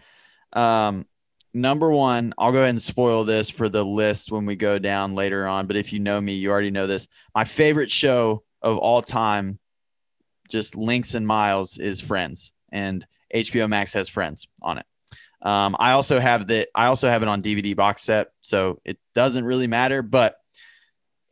Um, 0.53 1.05
number 1.53 1.89
one, 1.89 2.33
I'll 2.37 2.51
go 2.51 2.59
ahead 2.59 2.69
and 2.69 2.81
spoil 2.81 3.23
this 3.23 3.49
for 3.49 3.69
the 3.69 3.85
list 3.85 4.31
when 4.31 4.45
we 4.45 4.55
go 4.55 4.77
down 4.77 5.15
later 5.15 5.47
on. 5.47 5.67
But 5.67 5.77
if 5.77 5.93
you 5.93 5.99
know 5.99 6.19
me, 6.19 6.33
you 6.33 6.51
already 6.51 6.71
know 6.71 6.87
this. 6.87 7.07
My 7.33 7.45
favorite 7.45 7.89
show 7.89 8.43
of 8.61 8.77
all 8.77 9.01
time, 9.01 9.59
just 10.49 10.75
links 10.75 11.13
and 11.13 11.25
miles, 11.25 11.77
is 11.77 12.01
Friends, 12.01 12.51
and 12.71 13.05
HBO 13.33 13.69
Max 13.69 13.93
has 13.93 14.09
Friends 14.09 14.47
on 14.61 14.77
it. 14.77 14.85
Um, 15.41 15.75
I 15.79 15.91
also 15.91 16.19
have 16.19 16.47
that. 16.47 16.69
I 16.73 16.87
also 16.87 17.07
have 17.09 17.21
it 17.21 17.27
on 17.27 17.41
DVD 17.41 17.75
box 17.75 18.01
set, 18.01 18.31
so 18.41 18.81
it 18.85 18.97
doesn't 19.13 19.45
really 19.45 19.67
matter. 19.67 20.01
But 20.01 20.37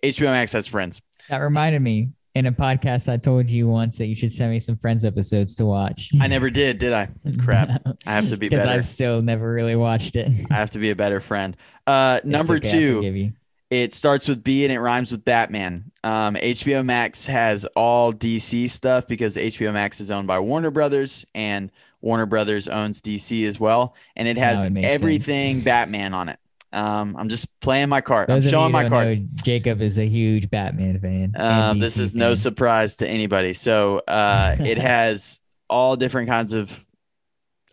HBO 0.03 0.25
Max 0.25 0.53
has 0.53 0.67
Friends. 0.67 1.01
That 1.29 1.37
reminded 1.37 1.81
me 1.81 2.09
in 2.35 2.45
a 2.45 2.51
podcast 2.51 3.11
I 3.11 3.17
told 3.17 3.49
you 3.49 3.67
once 3.67 3.97
that 3.97 4.07
you 4.07 4.15
should 4.15 4.31
send 4.31 4.51
me 4.51 4.59
some 4.59 4.77
Friends 4.77 5.05
episodes 5.05 5.55
to 5.55 5.65
watch. 5.65 6.11
I 6.21 6.27
never 6.27 6.49
did, 6.49 6.79
did 6.79 6.93
I? 6.93 7.09
Crap. 7.39 7.81
I 8.05 8.13
have 8.13 8.29
to 8.29 8.37
be 8.37 8.49
better. 8.49 8.61
Because 8.61 8.65
I've 8.65 8.85
still 8.85 9.21
never 9.21 9.51
really 9.51 9.75
watched 9.75 10.15
it. 10.15 10.31
I 10.51 10.55
have 10.55 10.71
to 10.71 10.79
be 10.79 10.91
a 10.91 10.95
better 10.95 11.19
friend. 11.19 11.55
Uh, 11.87 12.19
number 12.23 12.55
okay, 12.55 12.71
two, 12.71 13.31
it 13.69 13.93
starts 13.93 14.27
with 14.27 14.43
B 14.43 14.65
and 14.65 14.71
it 14.71 14.79
rhymes 14.79 15.11
with 15.11 15.25
Batman. 15.25 15.91
Um, 16.03 16.35
HBO 16.35 16.85
Max 16.85 17.25
has 17.25 17.65
all 17.75 18.13
DC 18.13 18.69
stuff 18.69 19.07
because 19.07 19.37
HBO 19.37 19.73
Max 19.73 19.99
is 19.99 20.11
owned 20.11 20.27
by 20.27 20.39
Warner 20.39 20.71
Brothers 20.71 21.25
and 21.33 21.71
Warner 22.05 22.27
Brothers 22.27 22.67
owns 22.67 23.01
DC 23.01 23.45
as 23.47 23.59
well, 23.59 23.95
and 24.15 24.27
it 24.27 24.37
has 24.37 24.63
it 24.63 24.77
everything 24.77 25.55
sense. 25.55 25.65
Batman 25.65 26.13
on 26.13 26.29
it. 26.29 26.39
Um, 26.71 27.15
I'm 27.17 27.29
just 27.29 27.59
playing 27.61 27.89
my 27.89 28.01
card. 28.01 28.27
Those 28.27 28.45
I'm 28.45 28.51
showing 28.51 28.71
my 28.71 28.87
cards. 28.87 29.17
Jacob 29.43 29.81
is 29.81 29.97
a 29.97 30.05
huge 30.05 30.49
Batman 30.49 30.99
fan. 30.99 31.33
Uh, 31.35 31.73
this 31.73 31.97
is 31.97 32.11
fan. 32.11 32.19
no 32.19 32.33
surprise 32.35 32.97
to 32.97 33.07
anybody. 33.07 33.53
So 33.53 33.99
uh, 34.07 34.55
it 34.59 34.77
has 34.77 35.41
all 35.67 35.95
different 35.95 36.29
kinds 36.29 36.53
of 36.53 36.85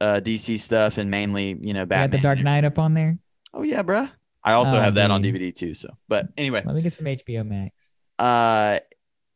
uh, 0.00 0.20
DC 0.24 0.58
stuff, 0.58 0.96
and 0.96 1.10
mainly, 1.10 1.58
you 1.60 1.74
know, 1.74 1.84
Batman. 1.84 2.02
You 2.02 2.08
got 2.08 2.16
the 2.16 2.22
Dark 2.22 2.38
Knight 2.38 2.64
up 2.64 2.78
on 2.78 2.94
there. 2.94 3.18
Oh 3.52 3.62
yeah, 3.62 3.82
bruh. 3.82 4.10
I 4.42 4.54
also 4.54 4.78
oh, 4.78 4.80
have 4.80 4.94
that 4.94 5.08
man. 5.08 5.10
on 5.10 5.22
DVD 5.22 5.54
too. 5.54 5.74
So, 5.74 5.90
but 6.08 6.28
anyway, 6.38 6.62
let 6.64 6.74
me 6.74 6.80
get 6.80 6.94
some 6.94 7.04
HBO 7.04 7.46
Max. 7.46 7.94
Uh, 8.18 8.78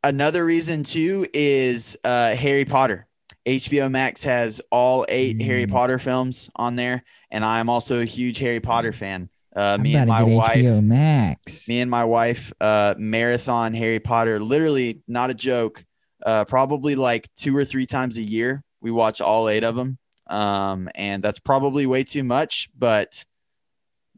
another 0.03 0.45
reason 0.45 0.85
too 0.85 1.27
is 1.35 1.99
uh, 2.03 2.35
Harry 2.35 2.65
Potter. 2.65 3.07
HBO 3.47 3.91
Max 3.91 4.25
has 4.25 4.61
all 4.71 5.07
eight 5.09 5.39
mm. 5.39 5.43
Harry 5.43 5.67
Potter 5.67 5.99
films 5.99 6.51
on 6.57 6.77
there, 6.77 7.05
and 7.31 7.45
I'm 7.45 7.69
also 7.69 8.01
a 8.01 8.05
huge 8.05 8.39
Harry 8.39 8.61
Potter 8.61 8.93
fan. 8.93 9.29
Uh, 9.55 9.79
me 9.79 9.95
and 9.97 10.09
my 10.09 10.23
wife, 10.23 10.59
HBO 10.59 10.85
Max. 10.85 11.69
me 11.69 11.81
and 11.81 11.91
my 11.91 12.05
wife, 12.05 12.53
uh, 12.61 12.95
marathon 12.99 13.73
Harry 13.73 14.01
Potter. 14.01 14.41
Literally, 14.41 15.03
not 15.09 15.31
a 15.31 15.35
joke. 15.35 15.85
Uh, 16.25 16.45
probably 16.45 16.97
like 16.97 17.29
two 17.37 17.57
or 17.57 17.65
three 17.65 17.87
times 17.87 18.17
a 18.19 18.23
year, 18.23 18.63
we 18.81 18.91
watch 18.91 19.21
all 19.21 19.49
eight 19.49 19.65
of 19.65 19.77
them. 19.77 19.97
Um, 20.27 20.89
and 20.95 21.23
that's 21.23 21.39
probably 21.39 21.87
way 21.87 22.03
too 22.03 22.25
much, 22.25 22.69
but 22.77 23.25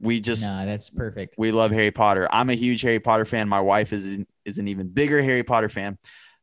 we 0.01 0.21
just 0.21 0.43
no, 0.43 0.65
that's 0.65 0.91
perfect. 0.91 1.35
We 1.37 1.53
love 1.53 1.71
Harry 1.71 1.91
Potter. 1.91 2.27
I'm 2.31 2.51
a 2.51 2.55
huge 2.55 2.83
Harry 2.83 3.01
Potter 3.01 3.25
fan. 3.25 3.49
My 3.49 3.61
wife 3.61 3.93
is 3.93 4.25
is 4.45 4.59
an 4.59 4.69
even 4.69 4.89
bigger 4.89 5.23
Harry 5.23 5.43
Potter 5.43 5.69
fan. 5.69 5.99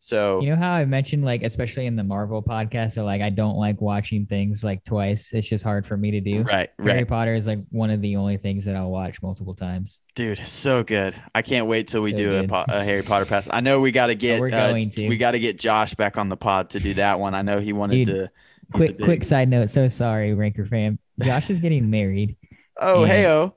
So 0.06 0.40
you 0.40 0.52
know 0.52 0.56
how 0.56 0.72
I 0.72 0.86
mentioned 0.86 1.26
like 1.26 1.42
especially 1.42 1.88
in 1.88 1.96
the 1.96 2.04
Marvel 2.04 2.44
podcast, 2.44 2.92
so 2.92 3.04
like 3.04 3.24
I 3.24 3.32
don't 3.32 3.58
like 3.58 3.82
watching 3.82 4.28
things 4.28 4.64
like 4.64 4.84
twice. 4.84 5.34
It's 5.34 5.50
just 5.50 5.64
hard 5.64 5.84
for 5.84 5.98
me 5.98 6.12
to 6.12 6.22
do. 6.22 6.44
Right. 6.44 6.70
Harry 6.78 7.00
right. 7.00 7.08
Potter 7.08 7.34
is 7.34 7.48
like 7.48 7.58
one 7.72 7.90
of 7.90 8.04
the 8.04 8.16
only 8.16 8.38
things 8.38 8.66
that 8.66 8.76
I'll 8.76 8.92
watch 8.92 9.24
multiple 9.24 9.56
times. 9.56 10.04
Dude, 10.14 10.38
so 10.38 10.84
good. 10.84 11.20
I 11.34 11.42
can't 11.42 11.66
wait 11.66 11.88
till 11.88 12.04
we 12.04 12.12
so 12.12 12.18
do 12.18 12.36
a, 12.36 12.66
a, 12.68 12.84
Harry 12.84 13.02
Potter 13.02 13.26
pass. 13.26 13.50
I 13.52 13.62
know 13.62 13.80
we 13.80 13.92
got 13.92 14.08
to 14.14 14.16
get. 14.16 14.40
we're 14.40 14.48
uh, 14.48 14.70
going 14.70 14.92
to. 14.92 15.10
We 15.10 15.18
got 15.18 15.32
to 15.32 15.40
get 15.40 15.60
Josh 15.60 15.96
back 15.96 16.20
on 16.20 16.30
the 16.30 16.38
pod 16.38 16.70
to 16.72 16.80
do 16.80 16.94
that 16.94 17.20
one. 17.20 17.34
I 17.34 17.42
know 17.42 17.60
he 17.60 17.74
wanted 17.74 18.06
Dude, 18.06 18.08
to. 18.16 18.32
Quick, 18.74 18.98
big... 18.98 19.06
quick 19.06 19.24
side 19.24 19.50
note. 19.50 19.72
So 19.72 19.88
sorry, 19.88 20.36
Ranker 20.36 20.68
fam. 20.68 21.00
Josh 21.20 21.50
is 21.50 21.60
getting 21.60 21.90
married. 21.90 22.38
oh, 22.80 23.06
hey 23.06 23.26
oh. 23.26 23.56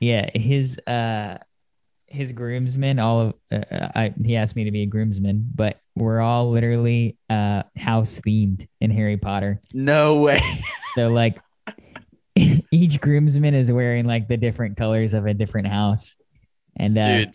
Yeah, 0.00 0.30
his 0.32 0.78
uh 0.86 1.36
his 2.06 2.32
groomsmen 2.32 2.98
all 2.98 3.20
of 3.20 3.34
uh, 3.50 3.88
I, 3.94 4.14
he 4.22 4.36
asked 4.36 4.54
me 4.54 4.64
to 4.64 4.70
be 4.70 4.82
a 4.82 4.86
groomsman 4.86 5.50
but 5.54 5.81
we're 5.94 6.20
all 6.20 6.50
literally 6.50 7.16
uh 7.28 7.62
house 7.76 8.20
themed 8.26 8.66
in 8.80 8.90
harry 8.90 9.16
potter. 9.16 9.60
No 9.72 10.22
way. 10.22 10.40
So 10.94 11.08
like 11.08 11.40
each 12.36 13.00
groomsman 13.00 13.54
is 13.54 13.72
wearing 13.72 14.04
like 14.04 14.28
the 14.28 14.36
different 14.36 14.76
colors 14.76 15.14
of 15.14 15.24
a 15.24 15.32
different 15.32 15.68
house. 15.68 16.18
And 16.76 16.98
uh 16.98 17.16
Dude. 17.24 17.34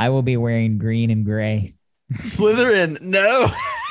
i 0.00 0.08
will 0.08 0.22
be 0.22 0.36
wearing 0.36 0.78
green 0.78 1.10
and 1.10 1.24
gray. 1.24 1.74
Slytherin 2.14 3.00
no 3.02 3.46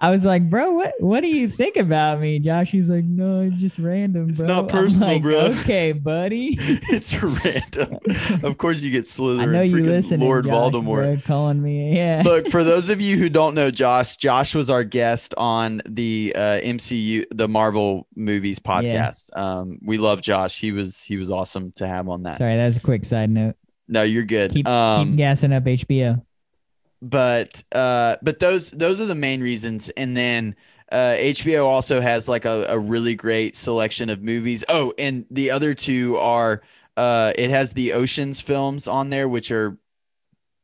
I 0.00 0.10
was 0.10 0.24
like, 0.24 0.48
bro, 0.48 0.72
what 0.72 0.94
what 1.00 1.20
do 1.20 1.28
you 1.28 1.48
think 1.48 1.76
about 1.76 2.20
me? 2.20 2.38
Josh, 2.38 2.70
he's 2.70 2.88
like, 2.88 3.04
no, 3.04 3.40
it's 3.42 3.56
just 3.56 3.78
random. 3.78 4.30
It's 4.30 4.42
not 4.42 4.68
personal, 4.68 5.14
like, 5.14 5.22
bro. 5.22 5.38
Okay, 5.60 5.92
buddy. 5.92 6.56
it's 6.58 7.22
random. 7.22 7.98
Of 8.42 8.58
course, 8.58 8.82
you 8.82 8.90
get 8.90 9.04
Slytherin. 9.04 9.42
I 9.42 9.46
know 9.46 9.62
you 9.62 9.84
listen, 9.84 10.20
Lord 10.20 10.44
Josh, 10.44 10.52
Voldemort 10.72 10.84
bro, 10.84 11.16
calling 11.24 11.62
me. 11.62 11.94
Yeah. 11.96 12.22
Look, 12.24 12.48
for 12.48 12.64
those 12.64 12.90
of 12.90 13.00
you 13.00 13.16
who 13.16 13.28
don't 13.28 13.54
know 13.54 13.70
Josh, 13.70 14.16
Josh 14.16 14.54
was 14.54 14.70
our 14.70 14.84
guest 14.84 15.34
on 15.36 15.82
the 15.86 16.32
uh, 16.34 16.60
MCU, 16.60 17.24
the 17.30 17.48
Marvel 17.48 18.06
movies 18.14 18.58
podcast. 18.58 19.30
Yeah. 19.34 19.58
Um, 19.58 19.78
we 19.82 19.98
love 19.98 20.20
Josh. 20.20 20.60
He 20.60 20.72
was 20.72 21.02
he 21.02 21.16
was 21.16 21.30
awesome 21.30 21.72
to 21.72 21.86
have 21.86 22.08
on 22.08 22.24
that. 22.24 22.38
Sorry, 22.38 22.56
that 22.56 22.66
was 22.66 22.76
a 22.76 22.80
quick 22.80 23.04
side 23.04 23.30
note. 23.30 23.56
No, 23.88 24.02
you're 24.02 24.24
good. 24.24 24.50
Keep, 24.52 24.66
um, 24.66 25.10
keep 25.10 25.18
gassing 25.18 25.52
up 25.52 25.64
HBO 25.64 26.25
but 27.10 27.62
uh, 27.72 28.16
but 28.22 28.38
those 28.38 28.70
those 28.70 29.00
are 29.00 29.06
the 29.06 29.14
main 29.14 29.40
reasons. 29.40 29.88
And 29.90 30.16
then 30.16 30.56
uh, 30.90 31.14
HBO 31.18 31.64
also 31.64 32.00
has 32.00 32.28
like 32.28 32.44
a, 32.44 32.66
a 32.68 32.78
really 32.78 33.14
great 33.14 33.56
selection 33.56 34.10
of 34.10 34.22
movies. 34.22 34.64
Oh, 34.68 34.92
and 34.98 35.24
the 35.30 35.50
other 35.50 35.74
two 35.74 36.16
are 36.16 36.62
uh, 36.96 37.32
it 37.36 37.50
has 37.50 37.72
the 37.72 37.92
Oceans 37.92 38.40
films 38.40 38.88
on 38.88 39.10
there, 39.10 39.28
which 39.28 39.50
are 39.50 39.78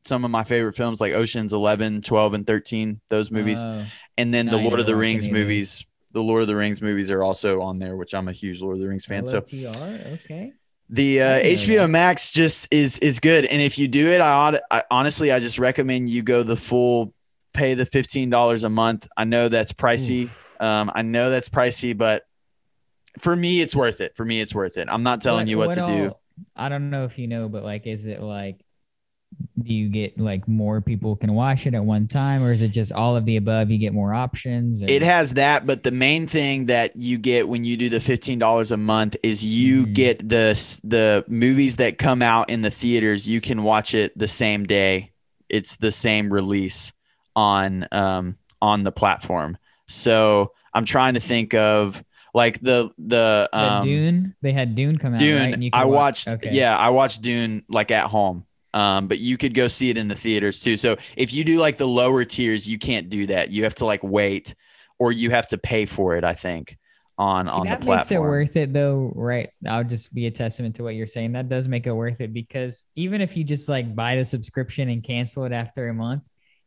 some 0.05 0.25
of 0.25 0.31
my 0.31 0.43
favorite 0.43 0.73
films 0.73 0.99
like 0.99 1.13
Oceans 1.13 1.53
11, 1.53 2.01
12, 2.01 2.33
and 2.33 2.47
13, 2.47 2.99
those 3.09 3.31
movies. 3.31 3.63
Uh, 3.63 3.85
and 4.17 4.33
then 4.33 4.47
the 4.47 4.57
Lord 4.57 4.79
of 4.79 4.85
the 4.85 4.95
Rings 4.95 5.29
movies. 5.29 5.85
The 6.11 6.21
Lord 6.21 6.41
of 6.41 6.47
the 6.47 6.55
Rings 6.55 6.81
movies 6.81 7.09
are 7.09 7.23
also 7.23 7.61
on 7.61 7.79
there, 7.79 7.95
which 7.95 8.13
I'm 8.13 8.27
a 8.27 8.33
huge 8.33 8.61
Lord 8.61 8.75
of 8.75 8.81
the 8.81 8.87
Rings 8.87 9.05
fan. 9.05 9.23
L-O-T-R? 9.27 9.73
So, 9.73 10.19
okay. 10.25 10.53
The 10.89 11.21
uh, 11.21 11.29
I 11.29 11.41
didn't 11.41 11.67
know 11.67 11.73
HBO 11.73 11.77
that. 11.77 11.87
Max 11.87 12.29
just 12.29 12.71
is 12.71 12.99
is 12.99 13.19
good, 13.19 13.45
and 13.45 13.61
if 13.61 13.79
you 13.79 13.87
do 13.87 14.09
it, 14.09 14.21
I, 14.21 14.31
ought, 14.31 14.55
I 14.73 14.83
honestly 14.89 15.31
I 15.31 15.39
just 15.39 15.59
recommend 15.59 16.09
you 16.09 16.23
go 16.23 16.41
the 16.41 16.57
full, 16.57 17.13
pay 17.53 17.75
the 17.75 17.85
fifteen 17.85 18.31
dollars 18.31 18.63
a 18.63 18.69
month. 18.69 19.07
I 19.15 19.23
know 19.23 19.47
that's 19.47 19.71
pricey. 19.71 20.29
Um, 20.59 20.91
I 20.95 21.03
know 21.03 21.29
that's 21.29 21.47
pricey, 21.47 21.95
but 21.95 22.23
for 23.19 23.35
me, 23.35 23.61
it's 23.61 23.75
worth 23.75 24.01
it. 24.01 24.17
For 24.17 24.25
me, 24.25 24.41
it's 24.41 24.55
worth 24.55 24.77
it. 24.77 24.87
I'm 24.89 25.03
not 25.03 25.21
telling 25.21 25.45
you 25.47 25.59
what, 25.59 25.73
to 25.73 25.85
do. 25.85 26.13
I 26.55 26.69
don't 26.69 26.89
know 26.89 27.05
if 27.05 27.19
you 27.19 27.27
know, 27.27 27.47
but 27.47 27.63
like, 27.63 27.85
is 27.85 28.07
it 28.07 28.21
like, 28.21 28.59
do 29.61 29.73
you 29.73 29.89
get 29.89 30.19
like 30.19 30.47
more 30.47 30.81
people 30.81 31.15
can 31.15 31.33
watch 31.33 31.65
it 31.67 31.73
at 31.73 31.83
one 31.83 32.07
time, 32.07 32.43
or 32.43 32.51
is 32.51 32.61
it 32.61 32.69
just 32.69 32.91
all 32.91 33.15
of 33.15 33.25
the 33.25 33.37
above? 33.37 33.69
You 33.71 33.77
get 33.77 33.93
more 33.93 34.13
options. 34.13 34.83
or- 34.83 34.89
It 34.89 35.01
has 35.03 35.35
that, 35.35 35.65
but 35.65 35.83
the 35.83 35.91
main 35.91 36.27
thing 36.27 36.65
that 36.67 36.95
you 36.95 37.17
get 37.17 37.47
when 37.47 37.63
you 37.63 37.77
do 37.77 37.89
the 37.89 37.99
fifteen 38.01 38.39
dollars 38.39 38.71
a 38.71 38.77
month 38.77 39.15
is 39.23 39.43
you 39.45 39.85
Mhm. 39.85 39.93
get 39.93 40.29
the 40.29 40.79
the 40.83 41.23
movies 41.27 41.77
that 41.77 41.97
come 41.97 42.21
out 42.21 42.49
in 42.49 42.61
the 42.61 42.71
theaters. 42.71 43.27
You 43.27 43.39
can 43.41 43.63
watch 43.63 43.93
it 43.95 44.17
the 44.17 44.27
same 44.27 44.63
day. 44.65 45.11
It's 45.49 45.77
the 45.77 45.91
same 45.91 46.31
release 46.33 46.91
on 47.35 47.87
um, 47.91 48.35
on 48.61 48.83
the 48.83 48.91
platform. 48.91 49.57
So 49.87 50.51
I'm 50.73 50.85
trying 50.85 51.13
to 51.13 51.19
think 51.19 51.53
of 51.53 52.03
like 52.33 52.59
the 52.61 52.89
the 52.97 53.47
The 53.51 53.57
um, 53.57 53.83
Dune. 53.85 54.35
They 54.41 54.51
had 54.51 54.75
Dune 54.75 54.97
come 54.97 55.13
out. 55.13 55.19
Dune. 55.19 55.39
right? 55.39 55.53
And 55.53 55.63
you 55.63 55.69
I 55.73 55.85
watch- 55.85 56.25
watched. 56.25 56.27
Okay. 56.29 56.49
Yeah, 56.51 56.75
I 56.77 56.89
watched 56.89 57.21
Dune 57.21 57.63
like 57.69 57.91
at 57.91 58.07
home. 58.07 58.45
Um, 58.73 59.07
but 59.07 59.19
you 59.19 59.37
could 59.37 59.53
go 59.53 59.67
see 59.67 59.89
it 59.89 59.97
in 59.97 60.07
the 60.07 60.15
theaters 60.15 60.61
too. 60.61 60.77
So 60.77 60.95
if 61.15 61.33
you 61.33 61.43
do 61.43 61.59
like 61.59 61.77
the 61.77 61.87
lower 61.87 62.25
tiers, 62.25 62.67
you 62.67 62.79
can't 62.79 63.09
do 63.09 63.27
that. 63.27 63.51
You 63.51 63.63
have 63.63 63.75
to 63.75 63.85
like 63.85 64.03
wait, 64.03 64.55
or 64.99 65.11
you 65.11 65.29
have 65.29 65.47
to 65.49 65.57
pay 65.57 65.85
for 65.85 66.15
it. 66.17 66.23
I 66.23 66.33
think 66.33 66.77
on 67.17 67.45
See, 67.45 67.51
on 67.51 67.59
the 67.59 67.65
platform. 67.65 67.85
that 67.85 67.95
makes 67.95 68.11
it 68.11 68.19
worth 68.19 68.55
it 68.55 68.73
though, 68.73 69.11
right? 69.15 69.49
I'll 69.67 69.83
just 69.83 70.13
be 70.13 70.25
a 70.25 70.31
testament 70.31 70.75
to 70.75 70.83
what 70.83 70.95
you're 70.95 71.07
saying. 71.07 71.33
That 71.33 71.49
does 71.49 71.67
make 71.67 71.85
it 71.85 71.93
worth 71.93 72.19
it 72.21 72.33
because 72.33 72.87
even 72.95 73.21
if 73.21 73.37
you 73.37 73.43
just 73.43 73.69
like 73.69 73.95
buy 73.95 74.15
the 74.15 74.25
subscription 74.25 74.89
and 74.89 75.03
cancel 75.03 75.43
it 75.45 75.51
after 75.51 75.89
a 75.89 75.93
month, 75.93 76.23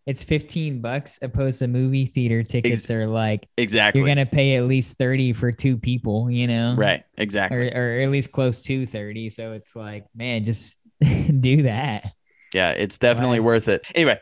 it's 0.07 0.23
15 0.23 0.81
bucks 0.81 1.19
opposed 1.21 1.59
to 1.59 1.67
movie 1.67 2.07
theater 2.07 2.45
tickets 2.45 2.89
are 2.93 3.09
like 3.09 3.49
exactly. 3.57 4.01
you're 4.01 4.07
gonna 4.09 4.25
pay 4.25 4.55
at 4.55 4.65
least 4.65 4.99
30 4.99 5.33
for 5.33 5.51
two 5.51 5.77
people, 5.77 6.31
you 6.31 6.47
know? 6.47 6.77
right. 6.77 7.01
Or, 7.01 7.05
Exactly. 7.23 7.73
or 7.75 8.01
at 8.01 8.11
least 8.11 8.31
close 8.31 8.63
to 8.63 8.87
30. 8.87 9.31
So 9.31 9.51
it's 9.53 9.75
like, 9.75 10.05
man, 10.15 10.45
just 10.45 10.79
do 11.41 11.63
that. 11.63 12.13
Yeah, 12.55 12.71
it's 12.73 12.99
definitely 12.99 13.41
worth 13.41 13.69
it. 13.69 13.87
Anyway, 13.95 14.19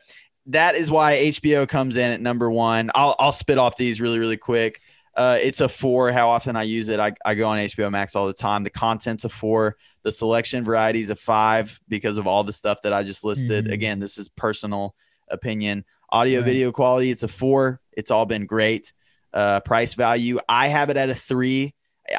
that 0.47 0.75
is 0.75 0.91
why 0.91 1.15
HBO 1.17 1.69
comes 1.69 1.97
in 1.97 2.11
at 2.11 2.21
number 2.21 2.51
one. 2.51 2.91
I'll 2.95 3.15
I'll 3.19 3.33
spit 3.33 3.59
off 3.59 3.77
these 3.77 4.01
really 4.01 4.19
really 4.19 4.37
quick. 4.37 4.81
Uh, 5.17 5.39
it's 5.41 5.61
a 5.61 5.69
four. 5.69 6.11
How 6.11 6.29
often 6.31 6.57
I 6.57 6.65
use 6.65 6.89
it? 6.89 6.99
I, 6.99 7.13
I 7.25 7.37
go 7.37 7.49
on 7.49 7.59
HBO 7.59 7.89
Max 7.91 8.17
all 8.17 8.27
the 8.27 8.33
time. 8.33 8.65
The 8.65 8.71
content's 8.71 9.25
a 9.25 9.29
four. 9.29 9.77
The 10.03 10.11
selection 10.11 10.65
variety 10.65 11.01
is 11.01 11.11
a 11.11 11.15
five 11.17 11.79
because 11.89 12.19
of 12.19 12.27
all 12.27 12.43
the 12.43 12.53
stuff 12.53 12.83
that 12.83 12.93
I 12.93 13.05
just 13.05 13.23
listed. 13.23 13.67
Mhm. 13.67 13.73
Again, 13.73 13.99
this 14.01 14.19
is 14.19 14.29
personal 14.29 14.97
opinion. 15.31 15.85
Audio 16.11 16.41
Right. 16.41 16.47
video 16.47 16.73
quality, 16.73 17.11
it's 17.13 17.23
a 17.23 17.29
four. 17.29 17.81
It's 17.93 18.11
all 18.11 18.27
been 18.27 18.45
great. 18.47 18.93
Uh, 19.33 19.61
price 19.61 19.95
value, 19.95 20.41
I 20.49 20.67
have 20.67 20.91
it 20.91 20.97
at 20.97 21.11
a 21.11 21.15
three. 21.15 21.75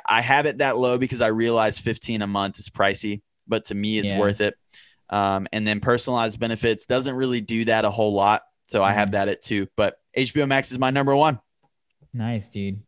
I 0.06 0.22
have 0.22 0.46
it 0.46 0.60
that 0.60 0.78
low 0.78 0.98
because 0.98 1.22
I 1.22 1.28
realize 1.28 1.78
15 1.78 2.22
a 2.22 2.28
month 2.28 2.60
is 2.60 2.70
pricey, 2.70 3.22
but 3.48 3.66
to 3.66 3.76
me, 3.76 3.98
it's 4.00 4.12
Yeah. 4.12 4.20
worth 4.20 4.42
it. 4.42 4.56
Um, 5.10 5.48
and 5.54 5.68
then 5.68 5.80
personalized 5.80 6.40
benefits 6.40 6.86
doesn't 6.86 7.16
really 7.16 7.42
do 7.42 7.66
that 7.66 7.86
a 7.86 7.90
whole 7.92 8.14
lot. 8.14 8.42
So 8.68 8.82
I 8.84 8.94
have 8.94 9.10
Mhm. 9.10 9.14
that 9.14 9.28
at 9.28 9.42
two, 9.42 9.68
but 9.78 9.98
HBO 10.18 10.48
Max 10.48 10.72
is 10.72 10.80
my 10.80 10.90
number 10.90 11.16
one. 11.16 11.40
Nice, 12.14 12.50
dude. 12.50 12.82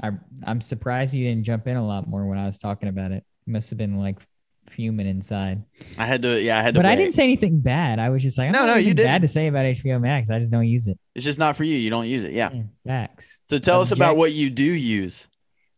I, 0.00 0.12
I'm 0.44 0.60
surprised 0.60 1.14
you 1.14 1.26
didn't 1.26 1.44
jump 1.44 1.66
in 1.66 1.76
a 1.76 1.84
lot 1.84 2.06
more 2.06 2.26
when 2.26 2.38
I 2.38 2.46
was 2.46 2.58
talking 2.58 2.88
about 2.88 3.10
it. 3.10 3.24
You 3.46 3.52
must 3.52 3.70
have 3.70 3.78
been 3.78 3.96
like 3.96 4.20
fuming 4.68 5.06
inside. 5.08 5.64
I 5.96 6.06
had 6.06 6.22
to, 6.22 6.40
yeah, 6.40 6.58
I 6.58 6.62
had 6.62 6.74
to. 6.74 6.78
But 6.80 6.86
I 6.86 6.94
didn't 6.94 7.14
say 7.14 7.24
anything 7.24 7.58
bad. 7.58 7.98
I 7.98 8.10
was 8.10 8.22
just 8.22 8.38
like, 8.38 8.52
No, 8.52 8.66
no, 8.66 8.74
you 8.76 8.94
didn't. 8.94 9.06
bad 9.06 9.22
to 9.22 9.28
say 9.28 9.48
about 9.48 9.64
HBO 9.66 9.98
Max. 9.98 10.30
I 10.30 10.38
just 10.38 10.52
don't 10.52 10.68
use 10.68 10.86
it. 10.86 10.98
It's 11.16 11.24
just 11.24 11.38
not 11.38 11.56
for 11.56 11.64
you. 11.64 11.74
You 11.76 11.90
don't 11.90 12.06
use 12.06 12.22
it. 12.22 12.32
Yeah. 12.32 12.50
Yeah, 12.52 12.62
Facts. 12.86 13.40
So 13.50 13.58
tell 13.58 13.80
us 13.80 13.90
about 13.90 14.16
what 14.16 14.32
you 14.32 14.50
do 14.50 14.62
use. 14.62 15.28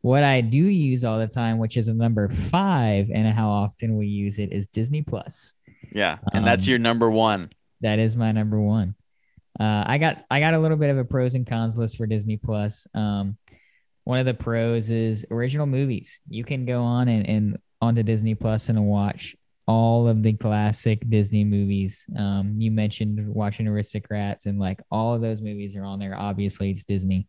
What 0.03 0.25
I 0.25 0.41
do 0.41 0.59
use 0.59 1.05
all 1.05 1.19
the 1.19 1.27
time, 1.27 1.59
which 1.59 1.77
is 1.77 1.89
a 1.89 1.95
number 1.95 2.29
five, 2.29 3.11
and 3.15 3.27
how 3.35 3.51
often 3.51 3.97
we 3.97 4.07
use 4.07 4.39
it, 4.39 4.53
is 4.53 4.67
Disney 4.67 5.03
Plus. 5.03 5.55
Yeah, 5.93 6.19
and 6.33 6.47
that's 6.47 6.67
Um, 6.67 6.71
your 6.71 6.79
number 6.79 7.11
one. 7.11 7.51
That 7.83 7.99
is 7.99 8.17
my 8.17 8.33
number 8.33 8.61
one. 8.61 8.95
Uh, 9.59 9.85
I 9.87 9.99
got 9.99 10.25
I 10.31 10.41
got 10.41 10.55
a 10.55 10.59
little 10.59 10.77
bit 10.77 10.91
of 10.91 10.99
a 10.99 11.05
pros 11.05 11.35
and 11.35 11.47
cons 11.47 11.79
list 11.79 11.97
for 11.97 12.07
Disney 12.07 12.37
Plus. 12.39 12.87
Um, 12.95 13.37
one 14.05 14.19
of 14.19 14.27
the 14.27 14.35
pros 14.35 14.91
is 14.91 15.27
original 15.31 15.67
movies. 15.67 16.21
You 16.29 16.45
can 16.45 16.65
go 16.65 16.83
on 16.83 17.09
and, 17.09 17.29
and 17.29 17.59
onto 17.83 18.03
Disney 18.03 18.35
Plus 18.35 18.69
and 18.71 18.87
watch 18.87 19.37
all 19.67 20.09
of 20.09 20.23
the 20.23 20.33
classic 20.33 21.09
Disney 21.09 21.45
movies. 21.45 22.07
Um, 22.17 22.55
you 22.57 22.71
mentioned 22.71 23.27
watching 23.29 23.69
Aristocrats, 23.69 24.47
and 24.47 24.59
like 24.59 24.81
all 24.91 25.15
of 25.15 25.21
those 25.21 25.43
movies 25.43 25.77
are 25.77 25.85
on 25.85 25.99
there. 25.99 26.17
Obviously, 26.19 26.71
it's 26.71 26.85
Disney. 26.85 27.29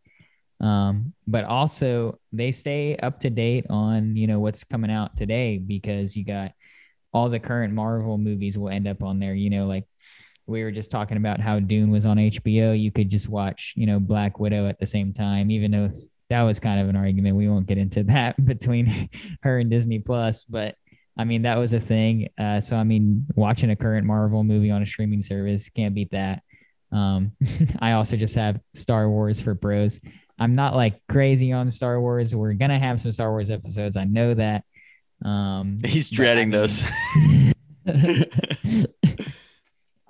Um, 0.62 1.12
but 1.26 1.44
also 1.44 2.18
they 2.32 2.52
stay 2.52 2.96
up 2.96 3.18
to 3.20 3.30
date 3.30 3.66
on 3.68 4.14
you 4.14 4.28
know 4.28 4.38
what's 4.38 4.62
coming 4.62 4.90
out 4.90 5.16
today 5.16 5.58
because 5.58 6.16
you 6.16 6.24
got 6.24 6.52
all 7.12 7.28
the 7.28 7.40
current 7.40 7.74
Marvel 7.74 8.16
movies 8.16 8.56
will 8.56 8.68
end 8.68 8.86
up 8.86 9.02
on 9.02 9.18
there. 9.18 9.34
You 9.34 9.50
know, 9.50 9.66
like 9.66 9.84
we 10.46 10.62
were 10.62 10.70
just 10.70 10.90
talking 10.90 11.16
about 11.16 11.40
how 11.40 11.60
Dune 11.60 11.90
was 11.90 12.06
on 12.06 12.16
HBO. 12.16 12.78
You 12.78 12.90
could 12.90 13.10
just 13.10 13.28
watch, 13.28 13.74
you 13.76 13.86
know, 13.86 14.00
Black 14.00 14.38
Widow 14.38 14.66
at 14.66 14.78
the 14.78 14.86
same 14.86 15.12
time, 15.12 15.50
even 15.50 15.70
though 15.70 15.90
that 16.30 16.42
was 16.42 16.60
kind 16.60 16.80
of 16.80 16.88
an 16.88 16.96
argument. 16.96 17.36
We 17.36 17.48
won't 17.48 17.66
get 17.66 17.78
into 17.78 18.02
that 18.04 18.42
between 18.44 19.10
her 19.42 19.58
and 19.58 19.70
Disney 19.70 19.98
Plus, 19.98 20.44
but 20.44 20.76
I 21.16 21.24
mean, 21.24 21.42
that 21.42 21.58
was 21.58 21.72
a 21.72 21.80
thing. 21.80 22.28
Uh, 22.38 22.60
so, 22.60 22.76
I 22.76 22.84
mean, 22.84 23.26
watching 23.34 23.70
a 23.70 23.76
current 23.76 24.06
Marvel 24.06 24.44
movie 24.44 24.70
on 24.70 24.82
a 24.82 24.86
streaming 24.86 25.20
service 25.20 25.68
can't 25.68 25.94
beat 25.94 26.10
that. 26.12 26.42
Um, 26.90 27.32
I 27.80 27.92
also 27.92 28.16
just 28.16 28.34
have 28.36 28.60
Star 28.74 29.08
Wars 29.08 29.40
for 29.40 29.54
bros. 29.54 30.00
I'm 30.42 30.56
not 30.56 30.74
like 30.74 31.00
crazy 31.08 31.52
on 31.52 31.70
Star 31.70 32.00
Wars. 32.00 32.34
We're 32.34 32.52
gonna 32.54 32.78
have 32.78 33.00
some 33.00 33.12
Star 33.12 33.30
Wars 33.30 33.48
episodes. 33.48 33.96
I 33.96 34.04
know 34.04 34.34
that. 34.34 34.64
Um, 35.24 35.78
He's 35.84 36.10
but 36.10 36.14
I 36.14 36.16
dreading 36.16 36.50
mean- 36.50 36.58
those. 36.58 36.82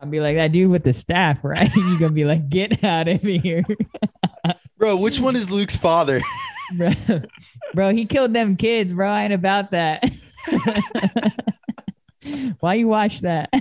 I'll 0.01 0.09
be 0.09 0.21
like 0.21 0.37
that 0.37 0.53
dude 0.53 0.71
with 0.71 0.85
the 0.85 0.93
staff, 0.95 1.39
right? 1.43 1.71
You're 1.77 1.99
gonna 1.99 2.13
be 2.13 2.25
like, 2.25 2.49
get 2.49 2.83
out 2.83 3.09
of 3.09 3.21
here, 3.23 3.63
Bro, 4.79 4.97
which 4.97 5.21
one 5.21 5.37
is 5.37 5.51
Luke's 5.51 5.77
father? 5.77 6.21
bro. 6.77 6.91
bro. 7.75 7.91
He 7.93 8.05
killed 8.07 8.33
them 8.33 8.57
kids, 8.57 8.95
bro. 8.95 9.09
I 9.11 9.25
ain't 9.25 9.33
about 9.35 9.71
that. 9.73 10.03
Why 12.61 12.75
you 12.75 12.89
watch 12.89 13.21
that? 13.21 13.53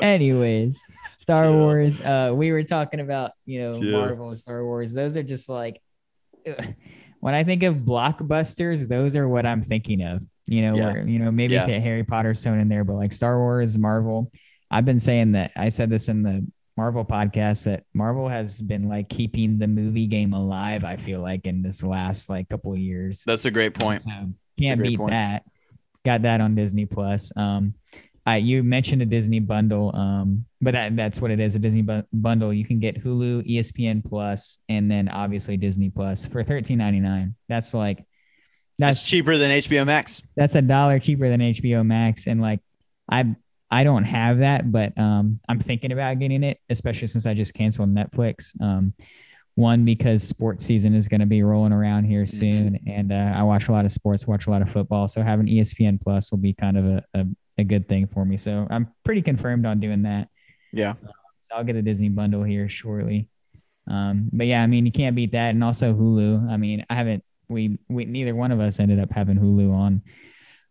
Anyways, 0.00 0.80
Star 1.24 1.44
Chill. 1.44 1.58
Wars. 1.58 2.00
Uh, 2.02 2.32
we 2.34 2.52
were 2.52 2.62
talking 2.64 3.00
about 3.00 3.30
you 3.46 3.60
know 3.62 3.80
Chill. 3.80 3.98
Marvel 3.98 4.28
and 4.28 4.38
Star 4.38 4.62
Wars. 4.62 4.92
Those 4.92 5.16
are 5.16 5.22
just 5.22 5.48
like 5.48 5.80
when 7.20 7.34
I 7.34 7.44
think 7.44 7.62
of 7.62 7.76
blockbusters, 7.76 8.86
those 8.86 9.16
are 9.16 9.26
what 9.26 9.46
I'm 9.46 9.62
thinking 9.62 10.02
of. 10.02 10.22
You 10.46 10.60
know, 10.62 10.76
Yeah. 10.76 10.92
where 10.92 11.08
you 11.08 11.18
know 11.18 11.30
maybe 11.30 11.54
Yeah. 11.54 11.66
Harry 11.66 12.04
Potter 12.04 12.34
thrown 12.34 12.58
in 12.60 12.68
there, 12.68 12.84
but 12.84 12.94
like 12.96 13.12
Star 13.12 13.38
Wars, 13.38 13.78
Marvel. 13.78 14.30
I've 14.70 14.84
been 14.84 15.00
saying 15.00 15.32
that. 15.32 15.52
I 15.56 15.70
said 15.70 15.88
this 15.88 16.08
in 16.08 16.22
the 16.22 16.46
Marvel 16.76 17.04
podcast 17.04 17.64
that 17.64 17.84
Marvel 17.94 18.28
has 18.28 18.60
been 18.60 18.88
like 18.88 19.08
keeping 19.08 19.56
the 19.58 19.66
movie 19.68 20.06
game 20.06 20.34
alive. 20.34 20.84
I 20.84 20.96
feel 20.96 21.20
like 21.22 21.46
in 21.46 21.62
this 21.62 21.82
last 21.82 22.28
like 22.28 22.48
couple 22.50 22.72
of 22.72 22.78
years. 22.78 23.24
That's 23.24 23.46
a 23.46 23.50
great 23.50 23.72
point. 23.74 24.02
So 24.02 24.10
can't 24.60 24.82
beat 24.82 24.98
point. 24.98 25.12
that. 25.12 25.44
Got 26.04 26.22
that 26.22 26.42
on 26.42 26.54
Disney 26.54 26.84
Plus. 26.84 27.32
Um, 27.36 27.72
I 28.26 28.36
you 28.38 28.62
mentioned 28.62 29.02
a 29.02 29.06
Disney 29.06 29.40
bundle, 29.40 29.94
um, 29.94 30.46
but 30.60 30.72
that 30.72 30.96
that's 30.96 31.20
what 31.20 31.30
it 31.30 31.40
is—a 31.40 31.58
Disney 31.58 31.82
bu- 31.82 32.02
bundle. 32.12 32.52
You 32.52 32.64
can 32.64 32.78
get 32.80 33.02
Hulu, 33.02 33.46
ESPN 33.48 34.04
Plus, 34.04 34.58
and 34.68 34.90
then 34.90 35.08
obviously 35.08 35.56
Disney 35.56 35.90
Plus 35.90 36.24
for 36.26 36.42
thirteen 36.42 36.78
ninety 36.78 37.00
nine. 37.00 37.34
That's 37.48 37.74
like 37.74 37.98
That's 38.78 39.00
that's 39.00 39.06
cheaper 39.06 39.36
than 39.36 39.50
HBO 39.50 39.84
Max. 39.84 40.22
that's 40.36 40.54
a 40.54 40.62
dollar 40.62 40.98
cheaper 40.98 41.28
than 41.28 41.40
HBO 41.40 41.84
Max, 41.84 42.26
and 42.26 42.40
like 42.40 42.60
I 43.10 43.34
I 43.70 43.84
don't 43.84 44.04
have 44.04 44.38
that, 44.38 44.70
but 44.72 44.96
um, 44.98 45.40
I'm 45.48 45.60
thinking 45.60 45.92
about 45.92 46.18
getting 46.18 46.44
it, 46.44 46.60
especially 46.70 47.08
since 47.08 47.26
I 47.26 47.34
just 47.34 47.52
canceled 47.54 47.94
Netflix. 47.94 48.58
Um, 48.60 48.94
one 49.56 49.84
because 49.84 50.22
sports 50.26 50.64
season 50.64 50.94
is 50.94 51.06
going 51.08 51.20
to 51.20 51.26
be 51.26 51.42
rolling 51.44 51.72
around 51.72 52.04
here 52.04 52.26
soon, 52.26 52.80
and 52.88 53.12
uh, 53.12 53.32
I 53.36 53.42
watch 53.42 53.68
a 53.68 53.72
lot 53.72 53.84
of 53.84 53.92
sports, 53.92 54.26
watch 54.26 54.46
a 54.46 54.50
lot 54.50 54.62
of 54.62 54.70
football, 54.70 55.06
so 55.08 55.22
having 55.22 55.46
ESPN 55.46 56.00
Plus 56.00 56.30
will 56.30 56.38
be 56.38 56.52
kind 56.54 56.76
of 56.76 56.84
a, 56.86 57.04
a 57.14 57.24
a 57.58 57.64
good 57.64 57.88
thing 57.88 58.06
for 58.06 58.24
me. 58.24 58.36
So 58.36 58.66
I'm 58.70 58.88
pretty 59.04 59.22
confirmed 59.22 59.66
on 59.66 59.80
doing 59.80 60.02
that. 60.02 60.28
Yeah. 60.72 60.94
So 60.94 61.54
I'll 61.54 61.64
get 61.64 61.76
a 61.76 61.82
Disney 61.82 62.08
bundle 62.08 62.42
here 62.42 62.68
shortly. 62.68 63.28
Um, 63.88 64.30
but 64.32 64.46
yeah, 64.46 64.62
I 64.62 64.66
mean, 64.66 64.86
you 64.86 64.92
can't 64.92 65.14
beat 65.14 65.32
that, 65.32 65.50
and 65.50 65.62
also 65.62 65.92
Hulu. 65.92 66.50
I 66.50 66.56
mean, 66.56 66.84
I 66.88 66.94
haven't. 66.94 67.22
We 67.48 67.78
we 67.88 68.06
neither 68.06 68.34
one 68.34 68.50
of 68.50 68.60
us 68.60 68.80
ended 68.80 68.98
up 68.98 69.10
having 69.10 69.38
Hulu 69.38 69.72
on 69.72 70.02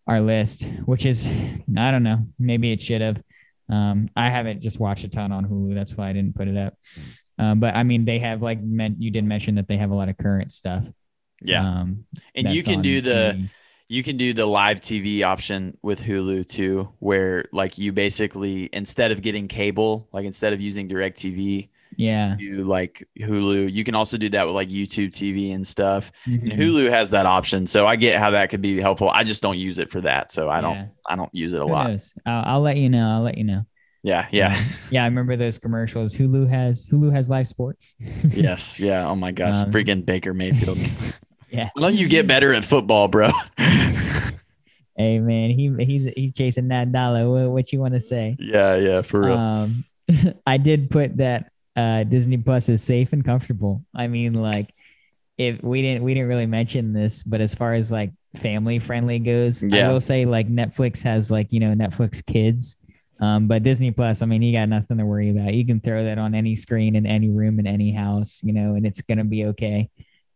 our 0.07 0.19
list, 0.19 0.67
which 0.85 1.05
is 1.05 1.29
I 1.77 1.91
don't 1.91 2.03
know. 2.03 2.27
Maybe 2.39 2.71
it 2.71 2.81
should 2.81 3.01
have. 3.01 3.21
Um, 3.69 4.09
I 4.15 4.29
haven't 4.29 4.61
just 4.61 4.79
watched 4.79 5.03
a 5.03 5.09
ton 5.09 5.31
on 5.31 5.45
Hulu. 5.45 5.75
That's 5.75 5.95
why 5.95 6.09
I 6.09 6.13
didn't 6.13 6.35
put 6.35 6.47
it 6.47 6.57
up. 6.57 6.73
Um, 7.37 7.59
but 7.59 7.75
I 7.75 7.83
mean, 7.83 8.05
they 8.05 8.19
have 8.19 8.41
like 8.41 8.61
meant 8.61 9.01
you 9.01 9.11
did 9.11 9.23
mention 9.23 9.55
that 9.55 9.67
they 9.67 9.77
have 9.77 9.91
a 9.91 9.95
lot 9.95 10.09
of 10.09 10.17
current 10.17 10.51
stuff. 10.51 10.83
Yeah. 11.41 11.65
Um, 11.65 12.05
and 12.35 12.49
you 12.49 12.63
can 12.63 12.81
do 12.81 13.01
the 13.01 13.35
TV. 13.35 13.49
You 13.89 14.03
can 14.03 14.17
do 14.17 14.33
the 14.33 14.45
live 14.45 14.79
TV 14.79 15.23
option 15.23 15.77
with 15.81 16.01
Hulu 16.01 16.47
too, 16.47 16.89
where 16.99 17.45
like 17.51 17.77
you 17.77 17.91
basically 17.91 18.69
instead 18.73 19.11
of 19.11 19.21
getting 19.21 19.47
cable, 19.47 20.07
like 20.13 20.25
instead 20.25 20.53
of 20.53 20.61
using 20.61 20.87
Direct 20.87 21.17
TV, 21.17 21.69
Yeah. 21.95 22.35
you 22.39 22.63
like 22.63 23.03
Hulu. 23.19 23.71
You 23.71 23.83
can 23.83 23.93
also 23.95 24.17
do 24.17 24.29
that 24.29 24.45
with 24.45 24.55
like 24.55 24.69
YouTube 24.69 25.11
TV 25.11 25.53
and 25.53 25.65
stuff. 25.67 26.11
And 26.25 26.51
Mhm. 26.53 26.57
Hulu 26.57 26.89
has 26.89 27.11
that 27.11 27.25
option, 27.25 27.67
so 27.67 27.85
I 27.85 27.95
get 27.97 28.17
how 28.19 28.31
that 28.31 28.49
could 28.49 28.61
be 28.61 28.79
helpful. 28.81 29.09
I 29.09 29.23
just 29.23 29.41
don't 29.43 29.57
use 29.59 29.77
it 29.77 29.91
for 29.91 30.01
that, 30.01 30.31
so 30.31 30.49
I 30.49 30.61
don't 30.61 30.89
I 31.05 31.15
don't 31.15 31.33
use 31.35 31.53
it 31.53 31.61
a 31.61 31.65
Who 31.65 31.71
lot. 31.71 31.91
I'll, 32.25 32.43
I'll 32.55 32.61
let 32.61 32.77
you 32.77 32.89
know. 32.89 33.09
I'll 33.11 33.21
let 33.21 33.37
you 33.37 33.43
know. 33.43 33.65
Yeah, 34.05 34.27
yeah, 34.31 34.53
Um, 34.57 34.65
yeah, 34.91 35.03
I 35.03 35.05
remember 35.07 35.37
those 35.37 35.57
commercials. 35.57 36.13
Hulu 36.13 36.49
has 36.49 36.85
Hulu 36.87 37.13
has 37.13 37.29
live 37.29 37.47
sports. 37.47 37.95
yes, 38.33 38.77
yeah. 38.79 39.07
Oh 39.07 39.15
my 39.15 39.31
gosh, 39.31 39.55
Um, 39.55 39.71
freaking 39.71 40.05
Baker 40.05 40.33
Mayfield. 40.33 40.77
Yeah. 41.53 41.69
Why 41.75 41.83
don't 41.83 41.95
you 41.95 42.09
get 42.09 42.27
better 42.27 42.53
at 42.53 42.65
football, 42.65 43.07
bro? 43.07 43.29
Hey 44.95 45.17
man, 45.19 45.49
he 45.49 45.73
he's 45.83 46.05
he's 46.15 46.35
chasing 46.35 46.67
that 46.67 46.91
dollar. 46.91 47.27
What, 47.27 47.49
what 47.51 47.73
you 47.73 47.79
want 47.79 47.95
to 47.95 47.99
say? 47.99 48.35
yeah, 48.39 48.75
yeah, 48.75 49.01
for 49.01 49.21
real. 49.21 49.33
Um, 49.33 49.85
I 50.45 50.57
did 50.57 50.91
put 50.91 51.17
that 51.17 51.51
uh, 51.75 52.03
Disney 52.03 52.37
Plus 52.37 52.69
is 52.69 52.83
safe 52.83 53.11
and 53.11 53.25
comfortable. 53.25 53.83
I 53.95 54.05
mean, 54.05 54.33
like, 54.33 54.71
if 55.39 55.63
we 55.63 55.81
didn't 55.81 56.03
we 56.03 56.13
didn't 56.13 56.29
really 56.29 56.45
mention 56.45 56.93
this, 56.93 57.23
but 57.23 57.41
as 57.41 57.55
far 57.55 57.73
as 57.73 57.91
like 57.91 58.11
family 58.35 58.77
friendly 58.77 59.17
goes, 59.17 59.63
Yeah. 59.63 59.89
I 59.89 59.91
will 59.91 59.99
say 59.99 60.25
like 60.25 60.47
Netflix 60.47 61.01
has 61.01 61.31
like 61.31 61.51
you 61.51 61.59
know 61.59 61.73
Netflix 61.73 62.23
Kids, 62.23 62.77
um, 63.19 63.47
but 63.47 63.63
Disney 63.63 63.89
Plus, 63.89 64.21
I 64.21 64.27
mean, 64.27 64.43
you 64.43 64.53
got 64.53 64.69
nothing 64.69 64.99
to 64.99 65.07
worry 65.07 65.31
about. 65.31 65.55
You 65.55 65.65
can 65.65 65.79
throw 65.79 66.03
that 66.03 66.19
on 66.19 66.35
any 66.35 66.55
screen 66.55 66.95
in 66.95 67.07
any 67.07 67.31
room 67.31 67.57
in 67.59 67.65
any 67.65 67.91
house, 67.91 68.41
you 68.43 68.53
know, 68.53 68.75
and 68.75 68.85
it's 68.85 69.01
gonna 69.01 69.25
be 69.25 69.45
okay. 69.45 69.89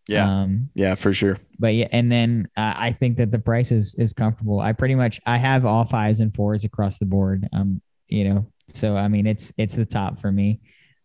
Yeah, 0.07 0.41
Um, 0.41 0.69
yeah, 0.73 0.95
for 0.95 1.13
sure. 1.13 1.37
but 1.59 1.73
yeah, 1.73 1.87
and 1.91 2.11
then 2.11 2.47
uh, 2.57 2.73
I 2.75 2.91
think 2.91 3.17
that 3.17 3.31
the 3.31 3.39
price 3.39 3.71
is 3.71 3.95
is 3.95 4.13
comfortable. 4.13 4.59
I 4.59 4.73
pretty 4.73 4.95
much 4.95 5.19
I 5.25 5.37
have 5.37 5.65
all 5.65 5.85
fives 5.85 6.19
and 6.19 6.33
fours 6.33 6.63
across 6.63 6.97
the 6.97 7.05
board. 7.05 7.47
Um, 7.53 7.81
you 8.07 8.29
know, 8.29 8.51
so 8.67 8.95
I 8.97 9.07
mean 9.07 9.27
it's 9.27 9.51
it's 9.57 9.75
the 9.75 9.85
top 9.85 10.19
for 10.21 10.31
me. 10.31 10.61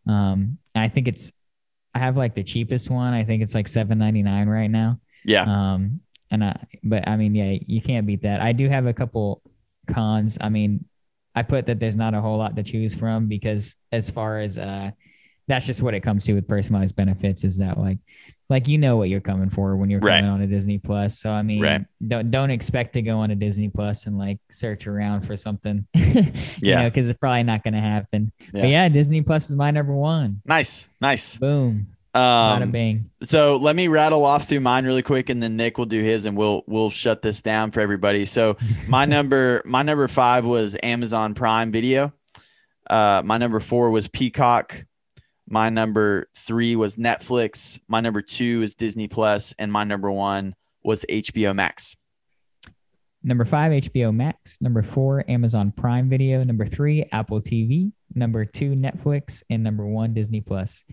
Um, 0.06 0.58
I 0.74 0.88
think 0.88 1.08
it's 1.08 1.32
I 1.94 1.98
have 1.98 2.16
like 2.16 2.34
the 2.34 2.44
cheapest 2.44 2.90
one. 2.90 3.12
I 3.12 3.24
think 3.24 3.42
it's 3.42 3.54
like 3.54 3.68
seven 3.68 3.98
ninety 3.98 4.22
nine 4.22 4.48
right 4.48 4.70
now. 4.70 5.00
Yeah, 5.24 5.44
Um, 5.44 6.00
and 6.30 6.44
I 6.44 6.64
but 6.82 7.08
I 7.08 7.16
mean 7.16 7.34
yeah, 7.34 7.58
you 7.66 7.80
can't 7.82 8.06
beat 8.06 8.22
that. 8.22 8.40
I 8.40 8.52
do 8.52 8.68
have 8.68 8.86
a 8.86 8.94
couple 8.94 9.42
cons. 9.88 10.38
I 10.40 10.48
mean, 10.48 10.84
I 11.34 11.42
put 11.42 11.66
that 11.66 11.80
there's 11.80 11.96
not 11.96 12.14
a 12.14 12.20
whole 12.20 12.38
lot 12.38 12.56
to 12.56 12.62
choose 12.62 12.94
from 12.94 13.26
because 13.28 13.76
as 13.90 14.10
far 14.10 14.40
as 14.40 14.58
uh 14.58 14.90
that's 15.48 15.66
just 15.66 15.82
what 15.82 15.92
it 15.94 16.00
comes 16.02 16.24
to 16.24 16.34
with 16.34 16.46
personalized 16.48 16.94
benefits 16.96 17.42
is 17.44 17.58
that 17.58 17.76
like 17.78 17.98
like 18.52 18.68
you 18.68 18.78
know 18.78 18.96
what 18.96 19.08
you're 19.08 19.20
coming 19.20 19.50
for 19.50 19.76
when 19.76 19.90
you're 19.90 19.98
Right. 20.00 20.18
coming 20.20 20.30
on 20.30 20.40
a 20.42 20.46
Disney 20.46 20.78
Plus. 20.78 21.18
So 21.18 21.30
I 21.30 21.42
mean 21.42 21.60
Right. 21.60 21.84
don't 22.06 22.30
don't 22.30 22.50
expect 22.50 22.92
to 22.94 23.02
go 23.02 23.18
on 23.18 23.32
a 23.32 23.34
Disney 23.34 23.68
Plus 23.68 24.06
and 24.06 24.16
like 24.16 24.38
search 24.50 24.86
around 24.86 25.22
for 25.22 25.36
something. 25.36 25.84
you 25.94 26.24
Yeah. 26.62 26.88
because 26.88 27.08
it's 27.08 27.18
probably 27.18 27.42
not 27.42 27.64
gonna 27.64 27.80
happen. 27.80 28.30
Yeah. 28.52 28.60
But 28.60 28.68
yeah, 28.68 28.88
Disney 28.88 29.22
Plus 29.22 29.50
is 29.50 29.56
my 29.56 29.70
number 29.72 29.94
one. 29.94 30.40
nice, 30.46 30.88
nice. 31.00 31.36
Boom. 31.38 31.88
Um, 32.14 32.70
bing. 32.70 33.10
so 33.22 33.56
let 33.56 33.74
me 33.74 33.88
rattle 33.88 34.26
off 34.26 34.46
through 34.46 34.60
mine 34.60 34.84
really 34.84 35.00
quick, 35.00 35.30
and 35.30 35.42
then 35.42 35.56
Nick 35.56 35.78
will 35.78 35.86
do 35.86 36.02
his, 36.02 36.26
and 36.26 36.36
we'll 36.36 36.62
we'll 36.66 36.90
shut 36.90 37.22
this 37.22 37.40
down 37.40 37.70
for 37.70 37.80
everybody. 37.80 38.26
So 38.26 38.58
my 38.86 39.06
number 39.06 39.62
my 39.64 39.80
number 39.82 40.06
five 40.08 40.44
was 40.44 40.76
Amazon 40.82 41.32
Prime 41.32 41.72
Video. 41.72 42.12
Uh, 42.90 43.22
my 43.24 43.38
number 43.38 43.60
four 43.60 43.90
was 43.90 44.08
Peacock. 44.08 44.84
My 45.52 45.68
number 45.68 46.28
three 46.34 46.76
was 46.76 46.96
Netflix. 46.96 47.78
My 47.86 48.00
number 48.00 48.22
two 48.22 48.62
is 48.62 48.74
Disney 48.74 49.06
Plus, 49.06 49.52
and 49.58 49.70
my 49.70 49.84
number 49.84 50.10
one 50.10 50.54
was 50.82 51.04
HBO 51.10 51.54
Max. 51.54 51.94
Number 53.22 53.44
five, 53.44 53.70
HBO 53.70 54.16
Max. 54.16 54.56
Number 54.62 54.82
four, 54.82 55.26
Amazon 55.28 55.70
Prime 55.70 56.08
Video. 56.08 56.42
Number 56.42 56.64
three, 56.64 57.06
Apple 57.12 57.42
TV. 57.42 57.92
Number 58.14 58.46
two, 58.46 58.70
Netflix. 58.70 59.42
And 59.50 59.62
number 59.62 59.86
one, 59.86 60.14
Disney 60.14 60.40
Plus. 60.40 60.86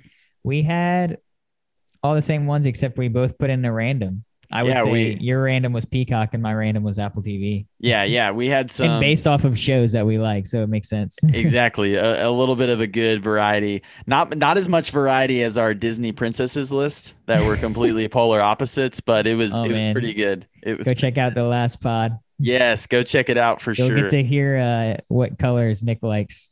We 0.43 0.61
had 0.61 1.19
all 2.03 2.13
the 2.13 2.21
same 2.21 2.45
ones 2.45 2.65
except 2.65 2.97
we 2.97 3.07
both 3.07 3.37
put 3.37 3.49
in 3.49 3.63
a 3.63 3.71
random. 3.71 4.25
I 4.51 4.63
would 4.63 4.69
Yeah, 4.73 4.83
say 4.83 4.91
we- 4.91 5.17
your 5.21 5.43
random 5.43 5.73
was 5.73 5.85
Peacock 5.85 6.33
and 6.33 6.41
my 6.41 6.53
random 6.55 6.81
was 6.83 6.97
Apple 6.97 7.21
TV. 7.21 7.67
Yeah, 7.79 8.03
yeah, 8.03 8.31
we 8.31 8.47
had 8.47 8.61
and 8.61 8.71
some 8.71 8.99
based 8.99 9.27
off 9.27 9.43
of 9.43 9.57
shows 9.57 9.91
that 9.91 10.05
we 10.05 10.17
like, 10.17 10.47
so 10.47 10.63
it 10.63 10.69
makes 10.69 10.89
sense. 10.89 11.17
exactly 11.23 11.95
a, 11.95 12.27
a 12.27 12.31
little 12.31 12.55
bit 12.55 12.69
of 12.69 12.79
a 12.81 12.87
good 12.87 13.23
variety. 13.23 13.83
Not 14.07 14.35
not 14.37 14.57
as 14.57 14.67
much 14.67 14.89
variety 14.91 15.43
as 15.43 15.57
our 15.57 15.73
Disney 15.75 16.11
princesses 16.11 16.73
list 16.73 17.15
that 17.27 17.45
were 17.45 17.57
completely 17.57 18.07
polar 18.09 18.41
opposites, 18.41 18.99
but 18.99 19.27
it 19.27 19.35
was 19.35 19.55
Oh, 19.55 19.63
it 19.63 19.67
was 19.67 19.75
man. 19.83 19.93
pretty 19.93 20.13
good. 20.15 20.47
It 20.63 20.77
was 20.79 20.87
Go 20.87 20.93
check 20.95 21.17
out 21.19 21.35
the 21.35 21.43
last 21.43 21.79
pod. 21.79 22.17
yes, 22.39 22.87
go 22.87 23.03
check 23.03 23.29
it 23.29 23.37
out 23.37 23.61
for 23.61 23.75
sure. 23.75 23.85
You'll 23.85 23.97
sure. 23.97 24.01
get 24.09 24.09
to 24.11 24.23
hear 24.23 24.57
uh, 24.57 24.97
what 25.09 25.37
colors 25.37 25.83
Nick 25.83 25.99
likes. 26.01 26.51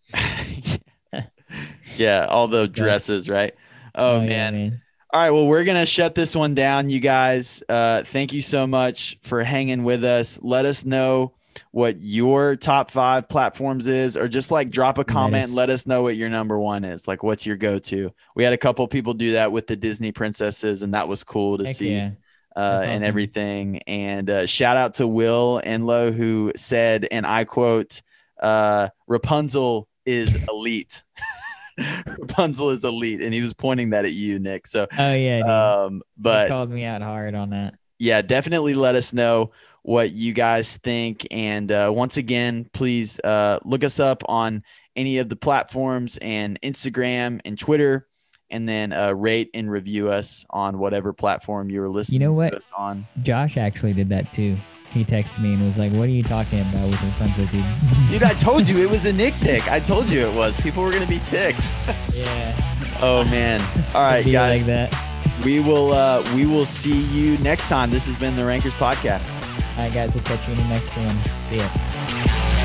yeah, 1.95 2.25
all 2.29 2.47
the 2.47 2.67
dresses, 2.67 3.27
right? 3.29 3.53
Oh, 3.95 4.21
yeah, 4.21 4.51
man. 4.51 4.81
All 5.13 5.21
right, 5.21 5.31
well, 5.31 5.47
we're 5.47 5.63
gonna 5.63 5.85
shut 5.85 6.15
this 6.15 6.35
one 6.35 6.53
down, 6.53 6.89
you 6.89 6.99
guys. 6.99 7.63
Uh, 7.69 8.03
thank 8.03 8.33
you 8.33 8.41
so 8.41 8.67
much 8.67 9.17
for 9.21 9.41
hanging 9.41 9.85
with 9.85 10.03
us. 10.03 10.37
Let 10.41 10.65
us 10.65 10.83
know 10.85 11.33
what 11.71 11.95
your 12.01 12.55
top 12.57 12.91
five 12.91 13.29
platforms 13.29 13.87
is, 13.87 14.17
or 14.17 14.27
just 14.27 14.51
like 14.51 14.69
drop 14.69 14.97
a 14.97 15.05
comment. 15.05 15.45
and 15.45 15.55
Let 15.55 15.69
us 15.69 15.87
know 15.87 16.03
what 16.03 16.17
your 16.17 16.29
number 16.29 16.59
one 16.59 16.83
is. 16.83 17.07
Like, 17.07 17.23
what's 17.23 17.45
your 17.45 17.55
go-to? 17.55 18.11
We 18.35 18.43
had 18.43 18.51
a 18.53 18.57
couple 18.57 18.85
people 18.87 19.13
do 19.13 19.31
that 19.31 19.51
with 19.51 19.65
the 19.65 19.77
Disney 19.77 20.11
princesses, 20.11 20.83
and 20.83 20.93
that 20.93 21.07
was 21.07 21.23
cool 21.23 21.57
to 21.57 21.65
Heck 21.65 21.75
see. 21.75 21.93
yeah. 21.95 22.11
Uh, 22.55 22.79
That's 22.79 22.85
and 22.87 23.03
everything. 23.03 23.77
And 23.87 24.29
uh, 24.29 24.45
shout 24.45 24.77
out 24.77 24.95
to 24.95 25.07
Will 25.07 25.61
Enlow 25.63 26.11
who 26.11 26.51
said, 26.57 27.07
and 27.11 27.25
I 27.25 27.45
quote, 27.45 28.01
uh, 28.41 28.89
"Rapunzel 29.07 29.87
is 30.05 30.35
elite." 30.49 31.03
Rapunzel 32.19 32.69
is 32.71 32.83
elite, 32.83 33.21
and 33.21 33.33
he 33.33 33.41
was 33.41 33.53
pointing 33.53 33.91
that 33.91 34.05
at 34.05 34.13
you, 34.13 34.39
Nick. 34.39 34.67
So, 34.67 34.87
Oh 34.97 35.13
yeah, 35.13 35.39
dude. 35.39 35.49
um, 35.49 35.93
He 35.95 36.01
but 36.17 36.47
called 36.49 36.69
me 36.71 36.83
out 36.85 37.01
hard 37.01 37.35
on 37.35 37.49
that. 37.51 37.75
yeah, 37.99 38.21
definitely 38.21 38.73
let 38.73 38.95
us 38.95 39.13
know 39.13 39.51
what 39.83 40.11
you 40.11 40.33
guys 40.33 40.77
think. 40.77 41.25
And 41.31 41.71
uh, 41.71 41.91
once 41.95 42.17
again, 42.17 42.65
please 42.73 43.19
uh, 43.23 43.59
look 43.63 43.83
us 43.83 43.99
up 43.99 44.23
on 44.27 44.63
any 44.95 45.19
of 45.19 45.29
the 45.29 45.35
platforms 45.35 46.17
and 46.21 46.59
Instagram 46.61 47.39
and 47.45 47.57
Twitter, 47.57 48.07
and 48.49 48.67
then 48.67 48.91
uh, 48.93 49.11
rate 49.13 49.49
and 49.53 49.69
review 49.69 50.09
us 50.09 50.45
on 50.49 50.79
whatever 50.79 51.13
platform 51.13 51.69
you're 51.69 51.89
listening 51.89 52.21
you 52.21 52.27
know 52.27 52.33
to 52.33 52.39
what? 52.39 52.53
us 52.55 52.71
on. 52.77 53.05
Josh 53.23 53.57
actually 53.57 53.93
did 53.93 54.09
that 54.09 54.33
too. 54.33 54.57
He 54.93 55.03
texted 55.05 55.39
me 55.39 55.53
and 55.53 55.63
was 55.63 55.77
like, 55.77 55.91
"What 55.91 56.03
are 56.03 56.11
you 56.11 56.23
talking 56.23 56.61
about 56.61 56.87
with 56.89 57.01
your 57.01 57.11
Rapunzel, 57.11 57.45
dude?" 57.51 58.09
Dude, 58.09 58.23
I 58.23 58.33
told 58.33 58.67
you 58.67 58.79
it 58.79 58.89
was 58.89 59.05
a 59.05 59.13
Nick 59.13 59.33
pick. 59.35 59.69
I 59.69 59.79
told 59.79 60.09
you 60.09 60.21
it 60.27 60.33
was. 60.33 60.57
People 60.57 60.83
were 60.83 60.91
gonna 60.91 61.05
be 61.07 61.19
ticked. 61.19 61.71
yeah. 62.13 62.53
Oh 62.99 63.23
man. 63.25 63.61
All 63.93 64.01
right, 64.01 64.25
guys. 64.25 64.67
Like 64.67 64.89
that. 64.89 65.43
We 65.45 65.59
will 65.59 65.91
uh 65.91 66.23
we 66.33 66.47
will 66.47 66.65
see 66.65 66.99
you 67.13 67.37
next 67.43 67.69
time. 67.69 67.91
This 67.91 68.07
has 68.07 68.17
been 68.17 68.35
the 68.35 68.43
Rankers 68.43 68.73
Podcast. 68.73 69.29
All 69.77 69.83
right, 69.83 69.93
guys. 69.93 70.15
We'll 70.15 70.23
catch 70.23 70.47
you 70.47 70.53
in 70.53 70.59
the 70.59 70.67
next 70.67 70.97
one. 70.97 71.15
See 71.43 71.57
ya. 71.57 72.56